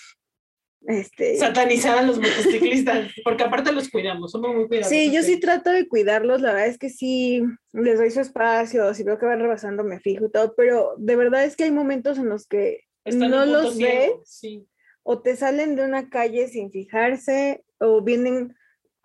Este, 0.88 1.38
Satanizar 1.38 1.98
a 1.98 2.02
los 2.04 2.18
motociclistas, 2.20 3.12
porque 3.24 3.44
aparte 3.44 3.72
los 3.72 3.90
cuidamos, 3.90 4.32
somos 4.32 4.54
muy 4.54 4.68
cuidadosos. 4.68 4.90
Sí, 4.90 5.12
yo 5.14 5.22
sí 5.24 5.40
trato 5.40 5.70
de 5.70 5.88
cuidarlos, 5.88 6.42
la 6.42 6.52
verdad 6.52 6.68
es 6.68 6.78
que 6.78 6.90
sí, 6.90 7.42
les 7.72 8.00
doy 8.00 8.12
su 8.12 8.20
espacio, 8.20 8.94
si 8.94 9.04
veo 9.04 9.18
que 9.18 9.26
van 9.26 9.40
rebasando 9.40 9.84
me 9.84 10.00
fijo 10.00 10.26
y 10.26 10.32
todo, 10.32 10.54
pero 10.56 10.94
de 10.98 11.16
verdad 11.16 11.46
es 11.46 11.56
que 11.56 11.64
hay 11.64 11.72
momentos 11.72 12.18
en 12.18 12.30
los 12.30 12.48
que 12.48 12.82
Están 13.06 13.32
no 13.32 13.46
los 13.46 13.76
ciego, 13.76 14.20
ves 14.20 14.30
Sí. 14.30 14.68
o 15.04 15.22
te 15.22 15.36
salen 15.36 15.76
de 15.76 15.86
una 15.86 16.10
calle 16.10 16.48
sin 16.48 16.72
fijarse 16.72 17.64
o 17.80 18.02
vienen 18.02 18.56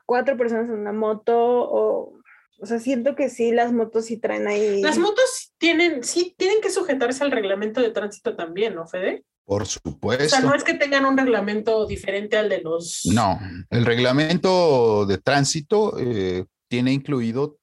cuatro 0.05 0.37
personas 0.37 0.69
en 0.69 0.79
una 0.79 0.93
moto 0.93 1.37
o, 1.37 2.19
o 2.61 2.67
sea, 2.67 2.81
siento 2.81 3.15
que 3.15 3.29
sí, 3.29 3.53
las 3.53 3.73
motos 3.73 4.07
sí 4.07 4.17
traen 4.17 4.49
ahí. 4.49 4.83
Las 4.83 4.99
motos 4.99 5.55
tienen, 5.59 6.03
sí, 6.03 6.35
tienen 6.37 6.61
que 6.61 6.71
sujetarse 6.71 7.23
al 7.23 7.31
reglamento 7.31 7.81
de 7.81 7.91
tránsito 7.91 8.35
también, 8.35 8.75
¿no, 8.75 8.87
Fede? 8.89 9.25
Por 9.49 9.63
O 9.63 9.65
sea, 9.65 9.81
supuesto. 9.83 10.41
no 10.43 10.55
es 10.55 10.63
que 10.63 10.75
tengan 10.75 11.07
un 11.07 11.17
reglamento 11.17 11.87
diferente 11.87 12.37
al 12.37 12.51
de 12.51 12.61
los... 12.61 13.01
No, 13.07 13.41
el 13.71 13.87
reglamento 13.87 15.07
de 15.07 15.17
tránsito 15.17 15.99
eh, 15.99 16.45
tiene 16.69 16.93
incluido 16.93 17.57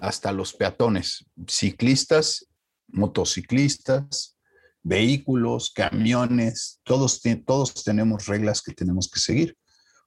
hasta 0.00 0.32
los 0.32 0.52
peatones, 0.52 1.24
ciclistas, 1.46 2.48
motociclistas, 2.88 4.36
vehículos, 4.82 5.70
camiones, 5.72 6.80
todos, 6.82 7.22
todos 7.46 7.84
tenemos 7.84 8.26
reglas 8.26 8.60
que 8.60 8.72
tenemos 8.72 9.08
que 9.08 9.20
seguir. 9.20 9.56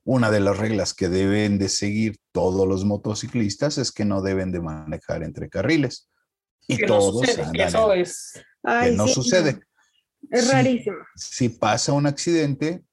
Una 0.03 0.29
de 0.29 0.41
las 0.41 0.57
reglas 0.57 0.93
que 0.93 1.07
deben 1.07 1.59
de 1.59 1.69
seguir 1.69 2.17
todos 2.33 2.67
los 2.67 2.83
motociclistas 2.83 3.77
es 3.77 3.93
que 3.93 4.03
no 4.03 4.21
deben 4.21 4.51
de 4.51 4.59
manejar 4.59 5.23
entre 5.23 5.47
carriles. 5.47 6.09
Y 6.67 6.75
que 6.75 6.87
no 6.87 6.99
todos 6.99 7.25
sucede, 7.25 7.49
que 7.53 7.63
eso 7.63 7.93
es... 7.93 8.33
que 8.83 8.91
no 8.91 9.07
sí, 9.07 9.13
sucede. 9.13 9.61
Es 10.29 10.51
rarísimo. 10.51 10.97
si 11.15 11.49
pasa 11.49 11.93
un 11.93 12.05
accidente, 12.05 12.83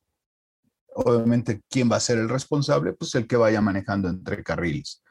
obviamente, 0.94 1.62
¿quién 1.68 1.90
va 1.90 1.96
a 1.96 2.00
ser 2.00 2.18
el 2.18 2.28
responsable? 2.28 2.92
Pues 2.94 3.14
el 3.14 3.26
que 3.26 3.36
vaya 3.36 3.60
manejando 3.60 4.08
entre 4.08 4.42
carriles. 4.42 5.02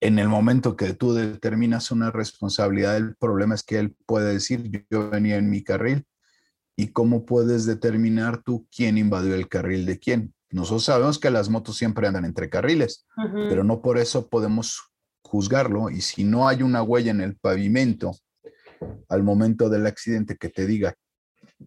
En 0.00 0.18
el 0.18 0.28
momento 0.28 0.76
que 0.76 0.94
tú 0.94 1.12
determinas 1.12 1.90
una 1.90 2.10
responsabilidad, 2.10 2.96
el 2.96 3.16
problema 3.16 3.54
es 3.54 3.62
que 3.62 3.78
él 3.78 3.94
puede 4.06 4.32
decir, 4.32 4.86
yo, 4.90 5.10
venía 5.10 5.36
en 5.36 5.50
mi 5.50 5.62
carril. 5.62 6.06
¿Y 6.76 6.88
cómo 6.88 7.26
puedes 7.26 7.66
determinar 7.66 8.42
tú 8.42 8.66
quién 8.74 8.96
invadió 8.96 9.34
el 9.34 9.48
carril 9.48 9.84
de 9.84 9.98
quién? 9.98 10.34
Nosotros 10.50 10.84
sabemos 10.84 11.18
que 11.18 11.30
las 11.30 11.50
motos 11.50 11.76
siempre 11.76 12.06
andan 12.06 12.24
entre 12.24 12.48
carriles, 12.48 13.06
pero 13.48 13.62
no 13.62 13.82
por 13.82 13.98
eso 13.98 14.28
podemos 14.28 14.90
juzgarlo. 15.22 15.90
Y 15.90 16.00
si 16.00 16.24
no 16.24 16.48
hay 16.48 16.62
una 16.62 16.82
huella 16.82 17.10
en 17.10 17.20
el 17.20 17.36
pavimento 17.36 18.12
al 19.08 19.22
momento 19.22 19.68
del 19.68 19.86
accidente 19.86 20.36
que 20.36 20.48
te 20.48 20.66
diga 20.66 20.94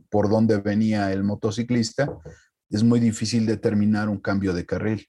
por 0.09 0.29
dónde 0.29 0.57
venía 0.57 1.11
el 1.11 1.23
motociclista, 1.23 2.17
es 2.69 2.83
muy 2.83 2.99
difícil 2.99 3.45
determinar 3.45 4.09
un 4.09 4.19
cambio 4.19 4.53
de 4.53 4.65
carril. 4.65 5.07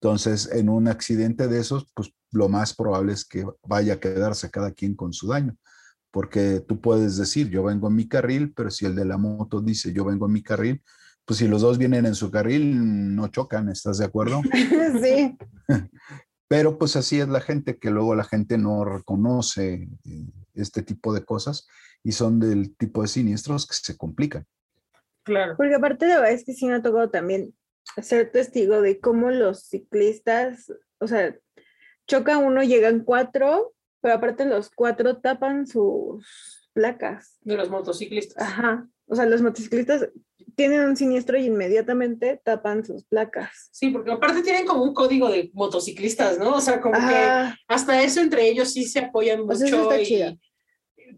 Entonces, 0.00 0.48
en 0.52 0.68
un 0.68 0.88
accidente 0.88 1.48
de 1.48 1.60
esos, 1.60 1.90
pues 1.94 2.12
lo 2.30 2.48
más 2.48 2.74
probable 2.74 3.12
es 3.12 3.24
que 3.24 3.44
vaya 3.62 3.94
a 3.94 4.00
quedarse 4.00 4.50
cada 4.50 4.72
quien 4.72 4.94
con 4.94 5.12
su 5.12 5.28
daño, 5.28 5.56
porque 6.10 6.60
tú 6.66 6.80
puedes 6.80 7.16
decir, 7.16 7.48
yo 7.50 7.64
vengo 7.64 7.88
en 7.88 7.96
mi 7.96 8.08
carril, 8.08 8.52
pero 8.54 8.70
si 8.70 8.86
el 8.86 8.94
de 8.94 9.04
la 9.04 9.18
moto 9.18 9.60
dice, 9.60 9.92
yo 9.92 10.04
vengo 10.04 10.26
en 10.26 10.32
mi 10.32 10.42
carril, 10.42 10.82
pues 11.24 11.38
si 11.38 11.48
los 11.48 11.60
dos 11.60 11.76
vienen 11.76 12.06
en 12.06 12.14
su 12.14 12.30
carril, 12.30 13.14
no 13.14 13.28
chocan, 13.28 13.68
¿estás 13.68 13.98
de 13.98 14.06
acuerdo? 14.06 14.40
sí. 15.02 15.36
Pero 16.48 16.78
pues 16.78 16.96
así 16.96 17.20
es 17.20 17.28
la 17.28 17.42
gente, 17.42 17.78
que 17.78 17.90
luego 17.90 18.14
la 18.14 18.24
gente 18.24 18.56
no 18.56 18.84
reconoce 18.84 19.90
eh, 20.04 20.26
este 20.54 20.82
tipo 20.82 21.12
de 21.12 21.24
cosas 21.24 21.66
y 22.04 22.12
son 22.12 22.40
del 22.40 22.76
tipo 22.76 23.02
de 23.02 23.08
siniestros 23.08 23.66
que 23.66 23.74
se 23.74 23.96
complican. 23.96 24.46
Claro. 25.24 25.54
Porque 25.56 25.74
aparte 25.74 26.06
la 26.06 26.16
verdad 26.16 26.32
es 26.32 26.44
que 26.44 26.54
sí 26.54 26.66
me 26.66 26.74
ha 26.74 26.82
tocado 26.82 27.10
también 27.10 27.54
ser 28.02 28.30
testigo 28.30 28.80
de 28.80 29.00
cómo 29.00 29.30
los 29.30 29.64
ciclistas, 29.64 30.72
o 30.98 31.06
sea, 31.06 31.36
choca 32.06 32.38
uno, 32.38 32.62
llegan 32.62 33.00
cuatro, 33.00 33.74
pero 34.00 34.14
aparte 34.14 34.44
los 34.44 34.70
cuatro 34.70 35.18
tapan 35.18 35.66
sus 35.66 36.70
placas. 36.72 37.38
De 37.42 37.56
los 37.56 37.70
motociclistas. 37.70 38.42
Ajá. 38.42 38.88
O 39.06 39.16
sea, 39.16 39.26
los 39.26 39.42
motociclistas 39.42 40.08
tienen 40.54 40.80
un 40.80 40.96
siniestro 40.96 41.38
y 41.38 41.46
inmediatamente 41.46 42.40
tapan 42.44 42.84
sus 42.84 43.04
placas. 43.04 43.68
Sí, 43.72 43.90
porque 43.90 44.10
aparte 44.10 44.42
tienen 44.42 44.66
como 44.66 44.82
un 44.82 44.92
código 44.92 45.30
de 45.30 45.50
motociclistas, 45.54 46.38
¿no? 46.38 46.56
O 46.56 46.60
sea, 46.60 46.80
como 46.80 46.94
que 46.94 47.54
hasta 47.68 48.02
eso 48.02 48.20
entre 48.20 48.48
ellos 48.48 48.72
sí 48.72 48.84
se 48.84 49.00
apoyan 49.00 49.40
O 49.40 49.54
sea, 49.54 49.66
eso 49.66 49.76
mucho 49.78 49.90
está 49.90 50.02
y 50.02 50.06
chido. 50.06 50.38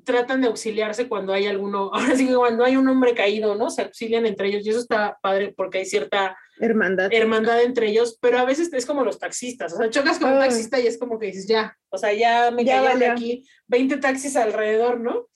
Tratan 0.04 0.40
de 0.40 0.48
auxiliarse 0.48 1.08
cuando 1.08 1.32
hay 1.32 1.46
alguno, 1.46 1.90
ahora 1.94 2.16
sí 2.16 2.26
que 2.26 2.34
cuando 2.34 2.64
hay 2.64 2.76
un 2.76 2.88
hombre 2.88 3.14
caído, 3.14 3.54
¿no? 3.54 3.70
Se 3.70 3.82
auxilian 3.82 4.26
entre 4.26 4.48
ellos 4.48 4.66
y 4.66 4.70
eso 4.70 4.80
está 4.80 5.18
padre 5.22 5.52
porque 5.56 5.78
hay 5.78 5.84
cierta 5.86 6.36
Hermandad. 6.58 7.12
hermandad 7.12 7.62
entre 7.62 7.88
ellos, 7.88 8.18
pero 8.20 8.38
a 8.38 8.44
veces 8.44 8.72
es 8.72 8.86
como 8.86 9.04
los 9.04 9.18
taxistas, 9.18 9.72
o 9.72 9.76
sea, 9.76 9.90
chocas 9.90 10.18
con 10.18 10.32
un 10.32 10.38
taxista 10.40 10.78
y 10.80 10.86
es 10.86 10.98
como 10.98 11.18
que 11.18 11.26
dices, 11.26 11.46
ya, 11.48 11.76
o 11.88 11.96
sea, 11.98 12.12
ya 12.12 12.50
me 12.50 12.64
Ya 12.64 12.82
valió. 12.82 13.12
aquí 13.12 13.46
20 13.68 13.96
taxis 13.98 14.36
alrededor, 14.36 15.00
¿no? 15.00 15.28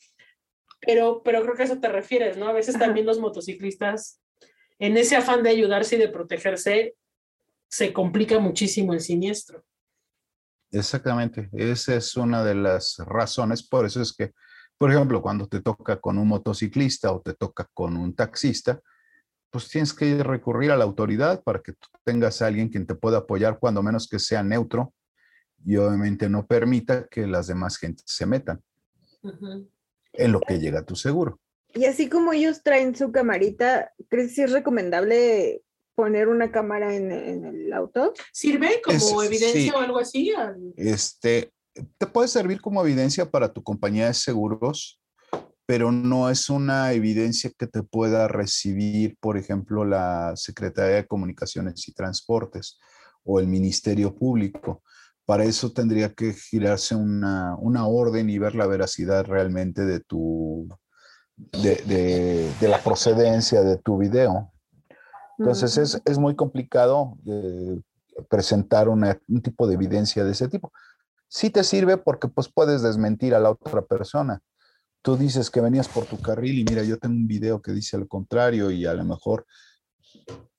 Pero, 0.80 1.22
pero 1.24 1.42
creo 1.42 1.54
que 1.54 1.62
a 1.62 1.64
eso 1.64 1.80
te 1.80 1.88
refieres, 1.88 2.36
¿no? 2.36 2.46
A 2.48 2.52
veces 2.52 2.74
Ajá. 2.74 2.84
también 2.86 3.06
los 3.06 3.18
motociclistas, 3.18 4.20
en 4.78 4.96
ese 4.98 5.16
afán 5.16 5.42
de 5.42 5.48
ayudarse 5.50 5.96
y 5.96 5.98
de 5.98 6.08
protegerse, 6.08 6.94
se 7.70 7.92
complica 7.92 8.38
muchísimo 8.38 8.92
el 8.92 9.00
siniestro. 9.00 9.64
Exactamente, 10.70 11.48
esa 11.52 11.94
es 11.94 12.16
una 12.16 12.44
de 12.44 12.54
las 12.56 12.96
razones, 13.06 13.62
por 13.62 13.86
eso 13.86 14.02
es 14.02 14.12
que, 14.12 14.32
por 14.78 14.90
ejemplo, 14.90 15.22
cuando 15.22 15.46
te 15.46 15.60
toca 15.60 16.00
con 16.00 16.18
un 16.18 16.28
motociclista 16.28 17.12
o 17.12 17.20
te 17.20 17.34
toca 17.34 17.68
con 17.72 17.96
un 17.96 18.14
taxista, 18.14 18.80
pues 19.50 19.68
tienes 19.68 19.94
que 19.94 20.22
recurrir 20.22 20.72
a 20.72 20.76
la 20.76 20.84
autoridad 20.84 21.42
para 21.42 21.60
que 21.60 21.72
tú 21.72 21.86
tengas 22.02 22.42
a 22.42 22.46
alguien 22.48 22.68
quien 22.68 22.86
te 22.86 22.94
pueda 22.94 23.18
apoyar, 23.18 23.58
cuando 23.60 23.82
menos 23.82 24.08
que 24.08 24.18
sea 24.18 24.42
neutro 24.42 24.92
y 25.64 25.76
obviamente 25.76 26.28
no 26.28 26.44
permita 26.46 27.06
que 27.08 27.26
las 27.26 27.46
demás 27.46 27.78
gentes 27.78 28.04
se 28.06 28.26
metan 28.26 28.62
Ujú. 29.22 29.70
en 30.12 30.32
lo 30.32 30.40
que 30.40 30.58
llega 30.58 30.80
a 30.80 30.84
tu 30.84 30.96
seguro. 30.96 31.38
Y 31.72 31.86
así 31.86 32.08
como 32.08 32.32
ellos 32.32 32.62
traen 32.62 32.94
su 32.94 33.10
camarita, 33.12 33.92
¿crees 34.08 34.34
que 34.34 34.44
es 34.44 34.52
recomendable 34.52 35.62
poner 35.94 36.28
una 36.28 36.50
cámara 36.50 36.94
en, 36.94 37.10
en 37.12 37.44
el 37.44 37.72
auto? 37.72 38.12
¿Sirve 38.32 38.82
como 38.82 38.96
Es- 39.22 39.26
evidencia 39.28 39.52
sí. 39.52 39.70
o 39.74 39.78
algo 39.78 39.98
así? 39.98 40.32
Este, 40.76 41.52
te 41.98 42.06
puede 42.06 42.28
servir 42.28 42.60
como 42.60 42.82
evidencia 42.82 43.30
para 43.30 43.52
tu 43.52 43.62
compañía 43.62 44.06
de 44.06 44.14
seguros, 44.14 45.00
pero 45.66 45.90
no 45.90 46.28
es 46.30 46.50
una 46.50 46.92
evidencia 46.92 47.50
que 47.58 47.66
te 47.66 47.82
pueda 47.82 48.28
recibir, 48.28 49.16
por 49.20 49.36
ejemplo, 49.38 49.84
la 49.84 50.32
Secretaría 50.36 50.96
de 50.96 51.06
Comunicaciones 51.06 51.88
y 51.88 51.92
Transportes 51.94 52.78
o 53.24 53.40
el 53.40 53.46
Ministerio 53.48 54.14
Público. 54.14 54.82
Para 55.24 55.44
eso 55.44 55.72
tendría 55.72 56.12
que 56.12 56.34
girarse 56.34 56.94
una, 56.94 57.56
una 57.58 57.86
orden 57.86 58.28
y 58.28 58.38
ver 58.38 58.54
la 58.54 58.66
veracidad 58.66 59.24
realmente 59.24 59.86
de 59.86 60.00
tu, 60.00 60.68
de, 61.36 61.76
de- 61.86 62.52
de 62.60 62.68
la 62.68 62.78
procedencia 62.82 63.62
de 63.62 63.78
tu 63.78 63.96
video. 63.96 64.52
Entonces 65.38 65.78
es, 65.78 66.02
es 66.04 66.18
muy 66.18 66.36
complicado 66.36 67.16
eh, 67.26 67.80
presentar 68.28 68.88
una- 68.90 69.18
un 69.28 69.40
tipo 69.42 69.66
de 69.66 69.74
evidencia 69.74 70.24
de 70.24 70.32
ese 70.32 70.46
tipo. 70.48 70.70
Sí 71.34 71.50
te 71.50 71.64
sirve 71.64 71.96
porque 71.96 72.28
pues 72.28 72.48
puedes 72.48 72.82
desmentir 72.82 73.34
a 73.34 73.40
la 73.40 73.50
otra 73.50 73.82
persona. 73.84 74.40
Tú 75.02 75.16
dices 75.16 75.50
que 75.50 75.60
venías 75.60 75.88
por 75.88 76.04
tu 76.06 76.20
carril 76.22 76.60
y 76.60 76.64
mira, 76.64 76.84
yo 76.84 76.96
tengo 76.96 77.16
un 77.16 77.26
video 77.26 77.60
que 77.60 77.72
dice 77.72 77.98
lo 77.98 78.06
contrario 78.06 78.70
y 78.70 78.86
a 78.86 78.94
lo 78.94 79.04
mejor 79.04 79.44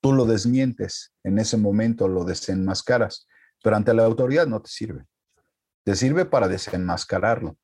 tú 0.02 0.12
lo 0.12 0.26
desmientes 0.26 1.14
en 1.24 1.40
ese 1.40 1.56
momento, 1.56 2.10
lo 2.10 2.26
desenmascaras, 2.26 3.26
pero 3.64 3.78
ante 3.78 3.94
la 3.94 4.04
autoridad 4.04 4.48
no 4.48 4.62
te 4.62 4.70
sirve. 4.70 5.06
Te 5.86 5.96
sirve 5.96 6.26
para 6.26 6.50
desenmascararlo. 6.50 7.58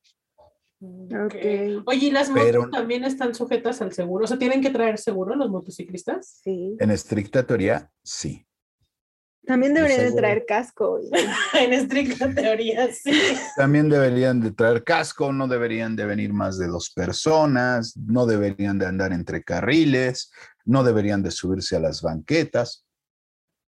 Ok. 0.80 1.36
Oye, 1.88 2.08
¿y 2.08 2.12
las 2.12 2.30
motos 2.30 2.46
Pero- 2.46 2.70
también 2.70 3.04
están 3.04 3.36
sujetas 3.36 3.82
al 3.82 3.92
seguro? 3.92 4.24
O 4.24 4.28
sea, 4.28 4.40
¿tienen 4.40 4.62
que 4.62 4.70
traer 4.70 4.98
seguro 4.98 5.36
los 5.36 5.50
motociclistas? 5.50 6.40
Sí. 6.42 6.78
En 6.80 6.92
estricta 6.92 7.46
teoría, 7.46 7.92
sí. 8.04 8.48
También 9.46 9.74
deberían 9.74 10.02
de 10.02 10.12
traer 10.14 10.46
casco. 10.46 11.00
en 11.60 11.74
estricta 11.74 12.34
teoría, 12.34 12.92
sí. 12.94 13.12
También 13.56 13.90
deberían 13.90 14.40
de 14.40 14.52
traer 14.52 14.84
casco, 14.84 15.34
no 15.34 15.48
deberían 15.48 15.96
de 15.96 16.06
venir 16.06 16.32
más 16.32 16.58
de 16.58 16.68
dos 16.68 16.92
personas, 16.92 17.98
no 17.98 18.26
deberían 18.26 18.78
de 18.78 18.86
andar 18.86 19.14
entre 19.14 19.44
carriles, 19.44 20.32
no 20.66 20.84
deberían 20.84 21.24
de 21.24 21.32
subirse 21.32 21.76
a 21.76 21.80
las 21.80 22.02
banquetas. 22.02 22.86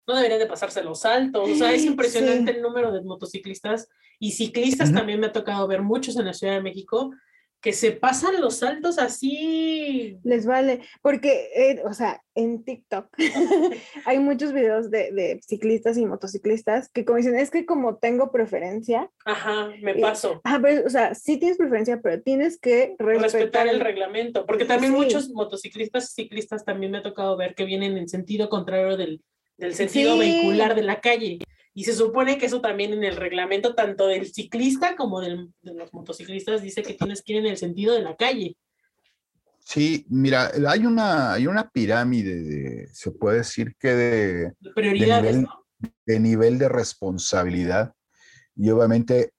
No 0.09 0.17
deberían 0.17 0.41
de 0.41 0.47
pasarse 0.47 0.83
los 0.83 1.01
saltos. 1.01 1.49
O 1.49 1.55
sea, 1.55 1.73
es 1.73 1.83
Sí. 1.83 1.87
impresionante 1.89 2.51
el 2.51 2.63
número 2.63 2.91
de 2.91 3.03
motociclistas 3.03 3.89
y 4.19 4.33
ciclistas 4.33 4.93
también 4.93 5.21
me 5.21 5.29
ha 5.29 5.33
tocado 5.33 5.67
ver 5.69 5.83
muchos 5.83 6.17
en 6.17 6.27
la 6.27 6.35
Ciudad 6.35 6.55
de 6.55 6.63
México 6.63 7.13
que 7.61 7.73
se 7.73 7.93
pasan 7.93 8.41
los 8.41 8.57
saltos 8.59 8.99
así. 8.99 10.19
Les 10.25 10.47
vale, 10.47 10.81
porque, 11.03 11.51
eh, 11.55 11.83
o 11.85 11.93
sea, 11.93 12.23
en 12.35 12.65
TikTok 12.65 13.09
hay 14.07 14.19
muchos 14.19 14.53
videos 14.53 14.91
de, 14.91 15.13
de 15.13 15.41
ciclistas 15.47 15.99
y 15.99 16.07
motociclistas 16.07 16.89
que 16.89 17.05
como 17.05 17.19
dicen, 17.19 17.37
es 17.37 17.51
que 17.51 17.67
como 17.67 17.97
tengo 17.97 18.33
preferencia, 18.33 19.11
Ajá, 19.25 19.71
me 19.83 19.93
Eh, 19.93 20.01
paso. 20.01 20.41
ah, 20.45 20.59
pero, 20.63 20.87
o 20.87 20.91
sea, 20.91 21.15
sí 21.15 21.37
tienes 21.37 21.59
preferencia, 21.59 22.01
pero 22.03 22.23
tienes 22.23 22.59
que 22.59 22.95
respetar, 22.99 23.23
respetar 23.41 23.69
el 23.69 23.81
reglamento, 23.81 24.47
porque 24.47 24.65
también 24.65 24.93
Sí. 24.95 24.99
muchos 24.99 25.29
motociclistas 25.31 26.11
y 26.13 26.23
ciclistas 26.23 26.65
también 26.65 26.93
me 26.93 26.99
ha 26.99 27.03
tocado 27.03 27.37
ver 27.37 27.55
que 27.55 27.65
vienen 27.65 27.97
en 27.99 28.09
sentido 28.09 28.49
contrario 28.49 28.97
del, 28.97 29.21
del 29.59 29.75
sentido 29.75 30.15
Sí. 30.15 30.19
vehicular 30.21 30.75
de 30.75 30.83
la 30.83 31.01
calle. 31.01 31.39
Y 31.81 31.85
se 31.85 31.95
supone 31.95 32.37
que 32.37 32.45
eso 32.45 32.61
también 32.61 32.93
en 32.93 33.05
el 33.05 33.17
reglamento, 33.17 33.75
tanto 33.75 34.07
del 34.07 34.31
ciclista 34.31 34.97
como 34.97 35.23
del, 35.23 35.51
de 35.63 35.73
los 35.73 35.95
motociclistas, 35.95 36.61
dice 36.61 36.83
que 36.83 36.93
tienes 36.93 37.23
que 37.23 37.33
ir 37.33 37.39
en 37.39 37.47
el 37.47 37.57
sentido 37.57 37.95
de 37.95 38.03
la 38.03 38.17
calle. 38.17 38.59
Sí, 39.61 40.05
mira, 40.11 40.51
hay 40.69 40.85
una, 40.85 41.33
hay 41.33 41.47
una 41.47 41.71
pirámide, 41.71 42.43
de, 42.43 42.89
se 42.93 43.13
puede 43.13 43.39
decir 43.39 43.75
que 43.79 43.95
de, 43.95 44.53
Prioridades, 44.75 45.37
nivel- 45.37 45.43
¿no? 45.45 45.67
de 46.05 46.21
nivel 46.21 46.59
de 46.59 46.69
responsabilidad. 46.69 47.95
Y 48.55 48.69
obviamente 48.69 49.33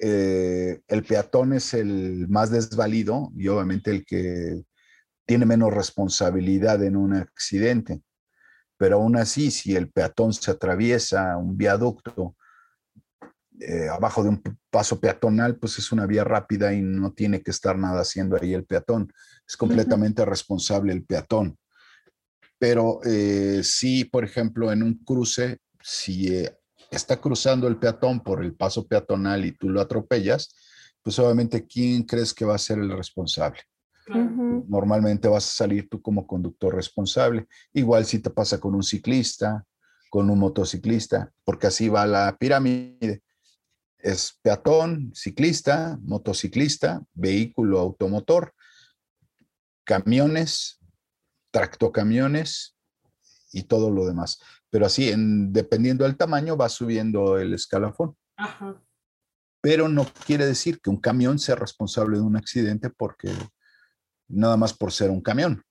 eh, 0.00 0.80
el 0.88 1.04
peatón 1.04 1.52
es 1.52 1.74
el 1.74 2.28
más 2.28 2.50
desvalido 2.50 3.30
y 3.36 3.48
obviamente 3.48 3.90
el 3.90 4.06
que 4.06 4.62
tiene 5.26 5.44
menos 5.44 5.70
responsabilidad 5.70 6.82
en 6.82 6.96
un 6.96 7.12
accidente. 7.12 8.00
Pero 8.84 8.96
aún 8.96 9.16
así, 9.16 9.50
si 9.50 9.74
el 9.74 9.90
peatón 9.90 10.34
se 10.34 10.50
atraviesa 10.50 11.38
un 11.38 11.56
viaducto 11.56 12.36
eh, 13.58 13.88
abajo 13.88 14.22
de 14.22 14.28
un 14.28 14.42
paso 14.68 15.00
peatonal, 15.00 15.56
pues 15.56 15.78
es 15.78 15.90
una 15.90 16.04
vía 16.04 16.22
rápida 16.22 16.74
y 16.74 16.82
no 16.82 17.14
tiene 17.14 17.40
que 17.40 17.50
estar 17.50 17.78
nada 17.78 18.02
haciendo 18.02 18.36
ahí 18.36 18.52
el 18.52 18.66
peatón. 18.66 19.10
Es 19.48 19.56
completamente 19.56 20.22
responsable 20.26 20.92
el 20.92 21.02
peatón. 21.02 21.56
Pero 22.58 23.00
eh, 23.06 23.62
si, 23.64 24.04
por 24.04 24.22
ejemplo, 24.22 24.70
en 24.70 24.82
un 24.82 25.02
cruce, 25.02 25.60
si 25.80 26.28
eh, 26.34 26.54
está 26.90 27.18
cruzando 27.18 27.66
el 27.68 27.78
peatón 27.78 28.22
por 28.22 28.44
el 28.44 28.54
paso 28.54 28.86
peatonal 28.86 29.46
y 29.46 29.52
tú 29.52 29.70
lo 29.70 29.80
atropellas, 29.80 30.54
pues 31.00 31.18
obviamente, 31.18 31.66
¿quién 31.66 32.02
crees 32.02 32.34
que 32.34 32.44
va 32.44 32.56
a 32.56 32.58
ser 32.58 32.80
el 32.80 32.94
responsable? 32.94 33.60
Claro. 34.04 34.64
Normalmente 34.68 35.28
vas 35.28 35.46
a 35.48 35.56
salir 35.64 35.88
tú 35.88 36.02
como 36.02 36.26
conductor 36.26 36.74
responsable. 36.74 37.46
Igual 37.72 38.04
si 38.04 38.18
te 38.18 38.30
pasa 38.30 38.60
con 38.60 38.74
un 38.74 38.82
ciclista, 38.82 39.64
con 40.10 40.30
un 40.30 40.38
motociclista, 40.38 41.32
porque 41.42 41.66
así 41.68 41.88
va 41.88 42.06
la 42.06 42.36
pirámide. 42.38 43.22
Es 43.98 44.38
peatón, 44.42 45.10
ciclista, 45.14 45.98
motociclista, 46.02 47.02
vehículo 47.14 47.80
automotor, 47.80 48.54
camiones, 49.84 50.78
tractocamiones 51.50 52.76
y 53.52 53.62
todo 53.62 53.90
lo 53.90 54.04
demás. 54.06 54.38
Pero 54.68 54.84
así, 54.84 55.08
en, 55.10 55.52
dependiendo 55.52 56.04
del 56.04 56.16
tamaño, 56.16 56.56
va 56.56 56.68
subiendo 56.68 57.38
el 57.38 57.54
escalafón. 57.54 58.16
Ajá. 58.36 58.82
Pero 59.62 59.88
no 59.88 60.06
quiere 60.26 60.44
decir 60.44 60.80
que 60.80 60.90
un 60.90 60.98
camión 60.98 61.38
sea 61.38 61.54
responsable 61.54 62.18
de 62.18 62.22
un 62.22 62.36
accidente 62.36 62.90
porque 62.90 63.30
nada 64.28 64.56
más 64.56 64.72
por 64.72 64.92
ser 64.92 65.10
un 65.10 65.20
camión. 65.20 65.62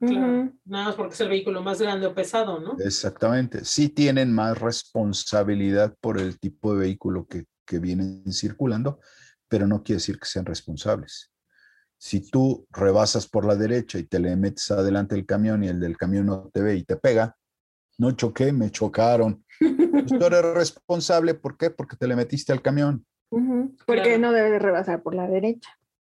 Claro. 0.00 0.52
Nada 0.64 0.84
más 0.86 0.94
porque 0.94 1.14
es 1.14 1.20
el 1.20 1.28
vehículo 1.28 1.62
más 1.62 1.80
grande 1.80 2.06
o 2.06 2.14
pesado, 2.14 2.60
¿no? 2.60 2.76
Exactamente. 2.78 3.64
Sí 3.64 3.88
tienen 3.88 4.32
más 4.32 4.58
responsabilidad 4.60 5.94
por 6.00 6.18
el 6.20 6.38
tipo 6.38 6.72
de 6.74 6.80
vehículo 6.80 7.26
que, 7.26 7.46
que 7.66 7.78
vienen 7.80 8.22
circulando, 8.32 9.00
pero 9.48 9.66
no 9.66 9.82
quiere 9.82 9.96
decir 9.96 10.18
que 10.20 10.26
sean 10.28 10.44
responsables. 10.46 11.32
Si 12.00 12.30
tú 12.30 12.64
rebasas 12.70 13.26
por 13.26 13.44
la 13.44 13.56
derecha 13.56 13.98
y 13.98 14.04
te 14.04 14.20
le 14.20 14.36
metes 14.36 14.70
adelante 14.70 15.16
el 15.16 15.26
camión 15.26 15.64
y 15.64 15.68
el 15.68 15.80
del 15.80 15.96
camión 15.96 16.26
no 16.26 16.48
te 16.52 16.62
ve 16.62 16.76
y 16.76 16.84
te 16.84 16.96
pega, 16.96 17.36
no 17.98 18.12
choqué, 18.12 18.52
me 18.52 18.70
chocaron. 18.70 19.44
Pues 19.58 20.06
tú 20.06 20.24
eres 20.24 20.44
responsable, 20.54 21.34
¿por 21.34 21.56
qué? 21.56 21.70
Porque 21.70 21.96
te 21.96 22.06
le 22.06 22.14
metiste 22.14 22.52
al 22.52 22.62
camión. 22.62 23.04
Porque 23.28 24.02
Claro. 24.02 24.18
no 24.20 24.32
debe 24.32 24.60
rebasar 24.60 25.02
por 25.02 25.16
la 25.16 25.26
derecha. 25.26 25.70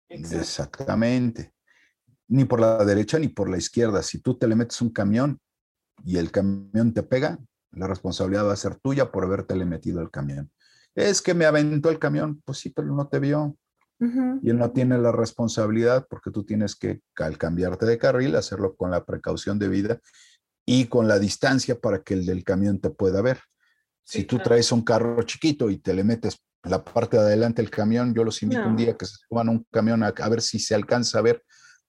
Exactamente. 0.08 1.52
Ni 2.28 2.44
por 2.44 2.60
la 2.60 2.84
derecha 2.84 3.18
ni 3.18 3.28
por 3.28 3.48
la 3.48 3.56
izquierda. 3.56 4.02
Si 4.02 4.20
tú 4.20 4.36
te 4.36 4.46
le 4.46 4.54
metes 4.54 4.80
un 4.82 4.90
camión 4.90 5.40
y 6.04 6.18
el 6.18 6.30
camión 6.30 6.92
te 6.92 7.02
pega, 7.02 7.38
la 7.72 7.86
responsabilidad 7.86 8.46
va 8.46 8.52
a 8.52 8.56
ser 8.56 8.76
tuya 8.76 9.10
por 9.10 9.24
haberte 9.24 9.56
le 9.56 9.64
metido 9.64 10.00
al 10.00 10.10
camión. 10.10 10.50
Es 10.94 11.22
que 11.22 11.34
me 11.34 11.44
aventó 11.44 11.90
el 11.90 11.98
camión, 11.98 12.42
pues 12.44 12.58
sí, 12.58 12.70
pero 12.70 12.88
no 12.88 13.08
te 13.08 13.18
vio. 13.18 13.56
Y 14.00 14.50
él 14.50 14.58
no 14.58 14.70
tiene 14.70 14.96
la 14.96 15.10
responsabilidad 15.10 16.06
porque 16.08 16.30
tú 16.30 16.44
tienes 16.44 16.76
que, 16.76 17.00
al 17.16 17.36
cambiarte 17.36 17.84
de 17.84 17.98
carril, 17.98 18.36
hacerlo 18.36 18.76
con 18.76 18.92
la 18.92 19.04
precaución 19.04 19.58
debida 19.58 20.00
y 20.64 20.86
con 20.86 21.08
la 21.08 21.18
distancia 21.18 21.80
para 21.80 22.02
que 22.02 22.14
el 22.14 22.24
del 22.24 22.44
camión 22.44 22.80
te 22.80 22.90
pueda 22.90 23.22
ver. 23.22 23.40
Si 24.04 24.22
tú 24.22 24.36
claro. 24.36 24.50
traes 24.50 24.70
un 24.70 24.82
carro 24.82 25.20
chiquito 25.24 25.68
y 25.68 25.78
te 25.78 25.94
le 25.94 26.04
metes 26.04 26.40
la 26.62 26.84
parte 26.84 27.16
de 27.16 27.24
adelante 27.24 27.60
del 27.60 27.72
camión, 27.72 28.14
yo 28.14 28.22
los 28.22 28.40
invito 28.42 28.66
un 28.66 28.76
día 28.76 28.96
que 28.96 29.04
se 29.04 29.16
suban 29.28 29.48
a 29.48 29.50
un 29.50 29.66
camión 29.70 30.04
a, 30.04 30.08
a 30.08 30.28
ver 30.28 30.42
si 30.42 30.60
se 30.60 30.76
alcanza 30.76 31.18
a 31.18 31.22
ver 31.22 31.42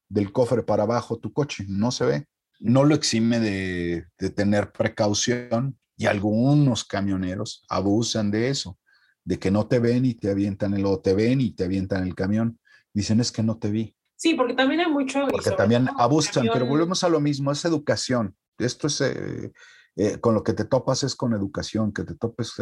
del 0.10 0.32
cofre 0.32 0.64
para 0.64 0.84
abajo 0.84 1.18
tu 1.18 1.32
coche. 1.32 1.66
No 1.68 1.91
se 1.91 2.05
ve. 2.05 2.26
No 2.60 2.84
lo 2.84 2.93
exime 2.95 3.39
de, 3.39 4.07
de 4.18 4.30
tener 4.32 4.72
precaución 4.72 5.80
y 5.99 6.07
algunos 6.07 6.86
camioneros 6.86 7.66
abusan 7.70 8.32
de 8.32 8.49
eso, 8.49 8.80
de 9.26 9.38
que 9.38 9.51
no 9.51 9.68
te 9.68 9.80
ven 9.80 10.05
y 10.05 10.14
te 10.14 10.32
avientan 10.32 10.74
el, 10.74 10.86
o 10.86 10.99
te 10.99 11.14
ven 11.14 11.41
y 11.41 11.51
te 11.51 11.66
avientan 11.66 12.03
el 12.03 12.16
camión. 12.16 12.57
Dicen 12.93 13.20
es 13.20 13.32
que 13.32 13.43
no 13.43 13.57
te 13.57 13.70
vi. 13.70 13.95
Sí, 14.16 14.34
porque 14.34 14.53
también 14.53 14.80
hay 14.80 14.91
mucho. 14.91 15.28
Porque 15.30 15.51
también 15.51 15.89
abusan, 15.97 16.47
pero 16.51 16.66
volvemos 16.66 17.03
a 17.03 17.10
lo 17.10 17.20
mismo, 17.20 17.51
es 17.51 17.64
educación. 17.66 18.36
Esto 18.57 18.88
es, 18.88 19.01
eh, 19.01 19.51
eh, 19.97 20.20
con 20.20 20.34
lo 20.34 20.43
que 20.43 20.53
te 20.53 20.64
topas 20.64 21.03
es 21.03 21.16
con 21.16 21.34
educación, 21.34 21.91
que 21.91 22.03
te 22.03 22.16
topes, 22.16 22.53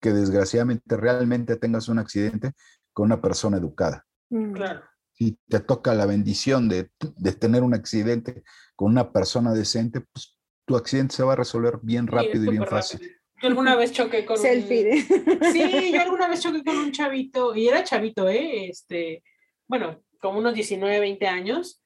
que 0.00 0.12
desgraciadamente 0.12 0.96
realmente 0.96 1.56
tengas 1.56 1.88
un 1.88 1.98
accidente 1.98 2.52
con 2.94 3.06
una 3.06 3.20
persona 3.20 3.58
educada. 3.58 4.06
Mm. 4.30 4.52
Claro. 4.52 4.82
Si 5.18 5.36
te 5.48 5.58
toca 5.60 5.94
la 5.94 6.06
bendición 6.06 6.68
de, 6.68 6.90
de 7.16 7.32
tener 7.32 7.62
un 7.64 7.74
accidente 7.74 8.44
con 8.76 8.92
una 8.92 9.12
persona 9.12 9.52
decente, 9.52 10.00
pues 10.12 10.36
tu 10.64 10.76
accidente 10.76 11.16
se 11.16 11.24
va 11.24 11.32
a 11.32 11.36
resolver 11.36 11.80
bien 11.82 12.04
Sí, 12.04 12.10
rápido 12.12 12.44
y 12.44 12.50
bien 12.50 12.66
fácil. 12.66 13.00
rápido. 13.00 13.18
Yo 13.42 13.48
alguna 13.48 13.74
vez 13.76 13.92
choqué 13.92 14.24
con 14.24 14.36
un- 14.36 14.42
Selfie. 14.42 15.04
Sí, 15.52 15.92
yo 15.92 16.00
alguna 16.02 16.28
vez 16.28 16.40
choqué 16.40 16.62
con 16.62 16.76
un 16.76 16.92
chavito, 16.92 17.54
y 17.56 17.66
era 17.68 17.82
chavito, 17.82 18.28
¿eh? 18.28 18.68
Este, 18.68 19.24
bueno, 19.66 20.02
como 20.20 20.38
unos 20.38 20.54
19, 20.54 21.00
20 21.00 21.26
años, 21.26 21.80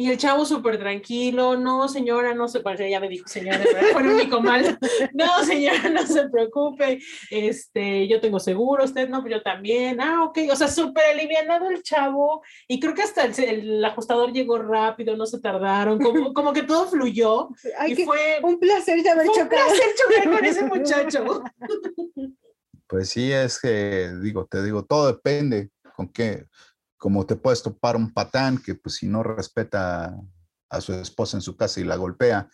y 0.00 0.10
el 0.10 0.16
chavo 0.16 0.46
súper 0.46 0.78
tranquilo, 0.78 1.58
no, 1.58 1.86
señora, 1.86 2.32
no 2.32 2.48
se 2.48 2.60
parece, 2.60 2.88
ya 2.88 3.00
me 3.00 3.08
dijo 3.10 3.28
señora, 3.28 3.62
fue 3.92 4.00
el 4.00 4.08
único 4.08 4.40
mal, 4.40 4.78
no, 5.12 5.44
señora, 5.44 5.90
no 5.90 6.06
se 6.06 6.26
preocupe, 6.30 7.00
este, 7.30 8.08
yo 8.08 8.18
tengo 8.18 8.40
seguro, 8.40 8.84
usted 8.84 9.10
no, 9.10 9.20
pues 9.20 9.34
yo 9.34 9.42
también, 9.42 10.00
ah, 10.00 10.24
ok, 10.24 10.38
o 10.50 10.56
sea, 10.56 10.68
súper 10.68 11.04
alivianado 11.04 11.68
el 11.68 11.82
chavo, 11.82 12.42
y 12.66 12.80
creo 12.80 12.94
que 12.94 13.02
hasta 13.02 13.24
el, 13.24 13.38
el 13.44 13.84
ajustador 13.84 14.32
llegó 14.32 14.56
rápido, 14.56 15.18
no 15.18 15.26
se 15.26 15.38
tardaron, 15.38 15.98
como, 15.98 16.32
como 16.32 16.54
que 16.54 16.62
todo 16.62 16.86
fluyó, 16.88 17.50
Ay, 17.76 17.92
y 17.92 18.04
fue, 18.06 18.40
un 18.42 18.58
placer 18.58 19.02
de 19.02 19.10
haber 19.10 19.26
fue 19.26 19.42
un 19.42 19.48
placer 19.50 19.84
chocar 19.96 20.34
con 20.34 20.44
ese 20.46 20.64
muchacho. 20.64 21.44
Pues 22.86 23.10
sí, 23.10 23.30
es 23.30 23.60
que, 23.60 24.12
digo, 24.22 24.46
te 24.46 24.62
digo, 24.62 24.82
todo 24.82 25.08
depende 25.08 25.68
con 25.94 26.08
qué, 26.08 26.46
como 27.00 27.24
te 27.24 27.34
puedes 27.34 27.62
topar 27.62 27.96
un 27.96 28.12
patán 28.12 28.58
que 28.58 28.74
pues 28.74 28.96
si 28.96 29.08
no 29.08 29.22
respeta 29.22 30.14
a 30.68 30.80
su 30.82 30.92
esposa 30.92 31.38
en 31.38 31.40
su 31.40 31.56
casa 31.56 31.80
y 31.80 31.84
la 31.84 31.96
golpea, 31.96 32.46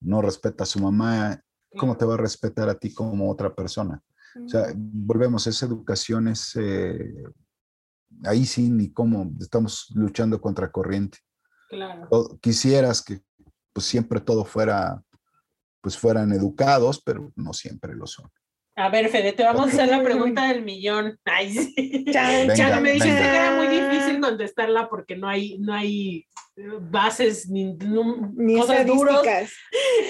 no 0.00 0.20
respeta 0.20 0.64
a 0.64 0.66
su 0.66 0.80
mamá, 0.80 1.40
¿cómo 1.78 1.96
te 1.96 2.04
va 2.04 2.14
a 2.14 2.18
respetar 2.18 2.68
a 2.68 2.74
ti 2.74 2.92
como 2.92 3.30
otra 3.30 3.54
persona? 3.54 4.02
O 4.44 4.48
sea, 4.48 4.72
volvemos, 4.74 5.46
esa 5.46 5.66
educación 5.66 6.26
es, 6.26 6.56
eh, 6.56 7.22
ahí 8.24 8.44
sí, 8.44 8.68
ni 8.68 8.92
cómo, 8.92 9.30
estamos 9.40 9.86
luchando 9.94 10.40
contra 10.40 10.72
corriente. 10.72 11.18
Claro. 11.68 12.08
Quisieras 12.42 13.00
que 13.00 13.20
pues 13.72 13.86
siempre 13.86 14.20
todo 14.20 14.44
fuera, 14.44 15.00
pues 15.80 15.96
fueran 15.96 16.32
educados, 16.32 17.00
pero 17.00 17.32
no 17.36 17.52
siempre 17.52 17.94
lo 17.94 18.08
son. 18.08 18.28
A 18.76 18.88
ver, 18.88 19.08
Fede, 19.08 19.32
te 19.32 19.44
vamos 19.44 19.66
a 19.66 19.68
hacer 19.68 19.88
la 19.88 20.02
pregunta 20.02 20.48
del 20.48 20.64
millón. 20.64 21.16
Ay, 21.24 21.52
sí. 21.52 22.04
Ya 22.08 22.80
me 22.80 22.92
dijiste 22.92 23.14
venga. 23.14 23.30
que 23.30 23.36
era 23.36 23.56
muy 23.56 23.68
contestarla 24.24 24.88
porque 24.88 25.16
no 25.16 25.28
hay, 25.28 25.58
no 25.58 25.72
hay 25.74 26.26
eh, 26.56 26.68
bases 26.90 27.48
ni, 27.48 27.74
num- 27.74 28.32
Ni 28.36 28.56
cosas 28.58 28.86
duras. 28.86 29.16
estadísticas. 29.24 29.52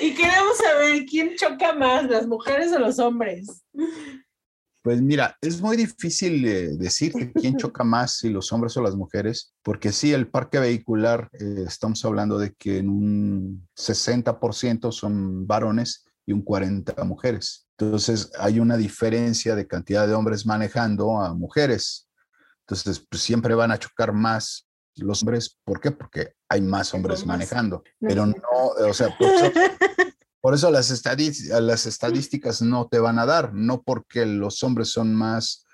Y 0.03 0.15
queremos 0.15 0.57
saber 0.59 1.05
quién 1.07 1.35
choca 1.37 1.73
más, 1.75 2.09
las 2.11 2.27
mujeres 2.27 2.73
o 2.73 2.79
los 2.79 2.99
hombres. 2.99 3.47
Pues 4.83 5.01
mira, 5.01 5.35
es 5.41 5.63
muy 5.63 5.79
difícil 5.79 6.45
eh, 6.47 6.69
decir 6.77 7.13
que 7.15 7.33
quién 7.33 7.57
choca 7.57 7.85
más, 7.85 8.19
si 8.19 8.29
los 8.29 8.53
hombres 8.53 8.77
o 8.77 8.83
las 8.83 8.95
mujeres, 8.95 9.55
porque 9.63 9.93
sí, 9.93 10.13
el 10.13 10.29
parque 10.29 10.59
vehicular, 10.59 11.29
eh, 11.41 11.65
estamos 11.67 12.05
hablando 12.05 12.37
de 12.39 12.53
que 12.53 12.79
en 12.79 12.91
un 12.91 13.67
60% 13.79 14.93
son 14.93 15.47
varones 15.47 16.05
y 16.27 16.33
un 16.35 16.45
40% 16.45 17.03
mujeres. 17.07 17.67
Entonces 17.79 18.31
hay 18.39 18.61
una 18.61 18.77
diferencia 18.77 19.55
de 19.57 19.67
cantidad 19.67 20.07
de 20.07 20.13
hombres 20.15 20.45
manejando 20.45 21.19
a 21.19 21.33
mujeres. 21.35 22.09
Entonces, 22.67 23.05
pues 23.09 23.23
siempre 23.23 23.55
van 23.55 23.71
a 23.71 23.79
chocar 23.79 24.13
más 24.13 24.69
los 24.97 25.23
hombres. 25.23 25.59
¿Por 25.65 25.81
qué? 25.81 25.91
Porque 25.91 26.35
hay 26.49 26.61
más 26.63 26.95
hombres 26.95 27.27
manejando. 27.27 27.83
No 28.01 28.09
Pero 28.09 28.27
no, 28.27 28.35
o 28.89 28.95
sea, 28.95 29.17
por 29.19 29.29
eso, 29.29 29.53
por 30.41 30.55
eso 30.55 30.71
las 30.71 30.91
estadísticas 31.87 32.63
no 32.63 32.89
te 32.89 32.99
van 32.99 33.19
a 33.19 33.27
dar, 33.27 33.53
no 33.55 33.83
porque 33.83 34.25
los 34.27 34.63
hombres 34.63 34.91
son 34.91 35.15
más 35.15 35.65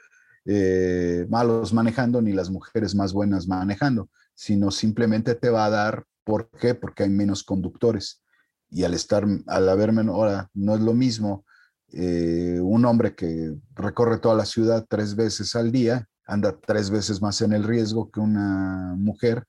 eh, 0.47 1.27
malos 1.29 1.73
manejando 1.73 2.23
ni 2.23 2.33
las 2.33 2.51
mujeres 2.51 2.95
más 2.95 3.13
buenas 3.13 3.47
manejando, 3.47 4.09
sino 4.35 4.71
simplemente 4.71 5.35
te 5.35 5.51
va 5.51 5.67
a 5.67 5.71
dar, 5.71 6.05
¿por 6.25 6.51
qué? 6.51 6.75
Porque 6.75 7.03
hay 7.05 7.11
menos 7.11 7.45
conductores. 7.45 8.23
Y 8.71 8.85
al 8.85 8.95
estar, 8.95 9.27
al 9.47 9.69
haber 9.69 9.93
menos, 9.93 10.15
ahora, 10.15 10.49
no 10.55 10.75
es 10.75 10.81
lo 10.81 10.95
mismo 10.95 11.45
eh, 11.93 12.59
un 12.63 12.85
hombre 12.85 13.15
que 13.15 13.55
recorre 13.75 14.19
toda 14.19 14.35
la 14.35 14.47
ciudad 14.47 14.87
tres 14.89 15.17
veces 15.17 15.55
al 15.57 15.73
día, 15.73 16.09
anda 16.27 16.59
tres 16.59 16.91
veces 16.91 17.21
más 17.21 17.41
en 17.43 17.53
el 17.53 17.65
riesgo 17.65 18.11
que 18.11 18.21
una 18.21 18.95
mujer 18.97 19.45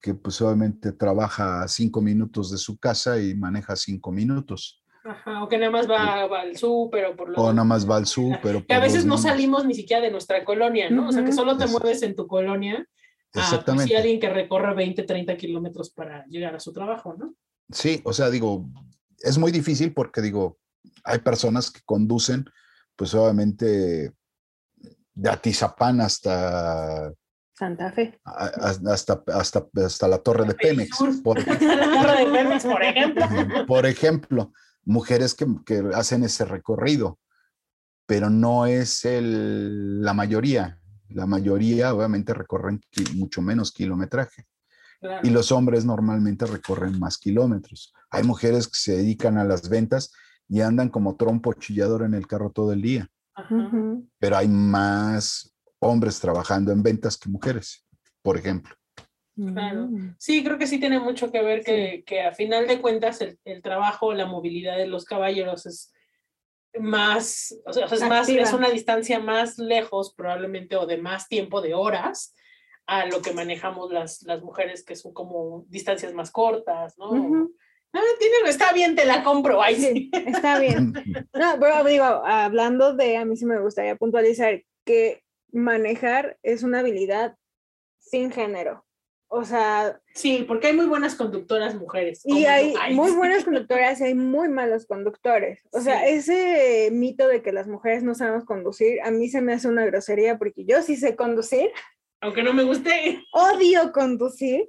que 0.00 0.14
pues 0.14 0.40
obviamente 0.42 0.92
trabaja 0.92 1.62
a 1.62 1.68
cinco 1.68 2.00
minutos 2.02 2.50
de 2.50 2.58
su 2.58 2.76
casa 2.78 3.18
y 3.20 3.34
maneja 3.34 3.74
cinco 3.76 4.12
minutos. 4.12 4.82
Ajá, 5.04 5.42
o 5.44 5.48
que 5.48 5.58
nada 5.58 5.70
más 5.70 5.88
va, 5.88 6.26
va 6.26 6.40
al 6.42 6.56
súper 6.56 7.06
o 7.06 7.16
por 7.16 7.28
lo 7.28 7.36
O 7.40 7.52
nada 7.52 7.64
más 7.64 7.88
va 7.88 7.96
al 7.96 8.06
súper. 8.06 8.64
Que 8.66 8.74
a 8.74 8.80
veces 8.80 9.04
no 9.04 9.18
salimos 9.18 9.64
ni 9.66 9.74
siquiera 9.74 10.02
de 10.02 10.10
nuestra 10.10 10.44
colonia, 10.44 10.88
¿no? 10.90 11.08
O 11.08 11.12
sea, 11.12 11.24
que 11.24 11.32
solo 11.32 11.56
te 11.56 11.64
Es- 11.64 11.70
mueves 11.70 12.02
en 12.02 12.14
tu 12.16 12.26
colonia. 12.26 12.76
A, 12.80 12.86
pues, 13.32 13.44
Exactamente. 13.46 13.96
alguien 13.96 14.20
que 14.20 14.30
recorre 14.30 14.74
20, 14.74 15.02
30 15.02 15.36
kilómetros 15.36 15.90
para 15.90 16.24
llegar 16.26 16.54
a 16.54 16.60
su 16.60 16.72
trabajo, 16.72 17.14
¿no? 17.18 17.34
Sí, 17.70 18.00
o 18.04 18.12
sea, 18.12 18.30
digo, 18.30 18.66
es 19.20 19.36
muy 19.38 19.50
difícil 19.52 19.92
porque 19.92 20.20
digo, 20.20 20.58
hay 21.02 21.18
personas 21.18 21.70
que 21.70 21.80
conducen, 21.84 22.44
pues 22.96 23.12
obviamente 23.14 24.12
de 25.14 25.30
Atizapán 25.30 26.00
hasta, 26.00 27.12
Santa 27.56 27.92
Fe. 27.92 28.18
a- 28.24 28.46
a- 28.46 28.92
hasta, 28.92 29.22
hasta, 29.32 29.66
hasta 29.84 30.08
la 30.08 30.18
torre 30.18 30.44
de 30.46 30.54
Pemex, 30.54 30.96
por, 31.22 31.38
La 31.46 31.58
torre 31.58 32.24
de 32.26 32.32
Pemex, 32.32 32.64
por 32.64 32.82
ejemplo. 32.82 33.26
por 33.66 33.86
ejemplo, 33.86 34.52
mujeres 34.84 35.34
que, 35.34 35.46
que 35.64 35.82
hacen 35.94 36.24
ese 36.24 36.44
recorrido, 36.44 37.18
pero 38.06 38.28
no 38.28 38.66
es 38.66 39.04
el, 39.04 40.02
la 40.02 40.14
mayoría. 40.14 40.80
La 41.10 41.26
mayoría 41.26 41.94
obviamente 41.94 42.34
recorren 42.34 42.80
mucho 43.14 43.40
menos 43.40 43.72
kilometraje. 43.72 44.46
Claro. 45.00 45.20
y 45.26 45.30
los 45.30 45.52
hombres 45.52 45.84
normalmente 45.84 46.46
recorren 46.46 46.98
más 46.98 47.18
kilómetros. 47.18 47.92
Hay 48.08 48.22
mujeres 48.22 48.68
que 48.68 48.78
se 48.78 48.96
dedican 48.96 49.36
a 49.36 49.44
las 49.44 49.68
ventas 49.68 50.12
y 50.48 50.62
andan 50.62 50.88
como 50.88 51.16
trompo 51.16 51.52
chillador 51.52 52.04
en 52.04 52.14
el 52.14 52.26
carro 52.26 52.50
todo 52.52 52.72
el 52.72 52.80
día, 52.80 53.10
Ajá. 53.34 53.70
Pero 54.18 54.36
hay 54.36 54.48
más 54.48 55.54
hombres 55.80 56.20
trabajando 56.20 56.72
en 56.72 56.82
ventas 56.82 57.16
que 57.18 57.28
mujeres, 57.28 57.86
por 58.22 58.36
ejemplo. 58.38 58.74
Claro. 59.36 59.88
Mm. 59.88 60.14
Sí, 60.18 60.44
creo 60.44 60.58
que 60.58 60.66
sí 60.66 60.78
tiene 60.78 61.00
mucho 61.00 61.32
que 61.32 61.42
ver 61.42 61.64
que, 61.64 62.04
que 62.06 62.22
a 62.22 62.32
final 62.32 62.68
de 62.68 62.80
cuentas 62.80 63.20
el, 63.20 63.38
el 63.44 63.62
trabajo, 63.62 64.14
la 64.14 64.26
movilidad 64.26 64.76
de 64.76 64.86
los 64.86 65.04
caballeros 65.04 65.66
es 65.66 65.92
más, 66.78 67.54
o 67.66 67.72
sea, 67.72 67.86
es 67.86 68.08
más, 68.08 68.28
es 68.28 68.52
una 68.52 68.70
distancia 68.70 69.18
más 69.20 69.58
lejos 69.58 70.14
probablemente 70.14 70.76
o 70.76 70.86
de 70.86 70.98
más 70.98 71.28
tiempo 71.28 71.60
de 71.60 71.74
horas 71.74 72.34
a 72.86 73.06
lo 73.06 73.22
que 73.22 73.32
manejamos 73.32 73.92
las, 73.92 74.22
las 74.22 74.42
mujeres 74.42 74.84
que 74.84 74.96
son 74.96 75.12
como 75.12 75.64
distancias 75.68 76.12
más 76.12 76.30
cortas, 76.30 76.98
¿no? 76.98 77.48
Ah, 77.94 78.00
tiene, 78.18 78.34
está 78.48 78.72
bien, 78.72 78.96
te 78.96 79.04
la 79.04 79.22
compro. 79.22 79.62
Ay, 79.62 79.76
sí. 79.76 79.84
Sí, 79.86 80.10
está 80.26 80.58
bien. 80.58 80.92
No, 81.32 81.56
pero 81.60 81.84
digo, 81.84 82.04
hablando 82.04 82.94
de, 82.94 83.16
a 83.16 83.24
mí 83.24 83.36
sí 83.36 83.46
me 83.46 83.60
gustaría 83.60 83.96
puntualizar 83.96 84.62
que 84.84 85.22
manejar 85.52 86.36
es 86.42 86.62
una 86.62 86.80
habilidad 86.80 87.36
sin 88.00 88.30
género. 88.32 88.84
O 89.28 89.44
sea, 89.44 90.00
Sí, 90.14 90.44
porque 90.46 90.68
hay 90.68 90.74
muy 90.74 90.86
buenas 90.86 91.14
conductoras 91.16 91.74
mujeres. 91.74 92.20
y 92.24 92.44
hay 92.44 92.74
Ay, 92.80 92.94
muy 92.94 93.10
buenas 93.12 93.44
conductoras 93.44 94.00
y 94.00 94.04
hay 94.04 94.14
muy 94.14 94.48
malos 94.48 94.86
conductores. 94.86 95.60
O 95.72 95.80
sea, 95.80 96.06
ese 96.06 96.88
mito 96.92 97.26
de 97.28 97.42
que 97.42 97.50
las 97.52 97.66
mujeres 97.66 98.02
no 98.02 98.14
sabemos 98.14 98.44
conducir, 98.44 99.00
a 99.02 99.10
mí 99.10 99.28
se 99.28 99.40
me 99.40 99.52
hace 99.54 99.68
una 99.68 99.84
grosería 99.86 100.38
porque 100.38 100.64
yo 100.64 100.82
sí 100.82 100.96
sé 100.96 101.16
conducir, 101.16 101.70
Aunque 102.20 102.42
no 102.42 102.52
me 102.52 102.62
guste. 102.64 103.24
odio 103.32 103.90
conducir, 103.92 104.68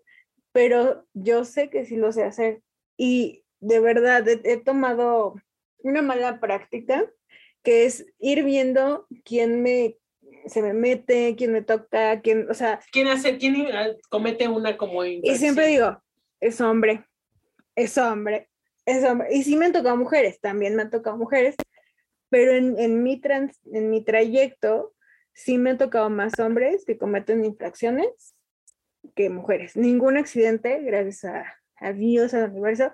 pero 0.51 1.05
yo 1.13 1.43
sé 1.45 1.69
que 1.69 1.85
sí 1.85 1.95
lo 1.97 2.11
sé 2.11 2.23
hacer. 2.23 2.61
Y 2.97 3.43
de 3.59 3.79
verdad, 3.79 4.27
he, 4.27 4.41
he 4.43 4.57
tomado 4.57 5.35
una 5.79 6.01
mala 6.01 6.39
práctica, 6.39 7.05
que 7.63 7.85
es 7.85 8.05
ir 8.19 8.43
viendo 8.43 9.07
quién 9.23 9.61
me 9.61 9.97
se 10.47 10.61
me 10.61 10.73
mete, 10.73 11.35
quién 11.35 11.51
me 11.51 11.61
toca, 11.61 12.21
quién, 12.21 12.49
o 12.49 12.53
sea, 12.53 12.79
¿Quién 12.91 13.07
hace, 13.07 13.37
quién 13.37 13.67
comete 14.09 14.47
una 14.47 14.77
como 14.77 15.03
y 15.03 15.21
siempre 15.37 15.67
digo, 15.67 16.01
es 16.39 16.61
hombre, 16.61 17.05
es 17.75 17.97
hombre, 17.97 18.49
es 18.85 19.03
hombre. 19.03 19.29
Y 19.31 19.43
sí 19.43 19.55
me 19.55 19.65
han 19.65 19.73
tocado 19.73 19.97
mujeres, 19.97 20.39
también 20.39 20.75
me 20.75 20.83
han 20.83 20.91
tocado 20.91 21.17
mujeres, 21.17 21.55
pero 22.29 22.51
en, 22.51 22.79
en 22.79 23.03
mi, 23.03 23.19
trans, 23.19 23.59
en 23.71 23.89
mi 23.89 24.03
trayecto 24.03 24.93
sí 25.33 25.57
me 25.57 25.71
han 25.71 25.77
tocado 25.77 26.09
más 26.09 26.39
hombres 26.39 26.85
que 26.85 26.97
cometen 26.97 27.43
infracciones 27.43 28.35
que 29.15 29.29
mujeres. 29.29 29.75
Ningún 29.75 30.17
accidente, 30.17 30.79
gracias 30.81 31.25
a, 31.25 31.55
a 31.79 31.93
Dios, 31.93 32.33
al 32.33 32.51
universo, 32.51 32.91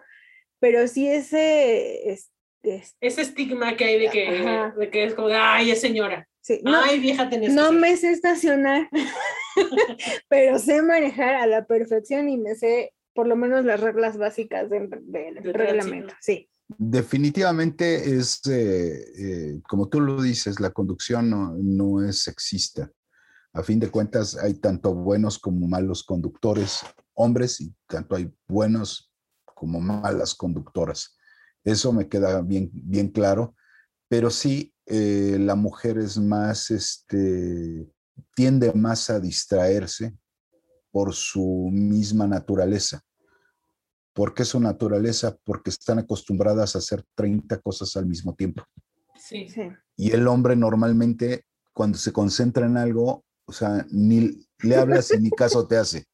pero 0.59 0.87
sí 0.87 1.07
ese, 1.07 2.11
es- 2.11 2.31
es- 2.63 2.95
ese 3.01 3.21
estigma 3.21 3.75
que 3.75 3.85
hay 3.85 3.99
de 3.99 4.09
que, 4.09 4.27
Ajá. 4.27 4.73
de 4.77 4.89
que 4.89 5.05
es 5.05 5.13
como, 5.15 5.29
ay, 5.31 5.71
es 5.71 5.81
señora. 5.81 6.27
sí, 6.41 6.59
no, 6.63 6.79
ay, 6.83 6.99
vieja, 6.99 7.29
tenés 7.29 7.53
no 7.53 7.63
que 7.63 7.69
ser". 7.71 7.79
me 7.79 7.97
sé 7.97 8.11
estacionar, 8.11 8.89
pero 10.29 10.59
sé 10.59 10.81
manejar 10.81 11.35
a 11.35 11.47
la 11.47 11.65
perfección 11.65 12.29
y 12.29 12.37
me 12.37 12.55
sé 12.55 12.93
por 13.13 13.27
lo 13.27 13.35
menos 13.35 13.65
las 13.65 13.79
reglas 13.79 14.17
básicas 14.17 14.69
del, 14.69 14.89
del 14.89 15.35
Del 15.35 15.53
reglamento. 15.53 16.13
Sí. 16.21 16.47
Definitivamente 16.77 18.15
es, 18.17 18.39
eh, 18.47 19.03
eh, 19.17 19.61
como 19.67 19.89
tú 19.89 19.99
lo 19.99 20.21
dices, 20.21 20.59
la 20.61 20.69
conducción 20.69 21.29
no, 21.29 21.53
no 21.57 22.07
es 22.07 22.23
sexista. 22.23 22.89
A 23.53 23.63
fin 23.63 23.79
de 23.81 23.89
cuentas, 23.89 24.37
hay 24.37 24.53
tanto 24.53 24.93
buenos 24.95 25.37
como 25.39 25.67
malos 25.67 26.03
conductores, 26.05 26.79
hombres, 27.21 27.61
y 27.61 27.73
tanto 27.87 28.15
hay 28.15 28.33
buenos 28.47 29.11
como 29.45 29.79
malas 29.79 30.33
conductoras. 30.35 31.17
Eso 31.63 31.93
me 31.93 32.07
queda 32.09 32.41
bien, 32.41 32.69
bien 32.73 33.09
claro, 33.09 33.55
pero 34.07 34.29
sí, 34.29 34.73
eh, 34.85 35.37
la 35.39 35.55
mujer 35.55 35.97
es 35.97 36.17
más, 36.17 36.71
este, 36.71 37.87
tiende 38.35 38.73
más 38.73 39.09
a 39.09 39.19
distraerse 39.19 40.13
por 40.91 41.13
su 41.13 41.69
misma 41.71 42.27
naturaleza. 42.27 43.01
¿Por 44.13 44.33
qué 44.33 44.43
su 44.43 44.59
naturaleza? 44.59 45.37
Porque 45.45 45.69
están 45.69 45.99
acostumbradas 45.99 46.75
a 46.75 46.79
hacer 46.79 47.05
30 47.15 47.59
cosas 47.61 47.95
al 47.95 48.05
mismo 48.05 48.35
tiempo. 48.35 48.65
Sí. 49.15 49.47
Sí. 49.47 49.69
Y 49.95 50.11
el 50.11 50.27
hombre 50.27 50.55
normalmente, 50.55 51.45
cuando 51.71 51.97
se 51.97 52.11
concentra 52.11 52.65
en 52.65 52.75
algo, 52.75 53.23
o 53.45 53.53
sea, 53.53 53.85
ni 53.91 54.45
le 54.59 54.75
hablas 54.75 55.11
y 55.13 55.21
ni 55.21 55.29
caso 55.29 55.67
te 55.67 55.77
hace. 55.77 56.05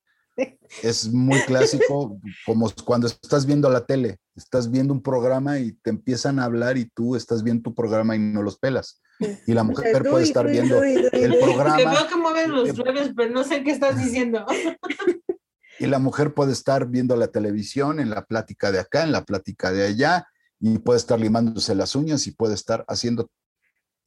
Es 0.83 1.11
muy 1.11 1.39
clásico, 1.41 2.19
como 2.45 2.71
cuando 2.85 3.07
estás 3.07 3.45
viendo 3.45 3.69
la 3.69 3.85
tele, 3.85 4.19
estás 4.35 4.69
viendo 4.69 4.93
un 4.93 5.01
programa 5.01 5.59
y 5.59 5.71
te 5.73 5.89
empiezan 5.89 6.39
a 6.39 6.45
hablar 6.45 6.77
y 6.77 6.89
tú 6.89 7.15
estás 7.15 7.43
viendo 7.43 7.63
tu 7.63 7.75
programa 7.75 8.15
y 8.15 8.19
no 8.19 8.43
los 8.43 8.57
pelas. 8.57 9.01
Y 9.47 9.53
la 9.53 9.63
mujer 9.63 10.03
Tú 10.03 10.09
puede 10.11 10.25
y 10.25 10.27
estar 10.27 10.47
y 10.47 10.51
viendo 10.51 10.85
y 10.85 10.95
el 11.11 11.39
programa 11.39 11.91
veo 11.91 12.07
que 12.07 12.15
mueven 12.15 12.51
los 12.51 12.77
labios, 12.77 13.11
pero 13.15 13.33
no 13.33 13.43
sé 13.43 13.63
qué 13.63 13.71
estás 13.71 13.97
diciendo. 13.97 14.45
y 15.79 15.88
la 15.88 15.99
mujer 15.99 16.33
puede 16.33 16.51
estar 16.53 16.88
viendo 16.88 17.15
la 17.15 17.27
televisión 17.27 17.99
en 17.99 18.11
la 18.11 18.25
plática 18.25 18.71
de 18.71 18.79
acá, 18.79 19.03
en 19.03 19.11
la 19.11 19.25
plática 19.25 19.71
de 19.71 19.85
allá, 19.85 20.27
y 20.59 20.77
puede 20.79 20.99
estar 20.99 21.19
limándose 21.19 21.73
las 21.73 21.95
uñas 21.95 22.27
y 22.27 22.31
puede 22.31 22.53
estar 22.53 22.85
haciendo 22.88 23.29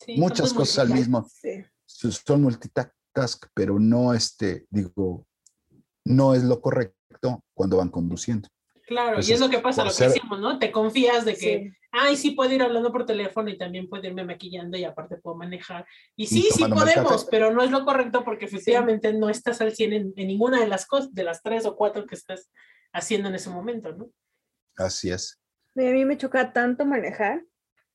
Sí, 0.05 0.17
muchas 0.17 0.49
somos 0.51 0.69
cosas 0.69 0.79
al 0.79 0.95
mismo 0.95 1.29
Sí. 1.29 1.65
son 1.87 2.43
multitask, 2.43 3.47
pero 3.53 3.79
no 3.79 4.15
este, 4.15 4.67
digo, 4.71 5.27
no 6.05 6.35
es 6.35 6.43
lo 6.45 6.61
correcto 6.61 7.43
cuando 7.55 7.77
van 7.79 7.89
conduciendo. 7.91 8.49
Claro, 8.87 9.19
y 9.21 9.33
es 9.33 9.39
lo 9.39 9.49
que 9.49 9.59
pasa, 9.59 9.85
lo 9.85 9.91
que 9.91 9.95
ser- 9.97 10.09
decimos, 10.13 10.41
¿no? 10.41 10.59
Te 10.59 10.73
confías 10.73 11.25
de 11.25 11.35
que, 11.37 11.71
Sí. 11.71 11.73
ay, 11.93 12.17
sí 12.17 12.33
puedo 12.33 12.53
ir 12.53 12.61
hablando 12.63 12.91
por 12.91 13.07
teléfono 13.07 13.49
y 13.49 13.57
también 13.57 13.89
puedo 13.89 14.05
irme 14.05 14.25
maquillando 14.25 14.77
y 14.77 14.83
aparte 14.85 15.17
puedo 15.17 15.37
manejar. 15.37 15.87
Y 16.17 16.27
sí, 16.27 16.49
sí 16.53 16.65
podemos, 16.65 17.25
pero 17.31 17.53
no 17.53 17.63
es 17.63 17.71
lo 17.71 17.85
correcto 17.85 18.25
porque 18.25 18.47
efectivamente 18.47 19.13
no 19.13 19.29
estás 19.31 19.61
al 19.61 19.77
100 19.77 19.93
en, 19.93 20.13
en 20.17 20.27
ninguna 20.27 20.59
de 20.61 20.67
las 20.67 20.87
cosas, 20.87 21.15
de 21.15 21.23
las 21.23 21.41
tres 21.43 21.67
o 21.67 21.77
cuatro 21.77 22.05
que 22.05 22.17
estás 22.17 22.51
haciendo 22.93 23.29
en 23.29 23.37
ese 23.37 23.51
momento, 23.51 23.93
¿no? 23.93 24.11
Así 24.77 25.11
es. 25.11 25.39
A 25.77 25.81
mí 25.83 26.05
me 26.05 26.17
choca 26.19 26.53
tanto 26.53 26.85
manejar 26.85 27.45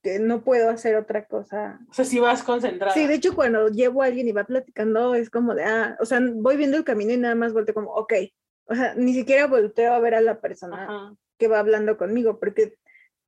que 0.06 0.20
no 0.20 0.44
puedo 0.44 0.70
hacer 0.70 0.94
otra 0.94 1.24
cosa. 1.24 1.80
O 1.90 1.92
sea, 1.92 2.04
si 2.04 2.20
vas 2.20 2.44
concentrada. 2.44 2.94
Sí, 2.94 3.08
de 3.08 3.14
hecho, 3.14 3.34
cuando 3.34 3.66
llevo 3.66 4.04
a 4.04 4.06
alguien 4.06 4.28
y 4.28 4.32
va 4.32 4.44
platicando, 4.44 5.16
es 5.16 5.30
como 5.30 5.52
de, 5.52 5.64
ah, 5.64 5.96
o 5.98 6.06
sea, 6.06 6.20
voy 6.22 6.56
viendo 6.56 6.76
el 6.76 6.84
camino 6.84 7.12
y 7.12 7.16
nada 7.16 7.34
más 7.34 7.52
volteo 7.52 7.74
como, 7.74 7.90
ok. 7.90 8.12
O 8.66 8.76
sea, 8.76 8.94
ni 8.94 9.14
siquiera 9.14 9.48
volteo 9.48 9.92
a 9.92 9.98
ver 9.98 10.14
a 10.14 10.20
la 10.20 10.40
persona 10.40 10.84
Ajá. 10.84 11.16
que 11.36 11.48
va 11.48 11.58
hablando 11.58 11.96
conmigo, 11.96 12.38
porque 12.38 12.78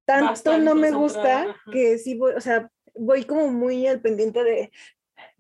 tanto 0.05 0.41
tan 0.41 0.65
no 0.65 0.77
me 0.77 0.93
gusta 0.93 1.51
ajá. 1.51 1.57
que 1.73 1.99
sí 1.99 2.17
voy, 2.17 2.35
o 2.35 2.41
sea, 2.41 2.71
voy 2.95 3.25
como 3.25 3.49
muy 3.49 3.89
al 3.89 4.01
pendiente 4.01 4.45
de 4.45 4.71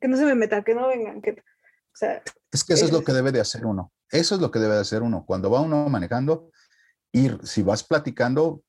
que 0.00 0.08
no 0.08 0.16
se 0.16 0.24
me 0.24 0.34
meta, 0.34 0.64
que 0.64 0.74
no 0.74 0.88
vengan, 0.88 1.22
que, 1.22 1.30
o 1.30 1.94
sea, 1.94 2.20
Es 2.50 2.64
que 2.64 2.72
eso 2.72 2.84
es 2.84 2.90
lo 2.90 2.98
Eso 2.98 3.06
que 3.06 3.12
debe 3.12 3.30
de 3.30 3.40
hacer 3.40 3.64
uno. 3.64 3.92
Eso 4.10 4.34
es 4.34 4.40
lo 4.40 4.50
que 4.50 4.58
debe 4.58 4.74
de 4.74 4.80
hacer 4.80 5.02
uno. 5.02 5.24
Cuando 5.24 5.52
va 5.52 5.60
uno 5.60 5.88
manejando, 5.88 6.50
ir, 7.12 7.38
si 7.44 7.62
vas 7.62 7.84
platicando, 7.84 8.64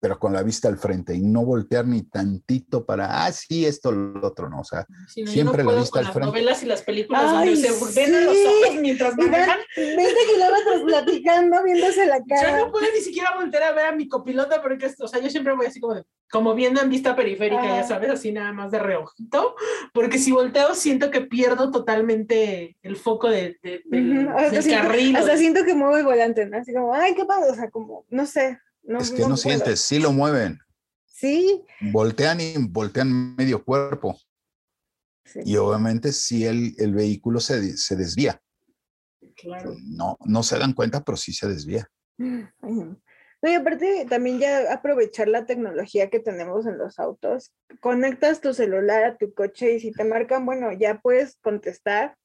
pero 0.00 0.18
con 0.18 0.32
la 0.32 0.42
vista 0.42 0.66
al 0.68 0.78
frente 0.78 1.14
y 1.14 1.20
no 1.20 1.44
voltear 1.44 1.86
ni 1.86 2.02
tantito 2.02 2.86
para, 2.86 3.24
ah, 3.26 3.32
sí, 3.32 3.66
esto, 3.66 3.92
lo 3.92 4.26
otro, 4.26 4.48
no. 4.48 4.60
O 4.60 4.64
sea, 4.64 4.86
Si 5.06 5.20
no, 5.22 5.26
yo 5.26 5.32
Siempre 5.32 5.58
no 5.62 5.70
la 5.70 5.74
puedo 5.74 5.80
vista 5.82 5.92
con 5.92 5.98
al 6.00 6.04
las 6.06 6.12
frente. 6.14 6.26
novelas 6.26 6.62
y 6.62 6.66
las 6.66 6.82
películas 6.82 7.22
Ay, 7.26 7.54
donde 7.54 7.68
se 7.68 8.00
ven 8.00 8.14
a 8.14 8.20
los 8.22 8.34
sí. 8.36 8.44
ojos 8.46 8.80
mientras 8.80 9.16
manejan. 9.16 9.58
20 9.76 10.14
kilómetros 10.32 10.82
platicando, 10.86 11.62
viéndose 11.62 12.06
la 12.06 12.18
Yo 12.18 12.24
cara. 12.28 12.58
no 12.58 12.72
puedo 12.72 12.86
ni 12.94 13.00
siquiera 13.02 13.36
voltear 13.36 13.62
a 13.64 13.72
ver 13.72 13.86
a 13.86 13.92
mi 13.92 14.08
copiloto 14.08 14.56
porque, 14.62 14.90
o 14.98 15.06
sea, 15.08 15.20
yo 15.20 15.28
siempre 15.28 15.54
voy 15.54 15.66
así 15.66 15.80
como 15.80 15.94
de, 15.94 16.04
como 16.30 16.54
viendo 16.54 16.80
en 16.80 16.88
vista 16.88 17.14
periférica, 17.14 17.62
Ajá. 17.62 17.76
ya 17.76 17.84
sabes, 17.84 18.10
así 18.10 18.32
nada 18.32 18.52
más 18.52 18.70
de 18.70 18.78
reojito, 18.78 19.54
porque 19.92 20.16
si 20.18 20.32
volteo 20.32 20.74
siento 20.74 21.10
que 21.10 21.20
pierdo 21.22 21.70
totalmente 21.70 22.76
el 22.82 22.96
foco 22.96 23.28
de, 23.28 23.58
de- 23.62 23.82
del, 23.84 24.26
Ujú, 24.28 24.30
hasta 24.38 24.50
del 24.50 24.62
siento- 24.62 24.82
carril. 24.88 25.16
o 25.16 25.24
de- 25.26 25.36
siento 25.36 25.64
que 25.64 25.74
muevo 25.74 25.96
el 25.96 26.04
volante, 26.04 26.46
¿no? 26.46 26.56
Así 26.58 26.72
como, 26.72 26.94
ay, 26.94 27.14
qué 27.14 27.24
padre, 27.24 27.50
o 27.50 27.54
sea, 27.54 27.68
como, 27.70 28.04
no 28.10 28.24
sé. 28.26 28.58
No, 28.82 28.98
es 28.98 29.10
que 29.10 29.26
no, 29.26 29.36
sientes, 29.36 29.80
sí 29.80 29.98
lo 29.98 30.12
mueven. 30.12 30.58
Sí, 31.06 31.64
Voltean 31.92 32.40
y 32.40 32.54
voltean 32.58 33.36
medio 33.36 33.64
cuerpo. 33.64 34.18
sí. 35.24 35.40
Y 35.44 35.56
obviamente 35.56 36.12
si 36.12 36.44
el, 36.46 36.74
el 36.78 36.94
vehículo 36.94 37.40
se, 37.40 37.76
se 37.76 37.96
desvía. 37.96 38.40
Claro. 39.36 39.74
No, 39.84 40.16
no 40.24 40.42
se 40.42 40.58
dan 40.58 40.72
cuenta, 40.72 41.02
pero 41.04 41.16
sí 41.16 41.32
se 41.32 41.48
desvía. 41.48 41.86
Ay, 42.18 42.46
no. 42.62 43.00
No, 43.42 43.50
y 43.50 43.54
aparte 43.54 44.06
también 44.08 44.38
ya 44.38 44.70
aprovechar 44.70 45.26
la 45.28 45.46
tecnología 45.46 46.10
que 46.10 46.20
tenemos 46.20 46.66
en 46.66 46.76
los 46.76 46.98
autos. 46.98 47.52
Conectas 47.80 48.42
tu 48.42 48.52
celular 48.52 49.02
a 49.04 49.16
tu 49.16 49.32
coche 49.32 49.74
y 49.76 49.80
si 49.80 49.92
te 49.92 50.04
marcan, 50.04 50.44
bueno, 50.44 50.72
ya 50.72 51.00
puedes 51.00 51.36
contestar 51.42 52.16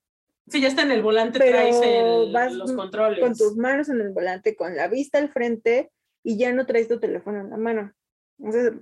Sí, 0.48 0.62
ya 0.62 0.68
está 0.68 0.84
en 0.84 0.92
el 0.92 1.02
volante, 1.02 1.40
Pero 1.40 1.58
traes 1.58 1.82
el- 1.82 2.32
vas 2.34 2.54
los 2.54 2.72
controles. 2.74 3.20
con 3.20 3.36
tus 3.36 3.56
manos 3.58 3.90
en 3.90 4.00
el 4.02 4.12
volante, 4.12 4.56
con 4.56 4.76
la 4.76 4.88
vista 4.88 5.18
al 5.18 5.32
frente 5.32 5.90
y 6.26 6.38
ya 6.38 6.52
no 6.52 6.66
traes 6.66 6.88
tu 6.88 7.00
teléfono 7.00 7.40
en 7.40 7.52
la 7.52 7.58
mano. 7.58 7.94
Entonces, 8.40 8.74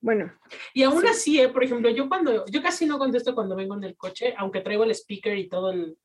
bueno, 0.00 0.30
Y 0.74 0.82
aún 0.82 1.00
Sí. 1.00 1.08
así, 1.08 1.40
eh, 1.40 1.48
por 1.48 1.64
ejemplo, 1.64 1.88
yo 1.88 2.08
cuando, 2.10 2.44
yo 2.46 2.62
casi 2.62 2.84
no 2.84 2.98
contesto 2.98 3.34
cuando 3.34 3.56
vengo 3.56 3.74
en 3.74 3.84
el 3.84 3.96
coche, 3.96 4.34
aunque 4.36 4.60
traigo 4.60 4.84
el 4.84 4.90
speaker 4.90 5.36
y 5.38 5.48
todo 5.48 5.70
el, 5.72 5.96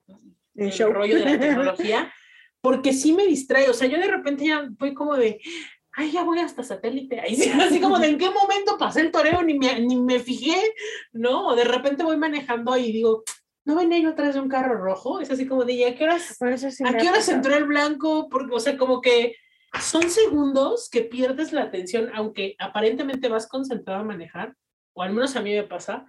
El 0.56 0.68
el 0.68 0.72
show. 0.72 0.94
rollo 0.94 1.16
de 1.16 1.26
la 1.26 1.38
tecnología, 1.40 2.14
porque 2.62 2.94
sí 2.94 3.12
me 3.12 3.26
distrae, 3.28 3.70
o 3.70 3.74
sea, 3.74 3.90
yo 3.90 3.98
de 3.98 4.08
repente 4.08 4.46
ya 4.46 4.68
voy 4.80 4.94
como 4.94 5.18
de, 5.18 5.42
ay, 5.92 6.12
ya 6.12 6.24
voy 6.24 6.40
hasta 6.40 6.64
satélite, 6.64 7.20
ahí 7.20 7.36
sí, 7.36 7.50
así 7.52 7.82
como 7.82 8.00
de 8.00 8.08
en 8.08 8.18
qué 8.18 8.30
momento 8.30 8.78
pasé 8.78 9.02
el 9.02 9.12
toreo, 9.12 9.44
ni 9.44 9.60
me, 9.60 9.82
ni 9.82 9.98
me 9.98 10.20
fijé, 10.20 10.56
¿no? 11.12 11.48
O 11.48 11.56
de 11.58 11.66
repente 11.66 12.04
voy 12.06 12.16
manejando 12.16 12.78
y 12.78 12.94
digo, 12.94 13.24
¿no 13.66 13.76
venía 13.76 14.00
yo 14.00 14.10
atrás 14.12 14.34
de 14.36 14.40
un 14.40 14.48
carro 14.48 14.78
rojo? 14.82 15.20
Es 15.20 15.30
así 15.30 15.46
como 15.46 15.66
de, 15.66 15.74
¿y 15.74 15.84
a 15.84 15.96
qué 15.98 16.06
horas, 16.06 16.38
bueno, 16.40 16.58
sí 16.58 16.68
a 16.86 16.96
qué 16.96 17.10
horas 17.10 17.28
entró 17.28 17.54
el 17.54 17.66
blanco? 17.66 18.30
Porque, 18.30 18.56
o 18.56 18.60
sea, 18.62 18.78
como 18.78 19.02
que 19.02 19.36
son 19.82 20.10
segundos 20.10 20.90
que 20.90 21.02
pierdes 21.02 21.52
la 21.54 21.64
atención, 21.64 22.10
aunque 22.14 22.56
aparentemente 22.60 23.30
vas 23.30 23.48
concentrado 23.48 24.02
a 24.02 24.06
manejar, 24.06 24.56
o 24.94 25.04
al 25.04 25.14
menos 25.14 25.36
a 25.36 25.42
mí 25.42 25.54
me 25.54 25.64
pasa, 25.64 26.06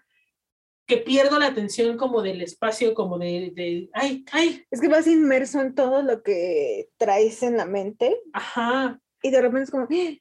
que 0.87 0.97
pierdo 0.97 1.39
la 1.39 1.47
atención 1.47 1.97
como 1.97 2.21
del 2.23 2.41
espacio, 2.43 2.95
como 2.95 3.19
de, 3.19 3.53
de 3.55 3.89
ay, 3.93 4.25
ay, 4.33 4.65
Es 4.71 4.81
que 4.81 4.89
vas 4.89 5.07
inmerso 5.07 5.61
en 5.61 5.75
todo 5.75 6.03
lo 6.03 6.23
que 6.23 6.89
traes 6.97 7.43
en 7.45 7.57
la 7.57 7.65
mente 7.65 8.17
ajá, 8.33 8.99
y 9.23 9.31
de 9.31 9.41
repente 9.41 9.65
es 9.65 9.71
como, 9.71 9.85
"Ah, 9.85 10.17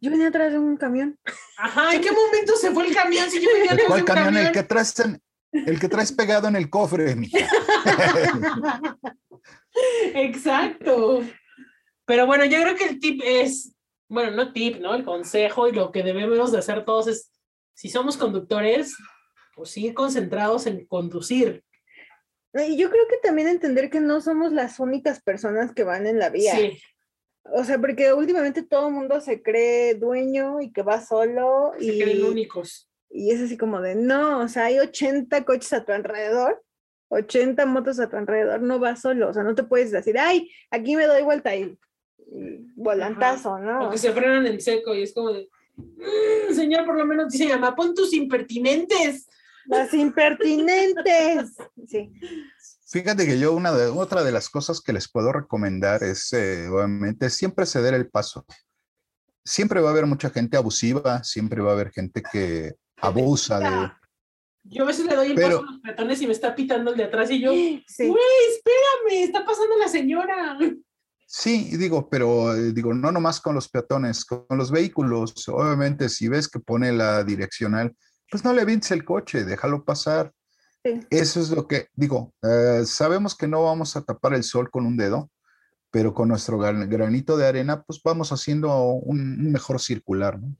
yo 0.00 0.10
venía 0.10 0.28
atrás 0.28 0.50
de 0.52 0.58
un 0.58 0.76
camión. 0.76 1.16
ajá, 1.58 1.94
¿en 1.94 2.00
qué 2.00 2.10
momento 2.10 2.56
se 2.56 2.70
fue 2.72 2.88
el 2.88 2.94
camión? 2.94 3.30
Si 3.30 3.40
yo 3.40 3.48
venía 3.52 3.74
¿De 3.74 3.82
atrás 3.82 3.94
de 3.94 4.00
un 4.00 4.06
camión? 4.06 4.28
El 4.28 4.34
camión. 4.34 4.52
que 4.52 4.62
traes 4.64 4.98
en- 5.00 5.22
el 5.52 5.78
que 5.78 5.88
traes 5.88 6.10
pegado 6.12 6.48
en 6.48 6.56
el 6.56 6.68
cofre, 6.68 7.14
mija. 7.14 7.38
Exacto. 10.14 11.22
Pero 12.06 12.26
bueno, 12.26 12.44
yo 12.44 12.60
creo 12.60 12.76
que 12.76 12.84
el 12.84 13.00
tip 13.00 13.20
es, 13.24 13.74
bueno, 14.08 14.30
no 14.32 14.52
tip, 14.52 14.78
¿no? 14.78 14.94
El 14.94 15.04
consejo 15.04 15.68
y 15.68 15.72
lo 15.72 15.90
que 15.90 16.02
debemos 16.02 16.52
de 16.52 16.58
hacer 16.58 16.84
todos 16.84 17.06
es, 17.06 17.32
si 17.74 17.88
somos 17.88 18.16
conductores, 18.16 18.94
pues 19.54 19.76
ir 19.76 19.94
concentrados 19.94 20.66
en 20.66 20.86
conducir. 20.86 21.64
Y 22.54 22.76
yo 22.76 22.88
creo 22.88 23.06
que 23.08 23.16
también 23.16 23.48
entender 23.48 23.90
que 23.90 24.00
no 24.00 24.20
somos 24.20 24.52
las 24.52 24.78
únicas 24.78 25.20
personas 25.20 25.72
que 25.72 25.82
van 25.82 26.06
en 26.06 26.18
la 26.18 26.30
vía. 26.30 26.54
Sí, 26.54 26.78
O 27.44 27.64
sea, 27.64 27.80
porque 27.80 28.12
últimamente 28.12 28.62
todo 28.62 28.88
el 28.88 28.94
mundo 28.94 29.20
se 29.20 29.42
cree 29.42 29.94
dueño 29.94 30.60
y 30.60 30.72
que 30.72 30.82
va 30.82 31.04
solo 31.04 31.72
se 31.78 31.84
y, 31.84 32.00
creen 32.00 32.24
únicos. 32.24 32.88
y 33.10 33.32
es 33.32 33.40
así 33.40 33.56
como 33.56 33.80
de, 33.80 33.96
no, 33.96 34.40
o 34.40 34.48
sea, 34.48 34.66
hay 34.66 34.78
80 34.78 35.44
coches 35.44 35.72
a 35.72 35.84
tu 35.84 35.92
alrededor, 35.92 36.62
80 37.08 37.66
motos 37.66 37.98
a 37.98 38.08
tu 38.08 38.16
alrededor, 38.16 38.62
no 38.62 38.78
vas 38.78 39.00
solo, 39.00 39.30
o 39.30 39.34
sea, 39.34 39.42
no 39.42 39.56
te 39.56 39.64
puedes 39.64 39.90
decir, 39.90 40.16
ay, 40.16 40.48
aquí 40.70 40.94
me 40.94 41.06
doy 41.06 41.22
vuelta 41.22 41.56
y, 41.56 41.76
y 42.30 42.66
volantazo, 42.76 43.58
¿no? 43.58 43.88
O 43.88 43.90
que 43.90 43.98
se 43.98 44.12
frenan 44.12 44.46
en 44.46 44.60
seco 44.60 44.94
y 44.94 45.02
es 45.02 45.12
como 45.14 45.32
de, 45.32 45.48
"Mm, 45.76 46.54
señor, 46.54 46.84
por 46.84 46.96
lo 46.96 47.04
menos 47.06 47.30
dice 47.32 47.46
llama, 47.48 47.74
pon 47.74 47.94
tus 47.94 48.12
impertinentes. 48.12 49.28
Las 49.66 49.92
impertinentes. 49.94 51.56
Sí. 51.86 52.10
Fíjate 52.86 53.26
que 53.26 53.38
yo 53.38 53.52
una 53.54 53.72
de, 53.72 53.86
otra 53.88 54.22
de 54.22 54.30
las 54.32 54.48
cosas 54.48 54.80
que 54.80 54.92
les 54.92 55.10
puedo 55.10 55.32
recomendar 55.32 56.02
es, 56.04 56.32
eh, 56.32 56.68
obviamente, 56.68 57.28
siempre 57.30 57.66
ceder 57.66 57.92
el 57.94 58.08
paso. 58.08 58.46
Siempre 59.44 59.80
va 59.80 59.88
a 59.88 59.92
haber 59.92 60.06
mucha 60.06 60.30
gente 60.30 60.56
abusiva, 60.56 61.22
siempre 61.24 61.60
va 61.60 61.70
a 61.70 61.74
haber 61.74 61.90
gente 61.92 62.22
que 62.30 62.74
abusa 63.00 63.58
de... 63.58 63.90
Yo 64.64 64.84
a 64.84 64.86
veces 64.86 65.04
le 65.06 65.14
doy 65.16 65.28
el 65.28 65.34
Pero- 65.34 65.58
paso 65.60 65.68
a 65.68 65.72
los 65.72 65.80
peatones 65.80 66.22
y 66.22 66.26
me 66.26 66.32
está 66.32 66.54
pitando 66.54 66.90
el 66.92 66.96
de 66.96 67.04
atrás 67.04 67.30
y 67.30 67.40
yo, 67.40 67.50
güey, 67.50 67.84
Sí. 67.88 68.04
espérame, 68.04 69.24
está 69.24 69.44
pasando 69.44 69.76
la 69.76 69.88
señora. 69.88 70.58
Sí, 71.26 71.76
digo, 71.76 72.08
pero 72.08 72.54
eh, 72.54 72.72
digo, 72.72 72.94
no 72.94 73.10
nomás 73.10 73.40
con 73.40 73.54
los 73.54 73.68
peatones, 73.68 74.24
con 74.24 74.46
los 74.50 74.70
vehículos. 74.70 75.48
Obviamente, 75.48 76.08
si 76.08 76.28
ves 76.28 76.48
que 76.48 76.60
pone 76.60 76.92
la 76.92 77.24
direccional, 77.24 77.94
pues 78.30 78.44
no 78.44 78.52
le 78.52 78.64
vinces 78.64 78.92
el 78.92 79.04
coche, 79.04 79.44
déjalo 79.44 79.84
pasar. 79.84 80.32
Sí. 80.84 81.00
Eso 81.10 81.40
es 81.40 81.50
lo 81.50 81.66
que 81.66 81.88
digo. 81.94 82.34
eh, 82.42 82.82
sabemos 82.84 83.34
que 83.34 83.48
no 83.48 83.62
vamos 83.64 83.96
a 83.96 84.02
tapar 84.02 84.34
el 84.34 84.44
sol 84.44 84.70
con 84.70 84.84
un 84.86 84.96
dedo, 84.96 85.30
pero 85.90 86.12
con 86.12 86.28
nuestro 86.28 86.58
gran- 86.58 86.88
granito 86.90 87.36
de 87.36 87.46
arena, 87.46 87.82
pues 87.82 88.00
vamos 88.04 88.30
haciendo 88.32 88.76
un, 88.92 89.20
un 89.20 89.52
mejor 89.52 89.80
circular, 89.80 90.40
¿no? 90.40 90.54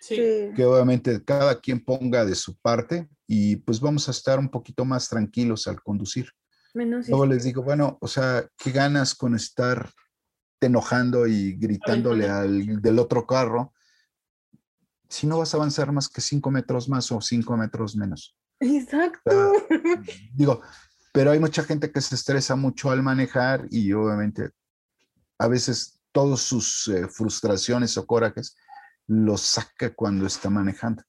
Sí. 0.00 0.50
Que 0.54 0.64
obviamente 0.64 1.24
cada 1.24 1.58
quien 1.60 1.82
ponga 1.82 2.24
de 2.26 2.34
su 2.34 2.56
parte 2.58 3.08
y 3.26 3.56
pues 3.56 3.80
vamos 3.80 4.06
a 4.06 4.10
estar 4.10 4.38
un 4.38 4.50
poquito 4.50 4.84
más 4.84 5.08
tranquilos 5.08 5.66
al 5.66 5.82
conducir. 5.82 6.28
Menos 6.74 7.08
Luego 7.08 7.24
les 7.26 7.44
digo, 7.44 7.62
bueno, 7.62 7.96
o 8.00 8.06
sea, 8.08 8.46
¿qué 8.58 8.70
ganas 8.70 9.14
con 9.14 9.34
estar 9.34 9.90
enojando 10.66 11.26
y 11.26 11.54
gritándole 11.54 12.28
al 12.28 12.80
del 12.80 12.98
otro 12.98 13.26
carro 13.26 13.72
si 15.08 15.26
no 15.26 15.38
vas 15.38 15.54
a 15.54 15.58
avanzar 15.58 15.92
más 15.92 16.08
que 16.08 16.20
cinco 16.20 16.50
metros 16.50 16.88
más 16.88 17.12
o 17.12 17.20
cinco 17.20 17.56
metros 17.56 17.96
menos? 17.96 18.36
Exacto. 18.60 19.52
Digo, 20.34 20.60
pero 21.12 21.30
hay 21.30 21.38
mucha 21.38 21.62
gente 21.62 21.92
que 21.92 22.00
se 22.00 22.14
estresa 22.14 22.56
mucho 22.56 22.90
al 22.90 23.02
manejar 23.02 23.66
y 23.70 23.92
obviamente 23.92 24.50
a 25.38 25.48
veces 25.48 26.00
todas 26.12 26.40
sus 26.40 26.88
eh, 26.88 27.08
frustraciones 27.08 27.96
o 27.96 28.06
corajes 28.06 28.56
los 29.06 29.42
saca 29.42 29.94
cuando 29.94 30.26
está 30.26 30.50
manejando. 30.50 31.02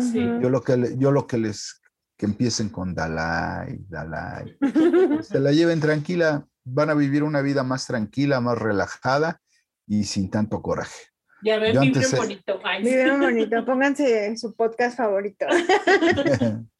Sí. 0.00 0.20
Yo 0.40 0.48
lo 0.48 0.62
que, 0.62 0.96
yo 0.98 1.12
lo 1.12 1.26
que 1.26 1.38
les, 1.38 1.82
que 2.16 2.26
empiecen 2.26 2.68
con 2.68 2.94
Dalai, 2.94 3.84
Dalai, 3.88 4.56
se 5.22 5.40
la 5.40 5.52
lleven 5.52 5.80
tranquila, 5.80 6.46
van 6.64 6.90
a 6.90 6.94
vivir 6.94 7.22
una 7.22 7.42
vida 7.42 7.62
más 7.62 7.86
tranquila, 7.86 8.40
más 8.40 8.58
relajada 8.58 9.40
y 9.86 10.04
sin 10.04 10.30
tanto 10.30 10.62
coraje. 10.62 11.06
Ya 11.42 11.58
ven, 11.58 11.78
vibren 11.78 12.10
bonito. 12.16 12.60
Ay, 12.64 12.82
Vivieron 12.82 13.20
bonito. 13.20 13.64
Pónganse 13.66 14.34
su 14.38 14.54
podcast 14.56 14.96
favorito. 14.96 15.46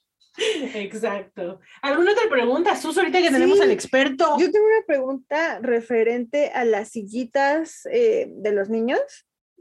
Exacto. 0.74 1.60
¿Alguna 1.82 2.12
otra 2.12 2.28
pregunta, 2.28 2.74
Sus, 2.76 2.96
ahorita 2.98 3.20
que 3.20 3.30
tenemos 3.30 3.58
Sí. 3.58 3.62
al 3.64 3.70
experto? 3.70 4.36
Yo 4.38 4.50
tengo 4.50 4.66
una 4.66 4.84
pregunta 4.86 5.58
referente 5.60 6.50
a 6.50 6.64
las 6.64 6.88
sillitas 6.90 7.86
eh, 7.90 8.26
de 8.30 8.52
los 8.52 8.68
niños. 8.68 9.00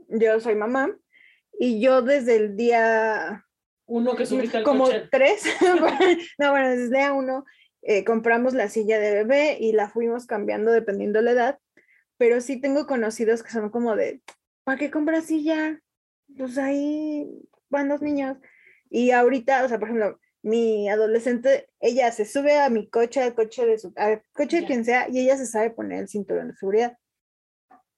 Yo 0.07 0.39
soy 0.39 0.55
mamá 0.55 0.89
y 1.59 1.79
yo 1.79 2.01
desde 2.01 2.37
el 2.37 2.55
día 2.55 3.45
Uno 3.85 4.15
que 4.15 4.25
subiste 4.25 4.57
al 4.57 4.63
como 4.63 4.85
coche. 4.85 5.07
tres, 5.11 5.43
no, 6.39 6.51
bueno, 6.51 6.69
desde 6.69 6.83
el 6.85 6.89
día 6.91 7.13
uno 7.13 7.45
eh, 7.85 8.05
compramos 8.05 8.53
la 8.53 8.69
silla 8.69 8.97
de 8.99 9.13
bebé 9.13 9.57
y 9.59 9.73
la 9.73 9.89
fuimos 9.89 10.25
cambiando 10.25 10.71
dependiendo 10.71 11.21
la 11.21 11.31
edad, 11.31 11.59
pero 12.17 12.39
sí 12.39 12.61
tengo 12.61 12.87
conocidos 12.87 13.43
que 13.43 13.51
son 13.51 13.69
como 13.69 13.95
de, 13.95 14.21
¿para 14.63 14.77
qué 14.77 14.89
compras 14.89 15.25
silla? 15.25 15.81
Pues 16.37 16.57
ahí 16.57 17.27
van 17.69 17.89
los 17.89 18.01
niños. 18.01 18.37
Y 18.89 19.11
ahorita, 19.11 19.65
o 19.65 19.67
sea, 19.67 19.79
por 19.79 19.89
ejemplo, 19.89 20.19
mi 20.41 20.89
adolescente, 20.89 21.69
ella 21.81 22.11
se 22.11 22.25
sube 22.25 22.57
a 22.57 22.69
mi 22.69 22.89
coche, 22.89 23.21
al 23.21 23.35
coche 23.35 23.65
de 23.65 23.77
su, 23.77 23.91
al 23.97 24.23
coche 24.33 24.61
de 24.61 24.67
quien 24.67 24.85
sea, 24.85 25.09
y 25.09 25.19
ella 25.19 25.35
se 25.37 25.45
sabe 25.45 25.71
poner 25.71 25.99
el 25.99 26.07
cinturón 26.07 26.49
de 26.49 26.55
seguridad. 26.55 26.97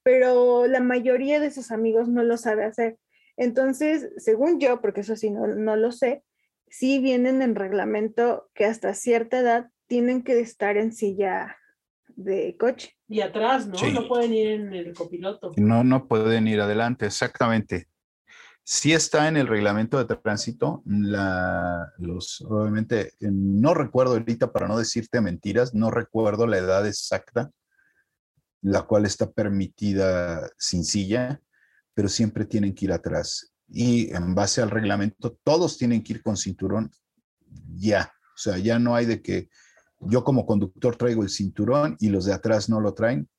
Pero 0.03 0.65
la 0.67 0.79
mayoría 0.79 1.39
de 1.39 1.51
sus 1.51 1.71
amigos 1.71 2.07
no 2.07 2.23
lo 2.23 2.37
sabe 2.37 2.63
hacer. 2.65 2.97
Entonces, 3.37 4.09
según 4.17 4.59
yo, 4.59 4.81
porque 4.81 5.01
eso 5.01 5.15
sí 5.15 5.29
no, 5.29 5.47
no 5.47 5.75
lo 5.75 5.91
sé, 5.91 6.23
sí 6.69 6.99
vienen 6.99 7.41
en 7.41 7.55
reglamento 7.55 8.49
que 8.53 8.65
hasta 8.65 8.93
cierta 8.93 9.39
edad 9.39 9.69
tienen 9.87 10.23
que 10.23 10.39
estar 10.39 10.77
en 10.77 10.91
silla 10.91 11.57
de 12.15 12.55
coche. 12.57 12.95
Y 13.07 13.21
atrás, 13.21 13.67
¿no? 13.67 13.77
Sí. 13.77 13.91
No 13.91 14.07
pueden 14.07 14.33
ir 14.33 14.47
en 14.47 14.73
el 14.73 14.93
copiloto. 14.93 15.51
No, 15.57 15.83
no 15.83 16.07
pueden 16.07 16.47
ir 16.47 16.61
adelante, 16.61 17.05
exactamente. 17.05 17.87
Sí 18.63 18.93
está 18.93 19.27
en 19.27 19.37
el 19.37 19.47
reglamento 19.47 20.03
de 20.03 20.15
tránsito, 20.15 20.81
la, 20.87 21.93
los, 21.99 22.41
obviamente, 22.41 23.13
no 23.19 23.75
recuerdo 23.75 24.13
ahorita 24.13 24.51
para 24.51 24.67
no 24.67 24.79
decirte 24.79 25.21
mentiras, 25.21 25.75
no 25.75 25.91
recuerdo 25.91 26.47
la 26.47 26.57
edad 26.57 26.87
exacta, 26.87 27.51
la 28.61 28.81
cual 28.81 29.05
está 29.05 29.31
permitida 29.31 30.49
sin 30.57 30.83
silla, 30.83 31.39
pero 31.93 32.09
siempre 32.09 32.45
tienen 32.45 32.73
que 32.73 32.85
ir 32.85 32.91
atrás. 32.91 33.53
Y 33.67 34.11
en 34.15 34.33
base 34.33 34.63
al 34.63 34.71
reglamento, 34.71 35.37
todos 35.43 35.77
tienen 35.77 36.03
que 36.03 36.13
ir 36.13 36.23
con 36.23 36.35
cinturón 36.35 36.91
ya. 37.75 38.11
O 38.33 38.37
sea, 38.37 38.57
ya 38.57 38.79
no 38.79 38.95
hay 38.95 39.05
de 39.05 39.21
que 39.21 39.49
yo 39.99 40.23
como 40.23 40.45
conductor 40.45 40.95
traigo 40.95 41.23
el 41.23 41.29
cinturón 41.29 41.97
y 41.99 42.09
los 42.09 42.25
de 42.25 42.33
atrás 42.33 42.69
no 42.69 42.79
lo 42.79 42.93
traen. 42.93 43.29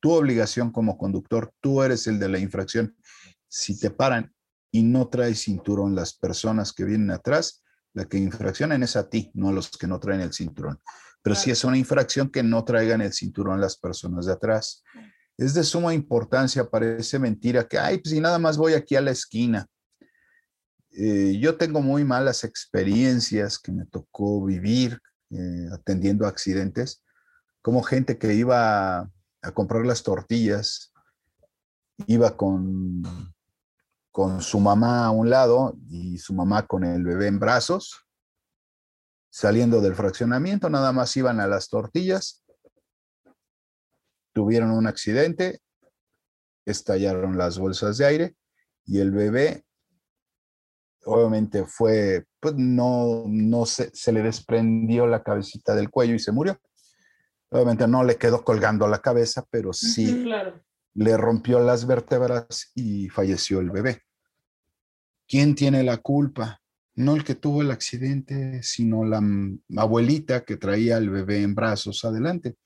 Tu 0.00 0.12
obligación 0.12 0.70
como 0.70 0.98
conductor, 0.98 1.52
tú 1.60 1.82
eres 1.82 2.06
el 2.06 2.18
de 2.18 2.28
la 2.28 2.38
infracción. 2.38 2.96
Si 3.48 3.78
te 3.78 3.90
paran 3.90 4.32
y 4.70 4.82
no 4.82 5.08
traes 5.08 5.40
cinturón 5.40 5.94
las 5.94 6.14
personas 6.14 6.72
que 6.72 6.84
vienen 6.84 7.10
atrás, 7.10 7.62
la 7.94 8.04
que 8.04 8.18
infraccionan 8.18 8.82
es 8.82 8.94
a 8.96 9.08
ti, 9.08 9.30
no 9.34 9.48
a 9.48 9.52
los 9.52 9.70
que 9.70 9.86
no 9.86 9.98
traen 9.98 10.20
el 10.20 10.32
cinturón. 10.32 10.78
Pero 11.22 11.34
sí 11.34 11.50
es 11.50 11.64
una 11.64 11.78
infracción 11.78 12.30
que 12.30 12.42
no 12.42 12.62
traigan 12.64 13.00
el 13.00 13.12
cinturón 13.12 13.60
las 13.60 13.78
personas 13.78 14.26
de 14.26 14.32
atrás. 14.32 14.84
Es 15.38 15.54
de 15.54 15.64
suma 15.64 15.94
importancia, 15.94 16.68
parece 16.68 17.18
mentira 17.18 17.66
que, 17.66 17.78
ay, 17.78 17.98
pues 17.98 18.12
si 18.12 18.20
nada 18.20 18.38
más 18.38 18.56
voy 18.56 18.74
aquí 18.74 18.96
a 18.96 19.00
la 19.00 19.12
esquina. 19.12 19.66
Eh, 20.90 21.38
yo 21.40 21.56
tengo 21.56 21.80
muy 21.80 22.04
malas 22.04 22.44
experiencias 22.44 23.58
que 23.58 23.72
me 23.72 23.86
tocó 23.86 24.44
vivir 24.44 25.00
eh, 25.30 25.68
atendiendo 25.72 26.26
accidentes, 26.26 27.02
como 27.62 27.82
gente 27.82 28.18
que 28.18 28.34
iba 28.34 28.98
a, 28.98 29.10
a 29.42 29.52
comprar 29.52 29.84
las 29.84 30.02
tortillas, 30.02 30.92
iba 32.06 32.36
con, 32.36 33.02
con 34.10 34.40
su 34.40 34.60
mamá 34.60 35.04
a 35.04 35.10
un 35.10 35.28
lado 35.28 35.76
y 35.90 36.16
su 36.16 36.32
mamá 36.32 36.66
con 36.66 36.84
el 36.84 37.04
bebé 37.04 37.26
en 37.26 37.38
brazos, 37.38 38.06
saliendo 39.30 39.82
del 39.82 39.94
fraccionamiento, 39.94 40.70
nada 40.70 40.92
más 40.92 41.14
iban 41.18 41.40
a 41.40 41.46
las 41.46 41.68
tortillas, 41.68 42.42
tuvieron 44.32 44.70
un 44.70 44.86
accidente, 44.86 45.60
estallaron 46.64 47.36
las 47.36 47.58
bolsas 47.58 47.98
de 47.98 48.06
aire 48.06 48.36
y 48.86 49.00
el 49.00 49.10
bebé 49.10 49.65
obviamente 51.06 51.64
fue, 51.66 52.24
pues 52.40 52.54
no, 52.56 53.24
no 53.26 53.64
se, 53.66 53.90
se 53.94 54.12
le 54.12 54.22
desprendió 54.22 55.06
la 55.06 55.22
cabecita 55.22 55.74
del 55.74 55.90
cuello 55.90 56.14
y 56.14 56.18
se 56.18 56.32
murió. 56.32 56.60
Obviamente 57.48 57.86
no 57.86 58.04
le 58.04 58.16
quedó 58.16 58.44
colgando 58.44 58.86
la 58.88 59.00
cabeza, 59.00 59.46
pero 59.50 59.72
sí 59.72 60.22
Claro. 60.24 60.60
le 60.94 61.16
rompió 61.16 61.60
las 61.60 61.86
vértebras 61.86 62.70
y 62.74 63.08
falleció 63.08 63.60
el 63.60 63.70
bebé. 63.70 64.02
¿Quién 65.28 65.54
tiene 65.54 65.82
la 65.82 65.96
culpa? 65.98 66.60
No 66.94 67.14
el 67.14 67.24
que 67.24 67.34
tuvo 67.34 67.62
el 67.62 67.70
accidente, 67.70 68.62
sino 68.62 69.04
la 69.04 69.20
abuelita 69.76 70.44
que 70.44 70.56
traía 70.56 70.96
al 70.96 71.10
bebé 71.10 71.42
en 71.42 71.54
brazos 71.54 72.04
adelante. 72.04 72.56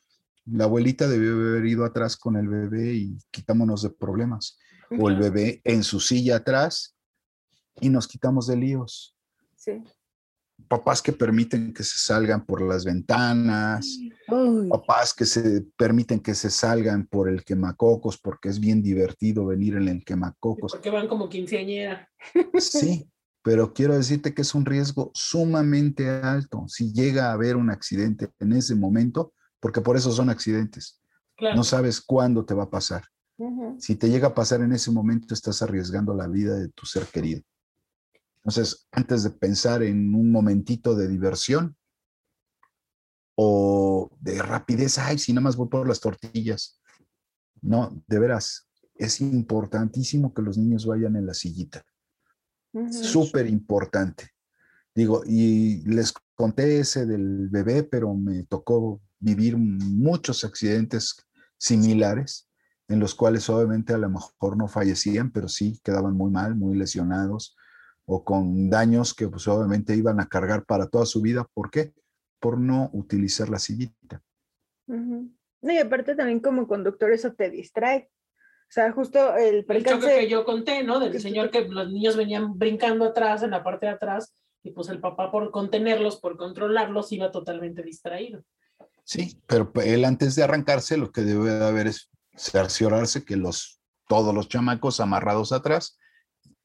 La 0.47 0.65
abuelita 0.65 1.09
debió 1.09 1.33
haber 1.35 1.67
ido 1.67 1.85
atrás 1.85 2.17
con 2.17 2.37
el 2.37 2.49
bebé 2.49 2.95
y 2.95 3.19
quitámonos 3.31 3.83
de 3.83 3.91
problemas. 3.91 4.59
O 4.99 5.09
el 5.09 5.17
bebé 5.17 5.61
en 5.65 5.85
su 5.85 6.01
silla 6.01 6.37
atrás 6.37 6.97
y 7.81 7.89
nos 7.89 8.07
quitamos 8.07 8.47
de 8.47 8.57
líos. 8.57 9.17
Sí. 9.57 9.83
Papás 10.69 11.01
que 11.01 11.13
permiten 11.13 11.73
que 11.73 11.83
se 11.83 11.99
salgan 11.99 12.45
por 12.45 12.61
las 12.61 12.85
ventanas, 12.85 13.99
Uy, 14.29 14.69
papás 14.69 15.15
que 15.15 15.25
se 15.25 15.63
permiten 15.77 16.21
que 16.21 16.35
se 16.35 16.51
salgan 16.51 17.07
por 17.07 17.29
el 17.29 17.45
quemacocos 17.45 18.19
porque 18.19 18.51
es 18.51 18.61
bien 18.61 18.83
divertido 18.83 19.47
venir 19.47 19.77
en 19.77 19.89
el 19.89 20.05
quemacocos. 20.05 20.73
Porque 20.73 20.91
van 20.91 21.09
como 21.09 21.29
quinceañera. 21.29 22.09
Sí, 22.59 23.11
pero 23.43 23.73
quiero 23.73 23.97
decirte 23.97 24.35
que 24.35 24.43
es 24.43 24.55
un 24.55 24.67
riesgo 24.67 25.11
sumamente 25.15 26.09
alto 26.09 26.65
si 26.69 26.93
llega 26.93 27.31
a 27.31 27.33
haber 27.33 27.57
un 27.57 27.71
accidente 27.71 28.31
en 28.39 28.53
ese 28.53 28.75
momento, 28.75 29.33
porque 29.61 29.81
por 29.81 29.97
eso 29.97 30.13
son 30.13 30.29
accidentes. 30.29 31.01
Claro. 31.37 31.57
No 31.57 31.65
sabes 31.65 32.03
cuándo 32.03 32.45
te 32.45 32.53
va 32.55 32.65
a 32.65 32.71
pasar. 32.71 33.05
Si 33.79 33.97
te 33.97 34.11
llega 34.11 34.29
a 34.29 34.35
pasar 34.35 34.61
en 34.61 34.73
ese 34.73 34.91
momento, 34.91 35.33
estás 35.33 35.63
arriesgando 35.63 36.15
la 36.15 36.27
vida 36.27 36.57
de 36.57 36.69
tu 36.69 36.85
ser 36.85 37.07
querido. 37.07 37.41
Entonces, 38.43 38.89
antes 38.93 39.23
de 39.23 39.31
pensar 39.31 39.83
en 39.83 40.15
un 40.15 40.33
momentito 40.33 40.95
de 40.95 41.09
diversión 41.09 41.77
o 43.37 44.11
de 44.21 44.41
rapidez, 44.43 44.99
ay, 44.99 45.19
si 45.19 45.33
nada 45.33 45.43
más 45.43 45.57
voy 45.57 45.69
por 45.69 45.87
las 45.87 46.01
tortillas. 46.01 46.81
No, 47.61 48.03
de 48.07 48.19
veras, 48.19 48.69
es 48.95 49.21
importantísimo 49.21 50.33
que 50.33 50.43
los 50.43 50.57
niños 50.57 50.87
vayan 50.87 51.17
en 51.17 51.27
la 51.27 51.35
sillita. 51.35 51.85
Súper 52.91 53.47
importante. 53.47 54.31
Digo, 54.95 55.23
y 55.27 55.83
les 55.83 56.15
conté 56.35 56.81
ese 56.81 57.05
del 57.05 57.49
bebé, 57.49 57.83
pero 57.83 58.15
me 58.15 58.45
tocó 58.45 59.01
vivir 59.19 59.57
muchos 59.57 60.45
accidentes 60.45 61.17
similares 61.59 62.49
en 62.89 62.99
los 62.99 63.15
cuales 63.15 63.49
obviamente 63.51 63.93
a 63.93 63.99
lo 63.99 64.09
mejor 64.09 64.57
no 64.57 64.67
fallecían, 64.67 65.31
pero 65.31 65.49
sí 65.49 65.79
quedaban 65.85 66.17
muy 66.17 66.31
mal, 66.31 66.57
muy 66.57 66.77
lesionados 66.77 67.57
o 68.13 68.25
con 68.25 68.69
daños 68.69 69.15
que 69.15 69.29
pues 69.29 69.47
obviamente 69.47 69.95
iban 69.95 70.19
a 70.19 70.27
cargar 70.29 70.65
para 70.65 70.89
toda 70.89 71.07
su 71.07 71.23
vida. 71.23 71.47
¿Por 71.55 71.71
qué? 71.71 71.93
Por 72.41 72.59
no 72.59 72.91
utilizar 72.93 73.49
la 73.49 73.61
sillita. 73.61 74.21
Ujú. 74.89 75.31
No, 75.63 75.73
y 75.73 75.79
aparte 75.79 76.17
también 76.17 76.41
como 76.41 76.67
conductor 76.67 77.13
eso 77.13 77.33
te 77.35 77.51
distrae. 77.51 78.11
O 78.63 78.73
sea, 78.73 78.91
justo 78.91 79.37
el 79.37 79.57
El 79.57 79.63
choque 79.63 79.67
percance. 79.85 80.19
que 80.19 80.29
yo 80.29 80.45
conté, 80.45 80.83
¿no? 80.83 80.99
Del 80.99 81.21
señor 81.21 81.51
que 81.51 81.69
los 81.69 81.93
niños 81.93 82.17
venían 82.17 82.59
brincando 82.59 83.05
atrás, 83.05 83.45
en 83.45 83.53
la 83.53 83.63
parte 83.63 83.87
de 83.87 83.93
atrás, 83.93 84.35
y 84.65 84.73
pues 84.73 84.89
el 84.89 84.99
papá 84.99 85.31
por 85.31 85.53
contenerlos, 85.53 86.19
por 86.19 86.37
controlarlos, 86.37 87.13
iba 87.13 87.31
totalmente 87.31 87.83
distraído. 87.85 88.43
Sí, 89.05 89.41
pero 89.47 89.71
él 89.85 90.05
antes 90.05 90.35
de 90.35 90.43
arrancarse 90.43 90.97
lo 90.97 91.13
que 91.13 91.21
debe 91.21 91.51
de 91.51 91.65
haber 91.65 91.87
es 91.87 92.11
cerciorarse 92.37 93.25
que 93.25 93.37
los, 93.37 93.81
todos 94.09 94.35
los 94.35 94.49
chamacos 94.49 94.99
amarrados 94.99 95.53
atrás 95.53 95.97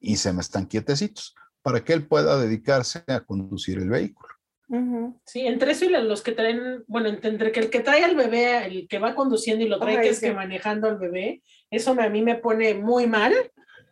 y 0.06 0.16
se 0.16 0.32
me 0.32 0.40
están 0.40 0.66
quietecitos 0.66 1.34
para 1.62 1.82
que 1.84 1.92
él 1.92 2.06
pueda 2.06 2.38
dedicarse 2.38 3.02
a 3.08 3.20
conducir 3.20 3.78
el 3.78 3.88
vehículo. 3.90 4.28
Sí, 5.24 5.46
entre 5.46 5.72
eso 5.72 5.84
y 5.84 5.88
los 5.90 6.22
que 6.22 6.32
traen, 6.32 6.82
bueno, 6.88 7.08
ent- 7.08 7.24
entre 7.24 7.52
que 7.52 7.60
el 7.60 7.70
que 7.70 7.80
trae 7.80 8.04
al 8.04 8.16
bebé, 8.16 8.66
el 8.66 8.88
que 8.88 8.98
va 8.98 9.14
conduciendo 9.14 9.64
y 9.64 9.68
lo 9.68 9.78
trae, 9.78 9.98
Ay, 9.98 10.02
que 10.02 10.08
es 10.10 10.18
sí. 10.18 10.26
que 10.26 10.32
manejando 10.32 10.88
al 10.88 10.98
bebé, 10.98 11.42
eso 11.70 11.94
me- 11.94 12.02
a 12.04 12.08
mí 12.10 12.22
me 12.22 12.34
pone 12.36 12.74
muy 12.74 13.06
mal. 13.06 13.32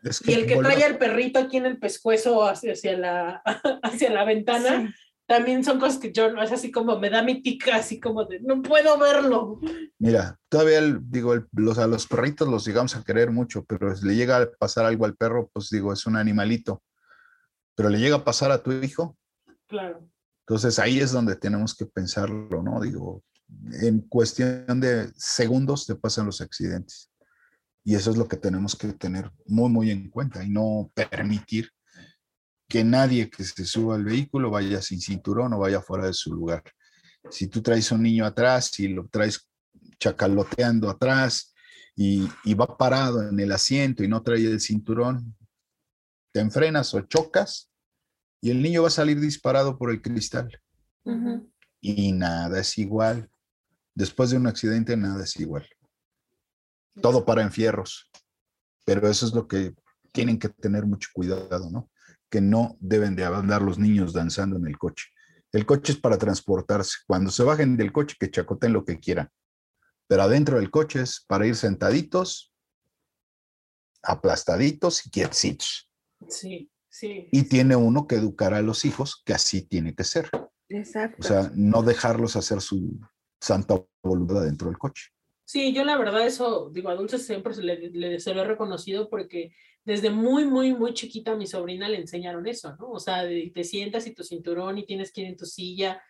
Es 0.03 0.21
Y 0.29 0.33
el 0.35 0.47
que 0.47 0.57
trae 0.57 0.83
al 0.85 0.99
perrito 0.99 1.39
aquí 1.39 1.57
en 1.59 1.67
el 1.67 1.79
pescuezo 1.79 2.45
hacia, 2.45 2.73
hacia 2.73 2.99
la, 2.99 3.43
hacia 3.83 4.11
la 4.11 4.25
ventana, 4.25 4.87
Sí. 4.89 4.95
También 5.27 5.65
son 5.65 5.79
cosas 5.81 5.99
que 5.99 6.13
yo, 6.13 6.31
no- 6.33 6.43
es 6.43 6.53
así 6.53 6.71
como 6.71 6.99
me 6.99 7.11
da 7.11 7.23
mi 7.23 7.43
tica, 7.43 7.77
así 7.77 7.99
como 8.01 8.25
de, 8.25 8.41
no 8.41 8.61
puedo 8.63 8.99
verlo. 8.99 9.61
Mira, 9.99 10.39
todavía 10.49 10.79
el- 10.79 11.01
digo, 11.11 11.33
el- 11.35 11.47
los, 11.53 11.79
a 11.79 11.87
los 11.87 12.07
perritos 12.07 12.47
los 12.49 12.67
llegamos 12.67 12.95
a 12.97 13.03
querer 13.05 13.31
mucho, 13.31 13.65
pero 13.65 13.95
si 13.97 14.07
le 14.07 14.15
llega 14.17 14.39
a 14.43 14.51
pasar 14.59 14.85
algo 14.87 15.05
al 15.07 15.17
perro, 15.17 15.49
pues 15.53 15.71
digo, 15.71 15.93
es 15.93 16.05
un 16.07 16.17
animalito. 16.17 16.83
Pero 17.75 17.89
le 17.89 17.99
llega 17.99 18.17
a 18.17 18.25
pasar 18.25 18.51
a 18.53 18.63
tu 18.63 18.71
hijo, 18.73 19.17
Claro. 19.67 20.07
Entonces 20.47 20.79
ahí 20.79 21.01
es 21.01 21.11
donde 21.11 21.37
tenemos 21.37 21.75
que 21.75 21.87
pensarlo, 21.87 22.63
¿no? 22.63 22.79
Digo, 22.81 23.25
en 23.81 24.01
cuestión 24.03 24.79
de 24.79 25.11
segundos 25.17 25.87
te 25.87 25.95
pasan 25.95 26.27
los 26.27 26.43
accidentes. 26.43 27.11
Y 27.83 27.95
eso 27.95 28.11
es 28.11 28.19
lo 28.19 28.29
que 28.29 28.37
tenemos 28.37 28.77
que 28.77 28.93
tener 28.93 29.31
muy, 29.47 29.71
muy 29.71 29.91
en 29.91 30.11
cuenta 30.11 30.45
y 30.45 30.51
no 30.51 30.91
permitir 30.95 31.71
que 32.69 32.85
nadie 32.85 33.31
que 33.31 33.45
se 33.45 33.65
suba 33.65 33.95
al 33.95 34.05
vehículo 34.05 34.51
vaya 34.51 34.81
sin 34.81 35.01
cinturón 35.01 35.53
o 35.53 35.59
vaya 35.59 35.81
fuera 35.81 36.07
de 36.07 36.15
su 36.15 36.35
lugar. 36.35 36.63
Si 37.31 37.49
tú 37.49 37.63
traes 37.63 37.91
un 37.93 38.03
niño 38.03 38.25
atrás 38.25 38.79
y 38.81 38.89
lo 38.89 39.07
traes 39.09 39.49
chacaloteando 39.99 40.91
atrás 40.91 41.55
y, 41.97 42.29
y 42.45 42.55
va 42.55 42.77
parado 42.77 43.23
en 43.23 43.39
el 43.39 43.53
asiento 43.53 44.03
y 44.03 44.09
no 44.09 44.23
trae 44.23 44.45
el 44.45 44.61
cinturón, 44.61 45.37
te 46.33 46.41
enfrenas 46.41 46.93
o 46.95 47.01
chocas 47.03 47.71
y 48.41 48.51
el 48.51 48.61
niño 48.61 48.83
va 48.83 48.89
a 48.89 48.91
salir 48.91 49.19
disparado 49.21 49.79
por 49.79 49.91
el 49.91 50.03
cristal. 50.03 50.61
Y 51.81 52.13
nada 52.13 52.61
es 52.61 52.77
igual. 52.77 53.31
Después 53.95 54.31
de 54.31 54.37
un 54.37 54.47
accidente, 54.47 54.97
nada 54.97 55.25
es 55.25 55.37
igual. 55.37 55.67
Todo 57.01 57.25
para 57.25 57.43
enfierros. 57.43 58.11
Pero 58.85 59.09
eso 59.09 59.25
es 59.27 59.33
lo 59.33 59.49
que 59.49 59.75
tienen 60.13 60.39
que 60.39 60.49
tener 60.51 60.85
mucho 60.85 61.09
cuidado, 61.15 61.71
¿no? 61.71 61.91
Que 62.31 62.41
no 62.41 62.77
deben 62.81 63.17
de 63.17 63.25
andar 63.25 63.63
los 63.63 63.79
niños 63.79 64.13
danzando 64.13 64.57
en 64.57 64.67
el 64.67 64.79
coche. 64.79 65.07
El 65.53 65.67
coche 65.67 65.93
es 65.93 65.99
para 65.99 66.19
transportarse. 66.19 66.99
Cuando 67.07 67.31
se 67.31 67.45
bajen 67.45 67.77
del 67.77 67.93
coche, 67.93 68.17
que 68.19 68.31
chacoten 68.31 68.73
lo 68.73 68.85
que 68.85 68.99
quieran. 68.99 69.31
Pero 70.09 70.23
adentro 70.23 70.59
del 70.59 70.71
coche 70.71 71.03
es 71.03 71.25
para 71.27 71.47
ir 71.47 71.55
sentaditos, 71.55 72.53
aplastaditos 74.03 75.07
y 75.07 75.11
quietecitos. 75.11 75.91
Sí, 76.29 76.71
sí. 76.89 77.29
Y 77.31 77.45
tiene 77.45 77.77
uno 77.77 78.07
que 78.07 78.17
educar 78.17 78.53
a 78.53 78.63
los 78.63 78.85
hijos 78.85 79.23
que 79.25 79.33
así 79.33 79.63
tiene 79.63 79.95
que 79.95 80.05
ser. 80.05 80.29
Exacto. 80.69 81.19
O 81.21 81.23
sea, 81.23 81.51
no 81.55 81.83
dejarlos 81.83 82.37
hacer 82.37 82.61
su 82.61 82.99
santa 83.41 83.81
voluntad 84.03 84.43
dentro 84.43 84.69
del 84.69 84.79
coche. 84.79 85.11
Sí, 85.47 85.75
yo 85.75 85.85
la 85.85 85.99
verdad 85.99 86.27
eso, 86.27 86.71
digo, 86.71 86.89
a 86.89 86.95
Dulce 86.95 87.19
siempre 87.19 87.55
se, 87.55 87.63
le, 87.63 88.19
se 88.19 88.35
lo 88.35 88.43
he 88.43 88.47
reconocido 88.47 89.11
porque 89.11 89.55
desde 89.85 90.11
muy, 90.11 90.45
muy, 90.47 90.73
muy 90.73 90.95
chiquita 90.95 91.33
a 91.33 91.37
mi 91.37 91.47
sobrina 91.47 91.89
le 91.89 91.99
enseñaron 91.99 92.47
eso, 92.47 92.75
¿no? 92.79 92.91
O 92.91 92.99
sea, 93.01 93.25
de- 93.25 93.51
te 93.55 93.65
sientas 93.65 94.07
y 94.07 94.15
tu 94.15 94.23
cinturón 94.25 94.79
y 94.79 94.87
tienes 94.87 95.13
que 95.13 95.21
ir 95.23 95.27
en 95.29 95.37
tu 95.37 95.45
silla. 95.47 96.03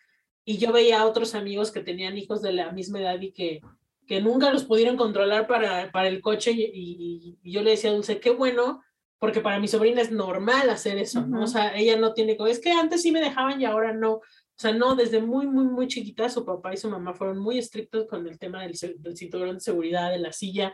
Y 0.45 0.57
yo 0.57 0.71
veía 0.71 1.01
a 1.01 1.05
otros 1.05 1.35
amigos 1.35 1.71
que 1.71 1.81
tenían 1.81 2.17
hijos 2.17 2.41
de 2.41 2.53
la 2.53 2.71
misma 2.71 3.01
edad 3.01 3.19
y 3.19 3.31
que, 3.31 3.61
que 4.07 4.21
nunca 4.21 4.51
los 4.51 4.63
pudieron 4.63 4.95
controlar 4.95 5.47
para, 5.47 5.91
para 5.91 6.07
el 6.07 6.21
coche 6.21 6.51
y, 6.51 6.61
y- 6.73 7.37
y 7.43 7.51
yo 7.51 7.61
le 7.63 7.71
decía 7.71 7.89
a 7.89 7.93
Dulce, 7.93 8.19
qué 8.19 8.29
bueno, 8.29 8.81
porque 9.19 9.41
para 9.41 9.59
mi 9.59 9.67
sobrina 9.67 10.01
es 10.01 10.11
normal 10.11 10.69
hacer 10.69 10.97
eso, 10.97 11.25
¿no? 11.25 11.43
O 11.43 11.47
sea, 11.47 11.75
ella 11.75 11.97
no 11.97 12.13
tiene, 12.13 12.37
es 12.49 12.59
que 12.59 12.71
antes 12.71 13.01
sí 13.01 13.11
me 13.11 13.21
dejaban 13.21 13.59
y 13.59 13.65
ahora 13.65 13.93
no. 13.93 14.13
O 14.15 14.21
sea, 14.57 14.71
no, 14.71 14.95
desde 14.95 15.21
muy, 15.21 15.47
muy, 15.47 15.65
muy 15.65 15.87
chiquita, 15.87 16.29
su 16.29 16.45
papá 16.45 16.73
y 16.73 16.77
su 16.77 16.89
mamá 16.89 17.13
fueron 17.13 17.39
muy 17.39 17.57
estrictos 17.57 18.05
con 18.07 18.25
el 18.27 18.37
tema 18.39 18.61
del, 18.63 18.73
del 18.99 19.17
cinturón 19.17 19.55
de 19.55 19.59
seguridad, 19.61 20.11
de 20.11 20.19
la 20.19 20.31
silla. 20.31 20.73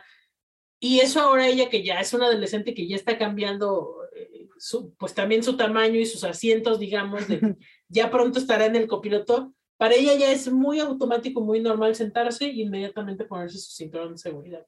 Y 0.83 0.99
eso 0.99 1.21
ahora 1.21 1.47
ella, 1.47 1.69
que 1.69 1.83
ya 1.83 1.99
es 1.99 2.11
una 2.11 2.25
adolescente 2.25 2.73
que 2.73 2.87
ya 2.87 2.95
está 2.95 3.19
cambiando, 3.19 3.97
eh, 4.15 4.49
su, 4.57 4.95
pues 4.95 5.13
también 5.13 5.43
su 5.43 5.55
tamaño 5.55 5.99
y 5.99 6.07
sus 6.07 6.23
asientos, 6.23 6.79
digamos, 6.79 7.27
de 7.27 7.55
ya 7.87 8.09
pronto 8.09 8.39
estará 8.39 8.65
en 8.65 8.75
el 8.75 8.87
copiloto, 8.87 9.53
para 9.77 9.93
ella 9.93 10.15
ya 10.15 10.31
es 10.31 10.51
muy 10.51 10.79
automático, 10.79 11.39
muy 11.39 11.59
normal 11.59 11.93
sentarse 11.95 12.47
y 12.47 12.63
inmediatamente 12.63 13.25
ponerse 13.25 13.59
su 13.59 13.71
cinturón 13.71 14.13
de 14.13 14.17
seguridad. 14.17 14.65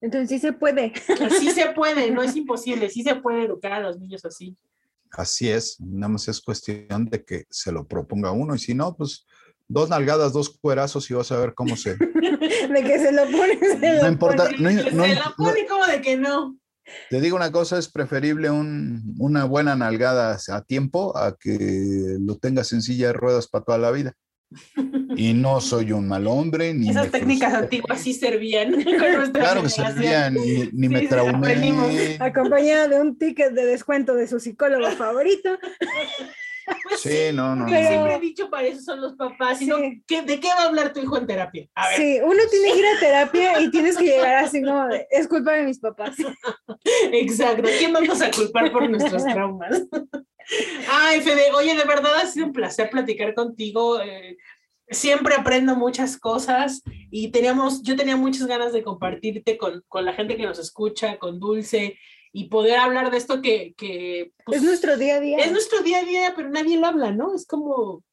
Entonces 0.00 0.30
sí 0.30 0.38
se 0.38 0.54
puede. 0.54 0.94
Así 1.20 1.50
se 1.50 1.70
puede, 1.74 2.10
no 2.10 2.22
es 2.22 2.34
imposible, 2.34 2.88
sí 2.88 3.02
se 3.02 3.16
puede 3.16 3.44
educar 3.44 3.72
a 3.72 3.80
los 3.80 3.98
niños 3.98 4.24
así. 4.24 4.56
Así 5.10 5.50
es, 5.50 5.78
nada 5.80 6.08
más 6.08 6.28
es 6.28 6.40
cuestión 6.40 7.06
de 7.10 7.24
que 7.24 7.44
se 7.50 7.72
lo 7.72 7.86
proponga 7.86 8.32
uno 8.32 8.54
y 8.54 8.58
si 8.58 8.72
no, 8.72 8.96
pues 8.96 9.26
dos 9.68 9.90
nalgadas, 9.90 10.32
dos 10.32 10.58
cuerazos 10.60 11.10
y 11.10 11.14
vas 11.14 11.30
a 11.32 11.38
ver 11.38 11.54
cómo 11.54 11.76
se... 11.76 11.96
De 11.96 12.82
que 12.84 12.98
se 12.98 13.12
lo 13.12 13.22
pones. 13.30 13.58
se 13.80 13.96
No 13.96 14.02
lo 14.02 14.08
importa, 14.08 14.44
pones. 14.44 14.60
no, 14.60 14.70
Se 14.82 14.90
no- 14.92 15.06
la 15.06 15.14
no- 15.14 15.34
pone 15.36 15.66
como 15.66 15.86
de 15.86 16.00
que 16.00 16.16
no. 16.16 16.56
te 17.10 17.20
digo 17.20 17.36
una 17.36 17.52
cosa, 17.52 17.78
es 17.78 17.88
preferible 17.90 18.50
un- 18.50 19.14
una 19.18 19.44
buena 19.44 19.76
nalgada 19.76 20.38
a 20.48 20.62
tiempo 20.62 21.16
a 21.16 21.36
que 21.38 22.16
lo 22.20 22.36
tengas 22.38 22.72
en 22.72 22.82
silla 22.82 23.08
de 23.08 23.12
ruedas 23.14 23.46
para 23.48 23.64
toda 23.64 23.78
la 23.78 23.90
vida. 23.90 24.14
Y 25.14 25.34
no 25.34 25.60
soy 25.60 25.92
un 25.92 26.08
mal 26.08 26.26
hombre, 26.26 26.72
ni 26.72 26.88
Esas 26.88 27.04
me 27.04 27.10
técnicas 27.18 27.52
antiguas 27.52 28.00
sí 28.00 28.14
servían. 28.14 28.72
Claro 29.32 29.62
que 29.62 29.68
servían, 29.68 30.34
ni, 30.34 30.70
ni 30.72 30.88
me 30.88 31.00
Sí, 31.00 31.08
aprendimos. 31.14 31.86
traumé. 31.88 32.16
Acompañado 32.20 32.88
de 32.88 33.00
un 33.00 33.18
ticket 33.18 33.52
de 33.52 33.66
descuento 33.66 34.14
de 34.14 34.26
su 34.26 34.40
psicólogo 34.40 34.88
favorito. 34.92 35.50
Pues 36.88 37.00
Sí, 37.00 37.30
no, 37.32 37.54
no, 37.56 37.64
no. 37.64 37.68
siempre 37.68 38.14
he 38.14 38.20
dicho 38.20 38.50
para 38.50 38.66
eso 38.66 38.80
son 38.82 39.00
los 39.00 39.14
papás. 39.14 39.58
sino, 39.58 39.76
Sí. 39.78 40.02
¿qué- 40.06 40.22
¿De 40.22 40.40
qué 40.40 40.48
va 40.48 40.62
a 40.64 40.66
hablar 40.66 40.92
tu 40.92 41.00
hijo 41.00 41.16
en 41.16 41.26
terapia? 41.26 41.68
A 41.74 41.88
ver, 41.88 41.96
Sí, 41.96 42.18
uno 42.22 42.42
tiene 42.50 42.72
que 42.72 42.78
ir 42.78 42.86
a 42.86 42.98
terapia 43.00 43.60
y 43.60 43.70
tienes 43.70 43.96
que 43.96 44.04
llegar 44.04 44.36
así 44.44 44.62
como 44.62 44.86
de, 44.88 45.06
es 45.10 45.28
culpa 45.28 45.52
de 45.52 45.64
mis 45.64 45.78
papás. 45.78 46.16
exacto. 47.12 47.68
¿Quién 47.78 47.92
vamos 47.92 48.20
a 48.22 48.30
culpar 48.30 48.70
por 48.72 48.88
nuestros 48.88 49.24
traumas? 49.24 49.82
Ay, 50.90 51.20
Fede, 51.20 51.52
oye, 51.54 51.76
de 51.76 51.84
verdad 51.84 52.14
ha 52.16 52.26
sido 52.26 52.46
un 52.46 52.52
placer 52.52 52.88
platicar 52.90 53.34
contigo. 53.34 54.00
eh, 54.00 54.36
siempre 54.90 55.34
aprendo 55.34 55.76
muchas 55.76 56.16
cosas 56.18 56.82
y 57.10 57.30
teníamos, 57.30 57.82
yo 57.82 57.94
tenía 57.94 58.16
muchas 58.16 58.46
ganas 58.46 58.72
de 58.72 58.82
compartirte 58.82 59.58
con, 59.58 59.84
con 59.86 60.06
la 60.06 60.14
gente 60.14 60.34
que 60.34 60.44
nos 60.46 60.58
escucha, 60.58 61.18
con 61.18 61.38
Dulce 61.38 61.98
y 62.32 62.48
poder 62.48 62.78
hablar 62.78 63.10
de 63.10 63.16
esto 63.16 63.40
que, 63.42 63.74
que 63.76 64.32
pues, 64.44 64.58
es 64.58 64.64
nuestro 64.64 64.96
día 64.96 65.16
a 65.16 65.20
día. 65.20 65.38
es 65.38 65.52
nuestro 65.52 65.80
día 65.82 65.98
a 65.98 66.04
día, 66.04 66.32
pero 66.36 66.48
nadie 66.50 66.78
lo 66.78 66.86
habla, 66.86 67.10
¿no? 67.12 67.34
Es 67.34 67.46
como, 67.46 68.04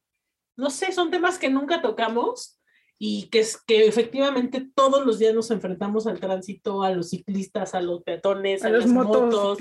no 0.57 0.69
sé, 0.69 0.91
son 0.91 1.11
temas 1.11 1.37
que 1.37 1.49
nunca 1.49 1.81
tocamos 1.81 2.59
y 2.97 3.29
que, 3.29 3.39
es, 3.39 3.57
que 3.57 3.85
efectivamente 3.85 4.67
todos 4.73 5.05
los 5.05 5.19
días 5.19 5.33
nos 5.33 5.51
enfrentamos 5.51 6.07
al 6.07 6.19
tránsito, 6.19 6.81
a 6.81 6.91
los 6.91 7.09
ciclistas, 7.09 7.75
a 7.75 7.81
los 7.81 8.03
peatones, 8.03 8.63
a, 8.63 8.67
a 8.67 8.71
los 8.71 8.85
las 8.85 8.93
motos. 8.93 9.33
motos, 9.33 9.59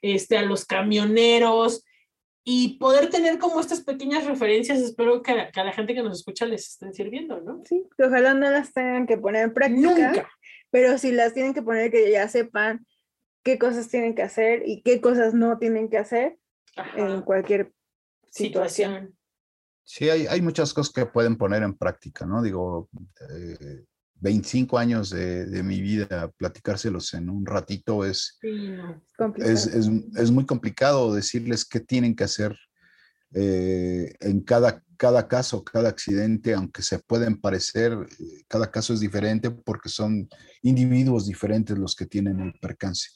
este, 0.00 0.38
a 0.38 0.42
los 0.42 0.64
camioneros 0.64 1.84
y 2.50 2.78
poder 2.78 3.10
tener 3.10 3.38
como 3.38 3.60
estas 3.60 3.82
pequeñas 3.82 4.24
referencias, 4.24 4.78
espero 4.78 5.22
que, 5.22 5.34
que 5.52 5.60
a 5.60 5.64
la 5.64 5.72
gente 5.72 5.94
que 5.94 6.02
nos 6.02 6.16
escucha 6.16 6.46
les 6.46 6.66
estén 6.66 6.94
sirviendo, 6.94 7.42
¿no? 7.42 7.62
Sí, 7.66 7.84
ojalá 7.98 8.32
no 8.32 8.48
las 8.48 8.72
tengan 8.72 9.06
que 9.06 9.18
poner 9.18 9.44
en 9.44 9.52
práctica, 9.52 10.12
Nunca. 10.12 10.30
pero 10.70 10.96
si 10.96 11.12
las 11.12 11.34
tienen 11.34 11.52
que 11.52 11.60
poner, 11.60 11.90
que 11.90 12.10
ya 12.10 12.26
sepan 12.26 12.86
qué 13.48 13.58
cosas 13.58 13.88
tienen 13.88 14.14
que 14.14 14.20
hacer 14.22 14.62
y 14.66 14.82
qué 14.82 15.00
cosas 15.00 15.32
no 15.32 15.56
tienen 15.56 15.88
que 15.88 15.96
hacer 15.96 16.38
en 16.96 17.06
Ajá. 17.06 17.24
cualquier 17.24 17.72
situación. 18.30 18.92
situación. 18.92 19.18
Sí, 19.84 20.10
hay, 20.10 20.26
hay 20.26 20.42
muchas 20.42 20.74
cosas 20.74 20.92
que 20.92 21.06
pueden 21.06 21.38
poner 21.38 21.62
en 21.62 21.74
práctica, 21.74 22.26
¿no? 22.26 22.42
Digo, 22.42 22.90
eh, 23.30 23.84
25 24.16 24.76
años 24.76 25.08
de, 25.08 25.46
de 25.46 25.62
mi 25.62 25.80
vida, 25.80 26.30
platicárselos 26.36 27.14
en 27.14 27.30
un 27.30 27.46
ratito 27.46 28.04
es, 28.04 28.36
Sí, 28.38 28.68
no. 28.68 29.02
complicado. 29.16 29.54
es, 29.54 29.66
es, 29.66 29.88
es 30.16 30.30
muy 30.30 30.44
complicado 30.44 31.14
decirles 31.14 31.64
qué 31.64 31.80
tienen 31.80 32.14
que 32.14 32.24
hacer 32.24 32.54
eh, 33.32 34.12
en 34.20 34.40
cada, 34.42 34.82
cada 34.98 35.26
caso, 35.26 35.64
cada 35.64 35.88
accidente, 35.88 36.52
aunque 36.52 36.82
se 36.82 36.98
pueden 36.98 37.40
parecer, 37.40 37.92
eh, 37.94 38.42
cada 38.46 38.70
caso 38.70 38.92
es 38.92 39.00
diferente 39.00 39.50
porque 39.50 39.88
son 39.88 40.28
individuos 40.60 41.26
diferentes 41.26 41.78
los 41.78 41.94
que 41.96 42.04
tienen 42.04 42.40
el 42.40 42.52
percance. 42.60 43.08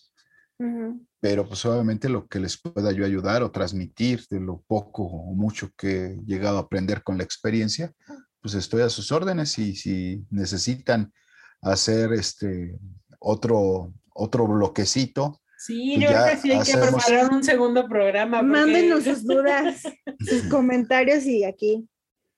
Pero 1.21 1.47
pues 1.47 1.65
obviamente 1.67 2.09
lo 2.09 2.27
que 2.27 2.41
les 2.41 2.61
pueda 2.61 2.93
yo 2.93 3.05
ayudar 3.05 3.43
o 3.43 3.51
transmitir 3.51 4.25
de 4.31 4.41
lo 4.41 4.63
poco 4.67 5.05
o 5.05 5.35
mucho 5.35 5.71
que 5.77 6.07
he 6.07 6.17
llegado 6.25 6.59
a 6.59 6.63
aprender 6.63 7.03
con 7.03 7.17
la 7.19 7.25
experiencia, 7.25 7.93
pues 8.41 8.55
estoy 8.55 8.83
a 8.83 8.89
sus 8.89 9.13
órdenes 9.13 9.59
y 9.59 9.75
si 9.77 10.25
necesitan 10.31 11.13
hacer 11.61 12.13
este 12.13 12.79
otro, 13.21 13.93
otro 14.15 14.47
bloquecito, 14.47 15.39
Sí, 15.65 15.93
Pues 15.95 16.01
yo 16.01 16.09
creo 16.09 16.27
ya 16.27 16.31
que 16.33 16.37
sí 16.39 16.51
hay 16.51 16.57
que 16.65 16.73
hacemos- 16.73 17.05
preparar 17.05 17.33
un 17.33 17.45
segundo 17.45 17.89
programa. 17.89 18.39
porque- 18.41 18.53
Mándenos 18.53 19.05
sus 19.05 19.23
dudas, 19.25 19.81
sus 20.19 20.43
comentarios 20.51 21.25
y 21.25 21.45
aquí. 21.45 21.89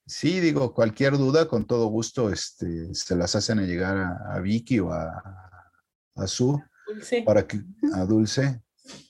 sí, 0.06 0.40
digo, 0.40 0.74
cualquier 0.74 1.16
duda, 1.16 1.48
con 1.48 1.64
todo 1.66 1.86
gusto, 1.86 2.28
este, 2.30 2.94
se 2.94 3.16
las 3.16 3.34
hacen 3.34 3.60
llegar 3.66 3.96
a, 3.96 4.34
a 4.34 4.40
Vicky 4.40 4.78
o 4.80 4.92
a, 4.92 5.22
a 6.16 6.26
Su, 6.26 6.62
Dulce. 6.86 7.22
para 7.22 7.46
que, 7.46 7.58
a 7.94 8.04
Dulce, 8.04 8.60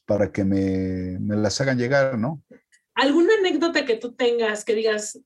para 0.06 0.30
que 0.32 0.44
me, 0.44 1.18
me 1.20 1.36
las 1.36 1.60
hagan 1.60 1.78
llegar, 1.78 2.18
¿no? 2.18 2.42
¿Alguna 2.94 3.34
anécdota 3.38 3.84
que 3.84 3.96
tú 3.96 4.14
tengas 4.14 4.64
que 4.64 4.74
digas, 4.74 5.20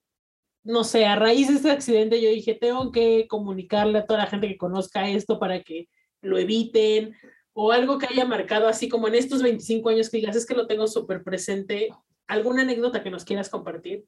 no 0.65 0.85
sé, 0.85 1.05
a 1.07 1.17
raíz 1.17 1.49
de 1.49 1.55
este 1.55 1.71
accidente 1.71 2.21
yo 2.21 2.31
dije, 2.31 2.55
tengo 2.55 2.91
que 2.93 3.27
comunicarle 3.29 3.99
a 3.99 4.07
toda 4.07 4.21
la 4.21 4.27
gente 4.27 4.49
que 4.49 4.57
conozca 4.57 5.09
esto 5.09 5.39
para 5.39 5.63
que 5.63 5.89
lo 6.23 6.39
eviten? 6.39 7.15
O 7.53 7.73
algo 7.73 7.99
que 7.99 8.07
haya 8.07 8.25
marcado 8.25 8.69
así 8.69 8.89
como 8.89 9.09
en 9.09 9.17
estos 9.17 9.43
25 9.43 9.89
años 9.89 10.09
que 10.09 10.19
digas, 10.19 10.37
es 10.37 10.47
que 10.47 10.55
lo 10.55 10.67
tengo 10.67 10.87
súper 10.87 11.23
presente. 11.25 11.89
¿Alguna 12.29 12.63
anécdota 12.63 13.03
que 13.03 13.11
nos 13.11 13.25
quieras 13.25 13.49
compartir? 13.51 14.07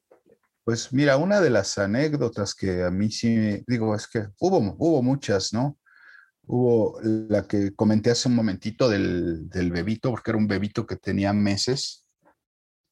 Pues 0.63 0.93
mira, 0.93 1.17
una 1.17 1.41
de 1.41 1.49
las 1.49 1.77
anécdotas 1.77 2.53
que 2.55 2.83
a 2.83 2.91
mí 2.91 3.11
sí, 3.11 3.29
me- 3.35 3.63
digo, 3.67 3.93
es 3.95 4.07
que 4.07 4.27
hubo, 4.39 4.57
hubo 4.77 5.01
muchas, 5.01 5.51
¿no? 5.53 5.77
Hubo 6.53 6.99
la 7.01 7.47
que 7.47 7.73
comenté 7.73 8.11
hace 8.11 8.27
un 8.27 8.35
momentito 8.35 8.89
del, 8.89 9.47
del 9.47 9.71
bebito, 9.71 10.09
porque 10.09 10.31
era 10.31 10.37
un 10.37 10.47
bebito 10.47 10.85
que 10.85 10.97
tenía 10.97 11.31
meses. 11.31 12.05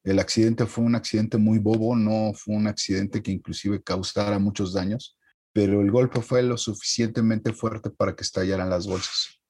El 0.05 0.19
accidente 0.19 0.65
fue 0.65 0.85
un 0.85 0.95
accidente 0.95 1.37
muy 1.37 1.59
bobo, 1.59 1.93
no 1.93 2.31
fue 2.33 2.55
un 2.55 2.67
accidente 2.67 3.21
que 3.21 3.31
inclusive 3.31 3.83
causara 3.83 4.39
muchos 4.39 4.71
daños, 4.71 5.17
pero 5.51 5.81
el 5.81 5.91
golpe 5.91 6.21
fue 6.21 6.41
lo 6.41 6.55
suficientemente 6.57 7.51
fuerte 7.51 7.89
para 7.89 8.15
que 8.15 8.23
estallaran 8.23 8.69
las 8.69 8.87
bolsas. 8.87 9.41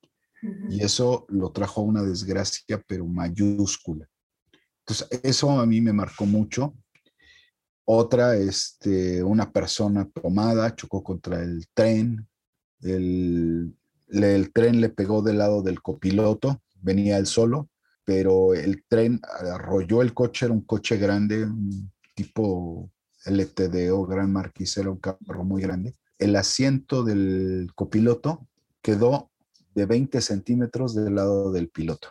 Y 0.70 0.84
eso 0.84 1.28
lo 1.30 1.52
trajo 1.52 1.82
a 1.82 1.84
una 1.84 2.02
desgracia, 2.02 2.84
pero 2.88 3.06
mayúscula. 3.06 4.10
Entonces, 4.88 5.20
eso 5.22 5.52
a 5.52 5.68
mí 5.68 5.82
me 5.82 5.94
marcó 5.94 6.26
mucho. 6.26 6.74
Otra, 7.86 8.36
este, 8.38 9.22
una 9.22 9.52
persona 9.52 10.10
tomada, 10.10 10.76
chocó 10.76 11.04
contra 11.04 11.44
el 11.44 11.68
tren. 11.76 12.28
El, 12.82 13.76
el 14.12 14.52
tren 14.52 14.82
le 14.82 14.90
pegó 14.90 15.22
del 15.22 15.38
lado 15.38 15.62
del 15.62 15.82
copiloto, 15.82 16.62
venía 16.82 17.18
él 17.18 17.26
solo, 17.26 17.70
pero 18.06 18.54
el 18.54 18.84
tren 18.88 19.22
arrolló 19.52 20.02
el 20.02 20.14
coche, 20.14 20.46
era 20.46 20.54
un 20.54 20.62
coche 20.62 20.98
grande, 20.98 21.44
un 21.44 21.92
tipo 22.16 22.92
LTD 23.26 23.92
o 23.92 24.06
Gran 24.06 24.32
Marquis, 24.32 24.78
era 24.78 24.90
un 24.90 24.98
carro 24.98 25.44
muy 25.44 25.62
grande. 25.62 25.96
El 26.18 26.36
asiento 26.36 27.04
del 27.04 27.72
copiloto 27.76 28.48
quedó 28.82 29.30
de 29.76 29.86
20 29.86 30.22
centímetros 30.22 30.96
del 30.96 31.16
lado 31.16 31.52
del 31.52 31.70
piloto. 31.70 32.10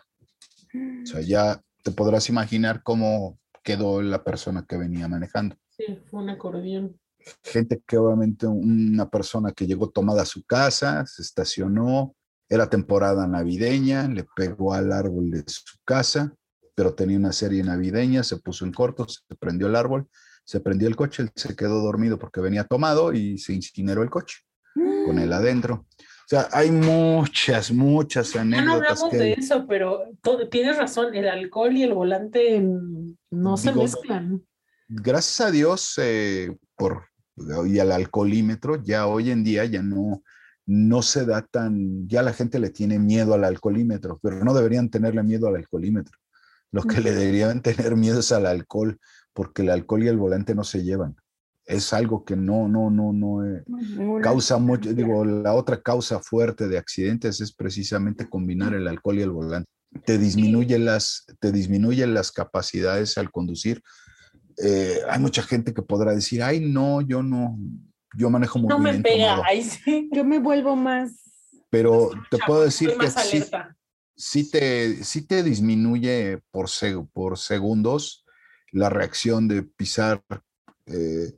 O 1.03 1.05
sea, 1.05 1.21
ya 1.21 1.61
te 1.83 1.91
podrás 1.91 2.29
imaginar 2.29 2.83
cómo 2.83 3.39
quedó 3.63 4.01
la 4.01 4.23
persona 4.23 4.65
que 4.67 4.77
venía 4.77 5.07
manejando. 5.07 5.55
Sí, 5.69 5.99
fue 6.05 6.21
un 6.21 6.29
acordeón. 6.29 6.99
Gente 7.43 7.81
que 7.85 7.97
obviamente 7.97 8.47
una 8.47 9.09
persona 9.09 9.51
que 9.51 9.67
llegó 9.67 9.89
tomada 9.89 10.23
a 10.23 10.25
su 10.25 10.43
casa, 10.43 11.05
se 11.05 11.21
estacionó, 11.21 12.15
era 12.47 12.69
temporada 12.69 13.27
navideña, 13.27 14.07
le 14.07 14.25
pegó 14.35 14.73
al 14.73 14.91
árbol 14.91 15.29
de 15.29 15.43
su 15.47 15.77
casa, 15.85 16.33
pero 16.75 16.93
tenía 16.95 17.17
una 17.17 17.31
serie 17.33 17.61
navideña, 17.63 18.23
se 18.23 18.37
puso 18.37 18.65
en 18.65 18.71
corto, 18.71 19.07
se 19.07 19.35
prendió 19.35 19.67
el 19.67 19.75
árbol, 19.75 20.07
Se 20.45 20.59
prendió 20.59 20.87
el 20.87 20.95
coche, 20.95 21.21
él 21.21 21.29
se 21.35 21.55
quedó 21.55 21.79
dormido 21.79 22.17
porque 22.17 22.41
venía 22.41 22.63
tomado 22.63 23.13
y 23.13 23.37
se 23.37 23.53
incineró 23.53 24.01
el 24.01 24.09
coche 24.09 24.37
con 25.05 25.19
él 25.19 25.31
adentro. 25.31 25.85
O 25.99 26.27
sea, 26.27 26.47
hay 26.51 26.71
muchas, 26.71 27.71
muchas 27.71 28.33
Ya 28.33 28.43
no 28.43 28.57
anécdotas 28.57 29.03
hablamos 29.03 29.09
que... 29.11 29.17
de 29.17 29.33
eso, 29.33 29.65
pero 29.67 30.05
tienes 30.49 30.77
razón, 30.77 31.13
el 31.13 31.27
alcohol 31.27 31.75
y 31.77 31.83
el 31.83 31.93
volante 31.93 32.59
mm, 32.61 33.15
no 33.31 33.57
se 33.57 33.69
Digo, 33.69 33.83
mezclan. 33.83 34.43
gracias 34.87 35.41
a 35.47 35.51
Dios 35.51 35.93
eh, 35.97 36.55
por 36.75 37.08
y 37.67 37.79
al 37.79 37.91
alcoholímetro 37.91 38.83
ya 38.83 39.07
hoy 39.07 39.31
en 39.31 39.43
día 39.43 39.65
ya 39.65 39.81
no 39.81 40.23
no 40.65 41.01
se 41.01 41.25
da 41.25 41.41
tan 41.41 42.07
ya 42.07 42.21
la 42.21 42.33
gente 42.33 42.59
le 42.59 42.69
tiene 42.69 42.99
miedo 42.99 43.33
al 43.33 43.43
alcoholímetro 43.43 44.19
pero 44.21 44.43
no 44.43 44.53
deberían 44.53 44.89
tenerle 44.89 45.23
miedo 45.23 45.47
al 45.47 45.55
alcoholímetro. 45.55 46.17
Lo 46.71 46.83
que 46.83 47.01
le 47.01 47.11
deberían 47.11 47.61
tener 47.63 47.95
miedo 47.95 48.19
es 48.19 48.31
al 48.31 48.45
alcohol 48.45 48.99
porque 49.33 49.63
el 49.63 49.71
alcohol 49.71 50.03
y 50.03 50.07
el 50.07 50.17
volante 50.17 50.53
no 50.53 50.63
se 50.63 50.83
llevan. 50.83 51.15
Es 51.65 51.93
algo 51.93 52.23
que 52.23 52.35
no 52.35 52.67
no 52.67 52.91
no 52.91 53.13
no 53.13 53.45
eh, 53.45 53.63
causa 54.21 54.57
mucho 54.57 54.93
digo 54.93 55.25
la 55.25 55.53
otra 55.53 55.81
causa 55.81 56.19
fuerte 56.19 56.67
de 56.67 56.77
accidentes 56.77 57.41
es 57.41 57.53
precisamente 57.53 58.29
combinar 58.29 58.73
el 58.73 58.87
alcohol 58.87 59.17
y 59.17 59.21
el 59.23 59.31
volante. 59.31 59.69
Te 60.05 60.19
disminuye 60.19 60.77
las 60.77 61.25
te 61.39 61.51
disminuye 61.51 62.05
las 62.05 62.31
capacidades 62.31 63.17
al 63.17 63.31
conducir 63.31 63.81
eh, 64.61 64.99
hay 65.09 65.19
mucha 65.19 65.41
gente 65.41 65.73
que 65.73 65.81
podrá 65.81 66.13
decir, 66.13 66.43
ay, 66.43 66.59
no, 66.59 67.01
yo 67.01 67.23
no, 67.23 67.57
yo 68.17 68.29
manejo 68.29 68.59
muy 68.59 68.69
No 68.69 68.79
me 68.79 68.91
bien 68.91 69.03
pega, 69.03 69.27
tomado". 69.27 69.43
ahí 69.45 69.63
sí. 69.63 70.09
Yo 70.13 70.23
me 70.23 70.39
vuelvo 70.39 70.75
más. 70.75 71.11
Pero 71.69 72.11
te 72.31 72.37
puedo 72.45 72.63
decir 72.63 72.97
que 72.97 73.09
sí, 74.15 74.49
te, 74.51 75.03
sí 75.03 75.25
te 75.27 75.43
disminuye 75.43 76.41
por, 76.51 76.65
seg- 76.67 77.07
por 77.13 77.37
segundos 77.37 78.25
la 78.71 78.89
reacción 78.89 79.47
de 79.47 79.63
pisar. 79.63 80.23
eh, 80.87 81.35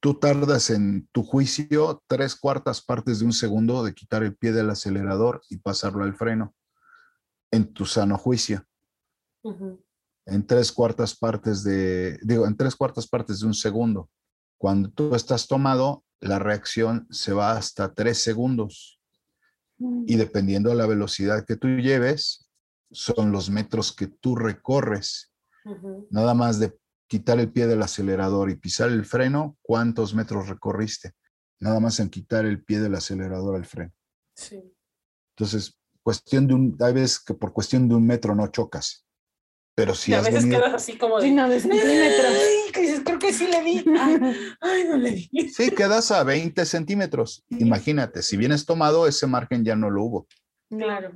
tú 0.00 0.14
tardas 0.14 0.70
en 0.70 1.06
tu 1.12 1.22
juicio 1.22 2.02
tres 2.06 2.34
cuartas 2.36 2.80
partes 2.80 3.18
de 3.18 3.26
un 3.26 3.32
segundo 3.32 3.82
de 3.84 3.92
quitar 3.94 4.22
el 4.22 4.34
pie 4.36 4.52
del 4.52 4.70
acelerador 4.70 5.42
y 5.50 5.58
pasarlo 5.58 6.04
al 6.04 6.14
freno 6.14 6.54
en 7.50 7.72
tu 7.72 7.84
sano 7.84 8.16
juicio. 8.16 8.64
Ujú. 9.42 9.84
En 10.28 10.46
tres 10.46 10.72
cuartas 10.72 11.16
partes 11.16 11.62
de, 11.64 12.18
digo, 12.22 12.46
en 12.46 12.56
tres 12.56 12.76
cuartas 12.76 13.06
partes 13.06 13.40
de 13.40 13.46
un 13.46 13.54
segundo. 13.54 14.10
Cuando 14.58 14.90
tú 14.90 15.14
estás 15.14 15.46
tomado, 15.46 16.04
la 16.20 16.38
reacción 16.38 17.06
se 17.10 17.32
va 17.32 17.52
hasta 17.52 17.94
tres 17.94 18.22
segundos 18.22 19.00
y 20.06 20.16
dependiendo 20.16 20.70
de 20.70 20.76
la 20.76 20.86
velocidad 20.86 21.44
que 21.46 21.56
tú 21.56 21.68
lleves, 21.68 22.50
son 22.90 23.30
los 23.30 23.48
metros 23.50 23.92
que 23.94 24.08
tú 24.08 24.34
recorres. 24.34 25.32
Nada 26.10 26.34
más 26.34 26.58
de 26.58 26.76
quitar 27.06 27.38
el 27.38 27.52
pie 27.52 27.66
del 27.66 27.82
acelerador 27.82 28.50
y 28.50 28.56
pisar 28.56 28.90
el 28.90 29.04
freno, 29.04 29.56
¿cuántos 29.62 30.14
metros 30.14 30.48
recorriste? 30.48 31.12
Nada 31.60 31.80
más 31.80 32.00
en 32.00 32.10
quitar 32.10 32.44
el 32.44 32.62
pie 32.64 32.80
del 32.80 32.94
acelerador 32.94 33.56
al 33.56 33.66
freno. 33.66 33.92
Sí. 34.34 34.62
Entonces, 35.36 35.78
cuestión 36.02 36.46
de 36.46 36.54
un, 36.54 36.76
hay 36.80 36.92
veces 36.92 37.20
que 37.20 37.34
por 37.34 37.52
cuestión 37.52 37.88
de 37.88 37.94
un 37.94 38.06
metro 38.06 38.34
no 38.34 38.46
chocas, 38.48 39.06
pero 39.78 39.94
si 39.94 40.10
Y 40.10 40.14
a 40.14 40.18
has 40.18 40.24
veces 40.26 40.42
venido- 40.42 40.60
quedas 40.60 40.74
así 40.74 40.98
como 40.98 41.18
de. 41.20 41.28
Sí, 41.28 41.30
no, 41.32 41.48
de 41.48 41.60
centímetros. 41.60 42.26
Ay, 42.26 43.02
creo 43.04 43.18
que 43.20 43.32
sí 43.32 43.46
le 43.46 43.62
di. 43.62 43.84
Ay, 44.00 44.18
ay, 44.60 44.84
no 44.88 44.96
le 44.96 45.10
di. 45.12 45.30
Sí, 45.50 45.70
quedas 45.70 46.10
a 46.10 46.24
20 46.24 46.66
centímetros. 46.66 47.44
Imagínate, 47.48 48.22
si 48.22 48.36
vienes 48.36 48.66
tomado, 48.66 49.06
ese 49.06 49.28
margen 49.28 49.64
ya 49.64 49.76
no 49.76 49.88
lo 49.88 50.02
hubo. 50.02 50.26
Claro. 50.68 51.12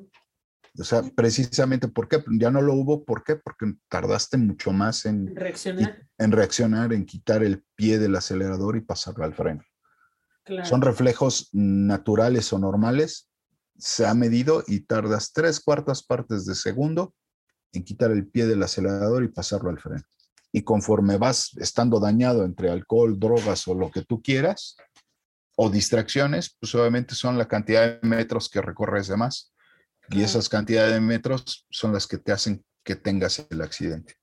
O 0.78 0.84
sea, 0.84 1.02
precisamente, 1.02 1.88
¿por 1.88 2.06
qué? 2.06 2.22
Ya 2.38 2.52
no 2.52 2.62
lo 2.62 2.74
hubo, 2.74 3.04
¿por 3.04 3.24
qué? 3.24 3.34
Porque 3.34 3.66
tardaste 3.88 4.36
mucho 4.36 4.70
más 4.70 5.06
en, 5.06 5.34
Reaccionar. 5.34 6.06
en 6.18 6.30
reaccionar, 6.30 6.92
en 6.92 7.04
quitar 7.04 7.42
el 7.42 7.64
pie 7.74 7.98
del 7.98 8.14
acelerador 8.14 8.76
y 8.76 8.82
pasarlo 8.82 9.24
al 9.24 9.34
freno. 9.34 9.64
Claro. 10.44 10.68
Son 10.68 10.82
reflejos 10.82 11.48
naturales 11.50 12.52
o 12.52 12.60
normales, 12.60 13.28
se 13.76 14.06
ha 14.06 14.14
medido 14.14 14.62
y 14.68 14.82
tardas 14.86 15.32
tres 15.32 15.58
cuartas 15.58 16.04
partes 16.04 16.46
de 16.46 16.54
segundo 16.54 17.12
en 17.72 17.84
quitar 17.84 18.10
el 18.10 18.26
pie 18.26 18.46
del 18.46 18.62
acelerador 18.62 19.24
y 19.24 19.28
pasarlo 19.28 19.70
al 19.70 19.78
freno. 19.80 20.02
Y 20.52 20.62
conforme 20.62 21.16
vas 21.16 21.52
estando 21.58 21.98
dañado 21.98 22.44
entre 22.44 22.70
alcohol, 22.70 23.18
drogas 23.18 23.66
o 23.68 23.74
lo 23.74 23.90
que 23.90 24.02
tú 24.02 24.22
quieras, 24.22 24.76
o 25.56 25.70
distracciones, 25.70 26.56
pues 26.60 26.74
obviamente 26.74 27.14
son 27.14 27.38
la 27.38 27.48
cantidad 27.48 28.00
de 28.00 28.06
metros 28.06 28.48
que 28.48 28.60
recorres 28.60 29.08
de 29.08 29.16
más. 29.16 29.52
Y 30.10 30.22
esas 30.22 30.48
cantidades 30.48 30.92
de 30.94 31.00
metros 31.00 31.66
son 31.70 31.92
las 31.92 32.06
que 32.06 32.18
te 32.18 32.32
hacen 32.32 32.64
que 32.84 32.96
tengas 32.96 33.46
el 33.50 33.62
accidente. 33.62 34.14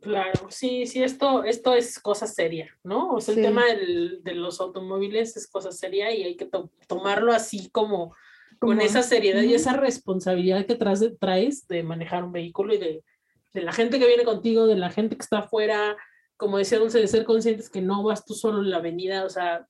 Claro, 0.00 0.48
sí, 0.50 0.84
sí, 0.86 1.02
esto, 1.02 1.44
esto 1.44 1.74
es 1.74 1.98
cosa 2.00 2.26
seria, 2.26 2.68
¿no? 2.82 3.10
O 3.14 3.20
sea, 3.20 3.34
el 3.34 3.42
tema 3.42 3.64
del- 3.66 4.20
de 4.24 4.34
los 4.34 4.60
automóviles 4.60 5.36
es 5.36 5.46
cosa 5.46 5.70
seria 5.70 6.12
y 6.12 6.24
hay 6.24 6.36
que 6.36 6.46
to- 6.46 6.72
tomarlo 6.88 7.32
así 7.32 7.70
como 7.70 8.14
con 8.62 8.80
esa 8.80 9.02
seriedad 9.02 9.42
y 9.42 9.54
esa 9.54 9.72
responsabilidad 9.72 10.66
que 10.66 10.76
traes 10.76 11.00
de, 11.00 11.10
traes 11.10 11.66
de 11.66 11.82
manejar 11.82 12.22
un 12.22 12.30
vehículo 12.30 12.72
y 12.72 12.78
de, 12.78 13.04
de 13.52 13.60
la 13.60 13.72
gente 13.72 13.98
que 13.98 14.06
viene 14.06 14.22
contigo, 14.22 14.68
de 14.68 14.76
la 14.76 14.88
gente 14.88 15.16
que 15.16 15.22
está 15.22 15.40
afuera, 15.40 15.96
como 16.36 16.58
decía 16.58 16.78
Dulce, 16.78 17.00
de 17.00 17.08
ser 17.08 17.24
conscientes 17.24 17.68
que 17.68 17.80
no 17.80 18.04
vas 18.04 18.24
tú 18.24 18.34
solo 18.34 18.62
en 18.62 18.70
la 18.70 18.76
avenida, 18.76 19.24
o 19.24 19.30
sea, 19.30 19.66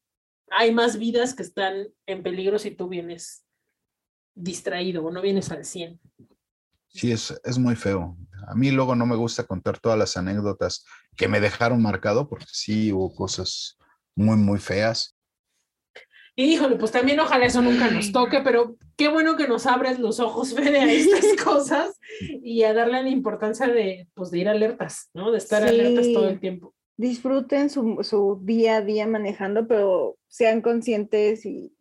hay 0.51 0.75
más 0.75 0.99
vidas 0.99 1.33
que 1.33 1.43
están 1.43 1.89
en 2.05 2.23
peligro 2.23 2.59
si 2.59 2.71
tú 2.71 2.87
vienes 2.87 3.47
distraído 4.35 5.03
o 5.07 5.11
no 5.11 5.23
vienes 5.23 5.51
al 5.51 5.65
100. 5.65 5.99
Sí, 6.89 7.13
es, 7.13 7.41
es 7.45 7.59
muy 7.59 7.77
feo. 7.77 8.19
A 8.47 8.55
mí 8.55 8.73
luego 8.73 8.95
no 8.95 9.07
me 9.07 9.17
gusta 9.17 9.45
contar 9.45 9.79
todas 9.79 9.99
las 9.99 10.19
anécdotas 10.19 10.85
que 11.17 11.29
me 11.29 11.41
dejaron 11.41 11.81
marcado, 11.81 12.29
porque 12.29 12.45
sí 12.47 12.93
hubo 12.93 13.15
cosas 13.15 13.79
muy, 14.15 14.37
muy 14.37 14.59
feas. 14.59 15.17
Y 16.43 16.55
híjole, 16.55 16.75
pues 16.75 16.91
también 16.91 17.21
ojalá 17.21 17.47
eso 17.47 17.63
nunca 17.63 17.89
nos 17.89 18.11
toque, 18.11 18.41
pero 18.41 18.75
qué 18.97 19.07
bueno 19.07 19.37
que 19.37 19.47
nos 19.47 19.65
abres 19.65 20.01
los 20.01 20.19
ojos, 20.19 20.55
Fede, 20.57 20.81
a 20.81 20.93
estas 20.93 21.25
cosas 21.45 22.01
y 22.21 22.65
a 22.65 22.75
darle 22.75 23.01
la 23.01 23.11
importancia 23.11 23.69
de, 23.69 24.09
pues, 24.15 24.33
de 24.33 24.41
ir 24.41 24.49
alertas, 24.49 25.09
¿no? 25.15 25.31
De 25.31 25.39
estar 25.39 25.63
alertas 25.63 26.13
todo 26.13 26.29
el 26.29 26.41
tiempo. 26.41 26.75
Disfruten 26.97 27.71
su, 27.71 27.99
su 28.03 28.41
día 28.43 28.79
a 28.79 28.81
día 28.81 29.07
manejando, 29.07 29.69
pero 29.69 30.19
sean 30.27 30.63
conscientes 30.63 31.47
y, 31.47 31.77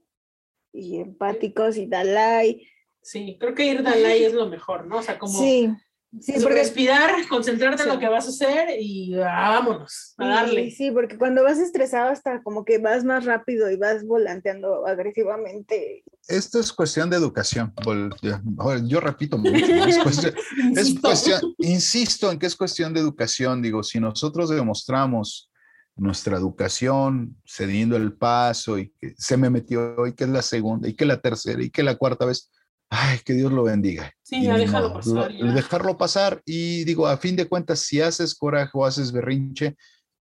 y 0.72 0.97
empáticos 0.99 1.78
y 1.78 1.88
Dalai. 1.88 2.68
Sí, 3.01 3.38
creo 3.39 3.55
que 3.55 3.66
ir 3.66 3.88
ahí 3.88 4.26
es 4.26 4.34
lo 4.34 4.45
mejor, 4.47 4.86
¿no? 4.86 4.99
O 4.99 5.01
sea, 5.01 5.18
como 5.18 5.39
Sí, 5.39 5.70
sí, 6.20 6.34
es 6.36 6.43
porque 6.43 6.59
respirar, 6.59 7.12
concentrarte 7.30 7.84
en 7.84 7.89
Sí. 7.89 7.93
lo 7.95 7.99
que 7.99 8.09
vas 8.09 8.26
a 8.26 8.30
hacer 8.30 8.70
y 8.80 9.14
ah, 9.16 9.59
vámonos, 9.59 10.14
a 10.18 10.24
Sí, 10.24 10.30
darle. 10.30 10.72
Sí, 10.72 10.91
porque 10.91 11.18
cuando 11.18 11.43
vas 11.43 11.59
estresado 11.59 12.09
hasta 12.09 12.41
como 12.43 12.66
que 12.66 12.78
vas 12.80 13.03
más 13.05 13.26
rápido 13.26 13.70
y 13.72 13.78
vas 13.78 14.03
volanteando 14.05 14.86
agresivamente. 14.88 16.03
Esto 16.28 16.59
es 16.59 16.72
cuestión 16.74 17.09
de 17.09 17.18
educación. 17.18 17.74
Yo 18.88 18.99
repito 18.99 19.38
mucho, 19.38 19.66
es 19.66 19.97
cuestión, 19.99 20.34
es 20.36 20.88
Insisto. 20.88 21.01
cuestión- 21.01 21.55
insisto 21.59 22.32
en 22.32 22.39
que 22.39 22.45
es 22.47 22.55
cuestión 22.55 22.93
de 22.93 22.99
educación. 22.99 23.62
Digo, 23.62 23.84
si 23.84 23.99
nosotros 23.99 24.49
demostramos 24.49 25.49
nuestra 25.95 26.38
educación 26.38 27.36
cediendo 27.45 27.97
el 27.97 28.14
paso 28.14 28.78
y 28.80 28.89
que 28.99 29.14
se 29.18 29.38
me 29.38 29.49
metió 29.49 30.07
y 30.07 30.14
que 30.14 30.24
es 30.24 30.30
la 30.30 30.41
segunda 30.41 30.88
y 30.88 30.93
que 30.93 31.05
la 31.05 31.20
tercera 31.20 31.62
y 31.62 31.70
que 31.70 31.84
la 31.84 31.95
cuarta 31.95 32.26
vez, 32.26 32.49
ay, 32.92 33.20
que 33.26 33.34
Dios 33.34 33.52
lo 33.52 33.64
bendiga. 33.64 34.14
Sí, 34.22 34.44
ya 34.44 34.58
déjalo 34.58 34.89
modo, 34.89 35.00
pasar, 35.00 35.32
ya. 35.32 35.46
Dejarlo 35.54 35.98
pasar 35.98 36.42
y 36.46 36.84
digo, 36.84 37.08
a 37.08 37.18
fin 37.18 37.36
de 37.36 37.48
cuentas, 37.48 37.80
si 37.80 38.02
haces 38.02 38.36
coraje 38.36 38.72
o 38.74 38.86
haces 38.86 39.11
berrinche, 39.11 39.76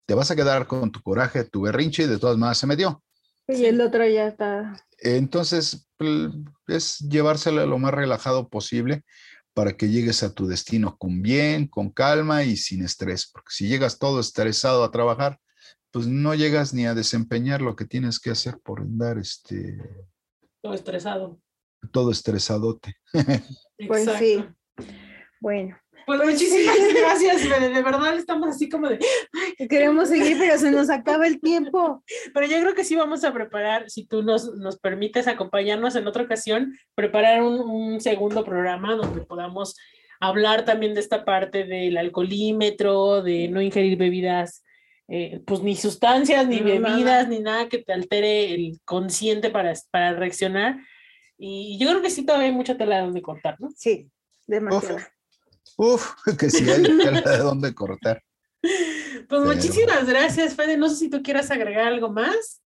te 0.05 0.15
vas 0.15 0.31
a 0.31 0.37
quedar 0.37 0.67
con 0.67 0.91
tu 0.91 1.01
coraje, 1.01 1.45
tu 1.45 1.63
berrinche 1.63 2.03
y 2.03 2.07
de 2.07 2.19
todas 2.19 2.37
maneras 2.37 2.59
se 2.59 2.67
metió. 2.67 3.03
Y 3.49 3.65
el 3.65 3.81
otro 3.81 4.07
ya 4.07 4.27
está. 4.27 4.77
Entonces, 4.99 5.89
es 6.67 6.99
llevársela 6.99 7.65
lo 7.67 7.79
más 7.79 7.95
relajado 7.95 8.49
posible 8.49 9.05
para 9.55 9.77
que 9.77 9.89
llegues 9.89 10.23
a 10.23 10.35
tu 10.35 10.47
destino 10.49 10.99
con 10.99 11.23
bien, 11.23 11.69
con 11.69 11.91
calma 11.91 12.43
y 12.43 12.57
sin 12.57 12.85
estrés. 12.85 13.31
Porque 13.33 13.51
si 13.51 13.69
llegas 13.69 13.99
todo 13.99 14.19
estresado 14.19 14.83
a 14.83 14.91
trabajar, 14.91 15.39
pues 15.93 16.09
no 16.09 16.35
llegas 16.35 16.75
ni 16.75 16.87
a 16.87 16.95
desempeñar 16.95 17.63
lo 17.63 17.77
que 17.77 17.85
tienes 17.85 18.19
que 18.19 18.31
hacer 18.31 18.59
por 18.59 18.81
andar 18.81 19.19
este, 19.19 19.79
Todo 20.61 20.75
estresado. 20.75 21.41
Todo 21.87 22.11
estresadote. 22.11 22.95
Pues 23.87 24.07
Exacto. 24.07 24.19
sí. 24.19 24.45
Bueno, 25.41 25.77
Pues 26.07 26.21
muchísimas 26.25 26.77
gracias, 26.95 27.43
de 27.61 27.83
verdad 27.83 28.17
estamos 28.17 28.49
así 28.51 28.69
como 28.69 28.89
de, 28.89 28.99
queremos 29.69 30.09
seguir, 30.09 30.39
pero 30.39 30.57
se 30.59 30.71
nos 30.71 30.89
acaba 30.89 31.27
el 31.27 31.41
tiempo. 31.41 32.03
Pero 32.35 32.47
yo 32.47 32.61
creo 32.61 32.75
que 32.75 32.85
sí 32.85 32.95
vamos 32.97 33.25
a 33.25 33.33
preparar, 33.33 33.91
si 33.91 34.07
tú 34.07 34.23
nos, 34.23 34.55
nos 34.57 34.79
permites 34.79 35.27
acompañarnos 35.29 35.97
en 35.97 36.07
otra 36.07 36.23
ocasión, 36.23 36.75
preparar 36.95 37.43
un, 37.43 37.61
un 37.61 38.01
segundo 38.01 38.45
programa 38.45 38.95
donde 38.95 39.23
podamos 39.23 39.77
hablar 40.21 40.65
también 40.65 40.95
de 40.95 41.01
esta 41.01 41.25
parte 41.25 41.65
del 41.65 41.97
alcoholímetro, 41.99 43.23
de 43.23 43.49
no 43.49 43.61
ingerir 43.61 43.99
bebidas, 43.99 44.63
eh, 45.09 45.41
pues 45.47 45.61
ni 45.63 45.77
sustancias, 45.77 46.47
ni 46.47 46.61
No, 46.61 46.67
nada. 46.81 46.95
bebidas, 46.95 47.29
ni 47.29 47.41
nada 47.41 47.69
que 47.69 47.79
te 47.79 47.93
altere 47.93 48.55
el 48.55 48.81
consciente 48.85 49.51
para, 49.51 49.73
para 49.91 50.15
reaccionar. 50.15 50.79
Y 51.39 51.79
yo 51.79 51.89
creo 51.89 52.03
que 52.03 52.11
sí 52.11 52.25
todavía 52.25 52.49
hay 52.49 52.55
mucha 52.55 52.77
tela 52.77 52.97
de 52.97 53.03
donde 53.03 53.23
cortar, 53.23 53.61
¿no? 53.61 53.71
Sí, 53.77 54.11
demasiado. 54.47 54.99
Uf, 55.77 56.13
que 56.39 56.51
sí 56.51 56.69
hay 56.71 56.83
tela 56.83 57.21
de 57.21 57.39
dónde 57.39 57.75
cortar. 57.75 58.23
Pues 58.61 59.27
Pero- 59.29 59.45
muchísimas 59.45 60.07
gracias, 60.07 60.55
Fede. 60.55 60.77
No 60.77 60.89
sé 60.89 60.97
si 60.97 61.11
tú 61.11 61.23
quieras 61.23 61.51
agregar 61.51 61.87
algo 61.89 62.11
más. 62.11 62.63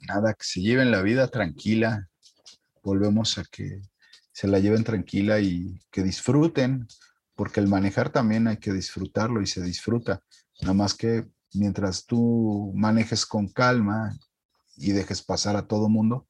Nada, 0.00 0.34
que 0.34 0.44
se 0.44 0.60
lleven 0.60 0.90
la 0.90 1.02
vida 1.02 1.28
tranquila. 1.28 2.08
Volvemos 2.82 3.38
a 3.38 3.44
que 3.44 3.80
se 4.32 4.48
la 4.48 4.58
lleven 4.58 4.82
tranquila 4.84 5.40
y 5.40 5.80
que 5.90 6.02
disfruten, 6.02 6.88
porque 7.34 7.60
el 7.60 7.68
manejar 7.68 8.10
también 8.10 8.48
hay 8.48 8.56
que 8.56 8.72
disfrutarlo 8.72 9.40
y 9.40 9.46
se 9.46 9.62
disfruta. 9.62 10.22
Nada 10.60 10.74
más 10.74 10.94
que 10.94 11.26
mientras 11.54 12.06
tú 12.06 12.72
manejes 12.74 13.24
con 13.26 13.48
calma 13.48 14.16
y 14.76 14.92
dejes 14.92 15.22
pasar 15.22 15.56
a 15.56 15.66
todo 15.68 15.88
mundo, 15.88 16.26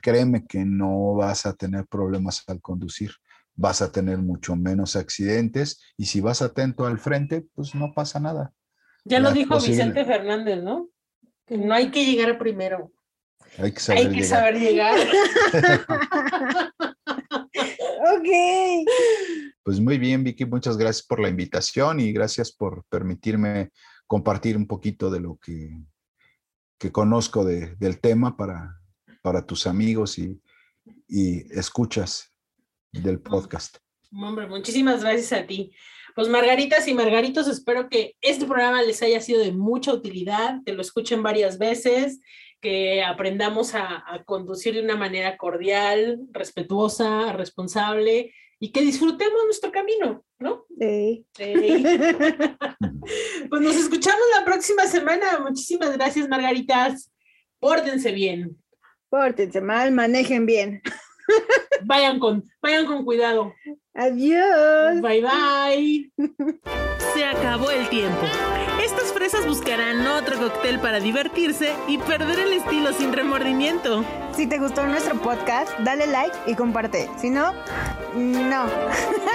créeme 0.00 0.46
que 0.46 0.64
no 0.64 1.14
vas 1.14 1.46
a 1.46 1.54
tener 1.54 1.86
problemas 1.86 2.42
al 2.46 2.60
conducir. 2.60 3.12
Vas 3.54 3.82
a 3.82 3.90
tener 3.90 4.18
mucho 4.18 4.54
menos 4.56 4.94
accidentes 4.96 5.80
y 5.96 6.06
si 6.06 6.20
vas 6.20 6.42
atento 6.42 6.86
al 6.86 6.98
frente, 6.98 7.46
pues 7.54 7.74
no 7.74 7.92
pasa 7.92 8.20
nada. 8.20 8.52
Ya 9.04 9.18
lo 9.20 9.32
dijo 9.32 9.54
posible- 9.54 9.76
Vicente 9.76 10.04
Fernández, 10.04 10.62
¿no? 10.62 10.88
Que 11.46 11.56
no 11.58 11.74
hay 11.74 11.90
que 11.90 12.04
llegar 12.04 12.38
primero, 12.38 12.92
Hay 13.58 13.72
que 13.72 13.80
saber 13.80 14.02
hay 14.06 14.08
que 14.12 14.20
llegar. 14.20 14.28
saber 14.28 14.58
llegar. 14.60 14.96
Ok. 18.00 18.86
Pues 19.62 19.80
muy 19.80 19.98
bien, 19.98 20.22
Vicky, 20.24 20.44
muchas 20.46 20.76
gracias 20.76 21.04
por 21.06 21.20
la 21.20 21.28
invitación 21.28 22.00
y 22.00 22.12
gracias 22.12 22.52
por 22.52 22.84
permitirme 22.88 23.70
compartir 24.06 24.56
un 24.56 24.66
poquito 24.66 25.10
de 25.10 25.20
lo 25.20 25.36
que, 25.36 25.82
que 26.78 26.92
conozco 26.92 27.44
de- 27.44 27.74
del 27.76 28.00
tema 28.00 28.36
para, 28.36 28.77
para 29.22 29.44
tus 29.44 29.66
amigos 29.66 30.18
y, 30.18 30.40
y 31.08 31.40
escuchas 31.58 32.32
del 32.92 33.20
podcast. 33.20 33.78
Hombre, 34.12 34.46
muchísimas 34.46 35.02
gracias 35.02 35.32
a 35.32 35.46
ti. 35.46 35.72
Pues 36.14 36.28
Margaritas 36.28 36.88
y 36.88 36.94
Margaritos, 36.94 37.46
espero 37.46 37.88
que 37.88 38.16
este 38.20 38.46
programa 38.46 38.82
les 38.82 39.02
haya 39.02 39.20
sido 39.20 39.40
de 39.40 39.52
mucha 39.52 39.92
utilidad, 39.92 40.60
que 40.64 40.72
lo 40.72 40.82
escuchen 40.82 41.22
varias 41.22 41.58
veces, 41.58 42.20
que 42.60 43.04
aprendamos 43.04 43.74
a, 43.74 44.02
a 44.12 44.24
conducir 44.24 44.74
de 44.74 44.82
una 44.82 44.96
manera 44.96 45.36
cordial, 45.36 46.20
respetuosa, 46.32 47.32
responsable 47.32 48.32
y 48.60 48.72
que 48.72 48.80
disfrutemos 48.80 49.44
nuestro 49.44 49.70
camino, 49.70 50.24
¿no? 50.38 50.64
Ey. 50.80 51.24
pues 53.50 53.62
nos 53.62 53.76
escuchamos 53.76 54.24
la 54.36 54.44
próxima 54.44 54.86
semana. 54.86 55.38
Muchísimas 55.38 55.92
gracias, 55.92 56.28
Margaritas. 56.28 57.12
Pórtense 57.60 58.12
bien. 58.12 58.56
Pórtense 59.10 59.60
mal, 59.60 59.92
manejen 59.92 60.46
bien. 60.46 60.82
Vayan 61.84 62.18
con, 62.18 62.44
vayan 62.62 62.86
con 62.86 63.04
cuidado. 63.04 63.54
Adiós. 63.94 65.00
Bye 65.00 65.22
bye. 65.22 66.12
Se 67.14 67.24
acabó 67.24 67.70
el 67.70 67.88
tiempo. 67.88 68.22
Estas 68.82 69.12
fresas 69.12 69.46
buscarán 69.46 70.06
otro 70.06 70.38
cóctel 70.38 70.78
para 70.80 71.00
divertirse 71.00 71.74
y 71.86 71.98
perder 71.98 72.38
el 72.38 72.52
estilo 72.54 72.92
sin 72.92 73.12
remordimiento. 73.12 74.04
Si 74.34 74.46
te 74.46 74.58
gustó 74.58 74.86
nuestro 74.86 75.20
podcast, 75.20 75.70
dale 75.80 76.06
like 76.06 76.36
y 76.46 76.54
comparte. 76.54 77.10
Si 77.18 77.28
no, 77.30 77.52
no. 78.14 78.66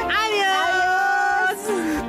¡Adiós! 0.10 2.03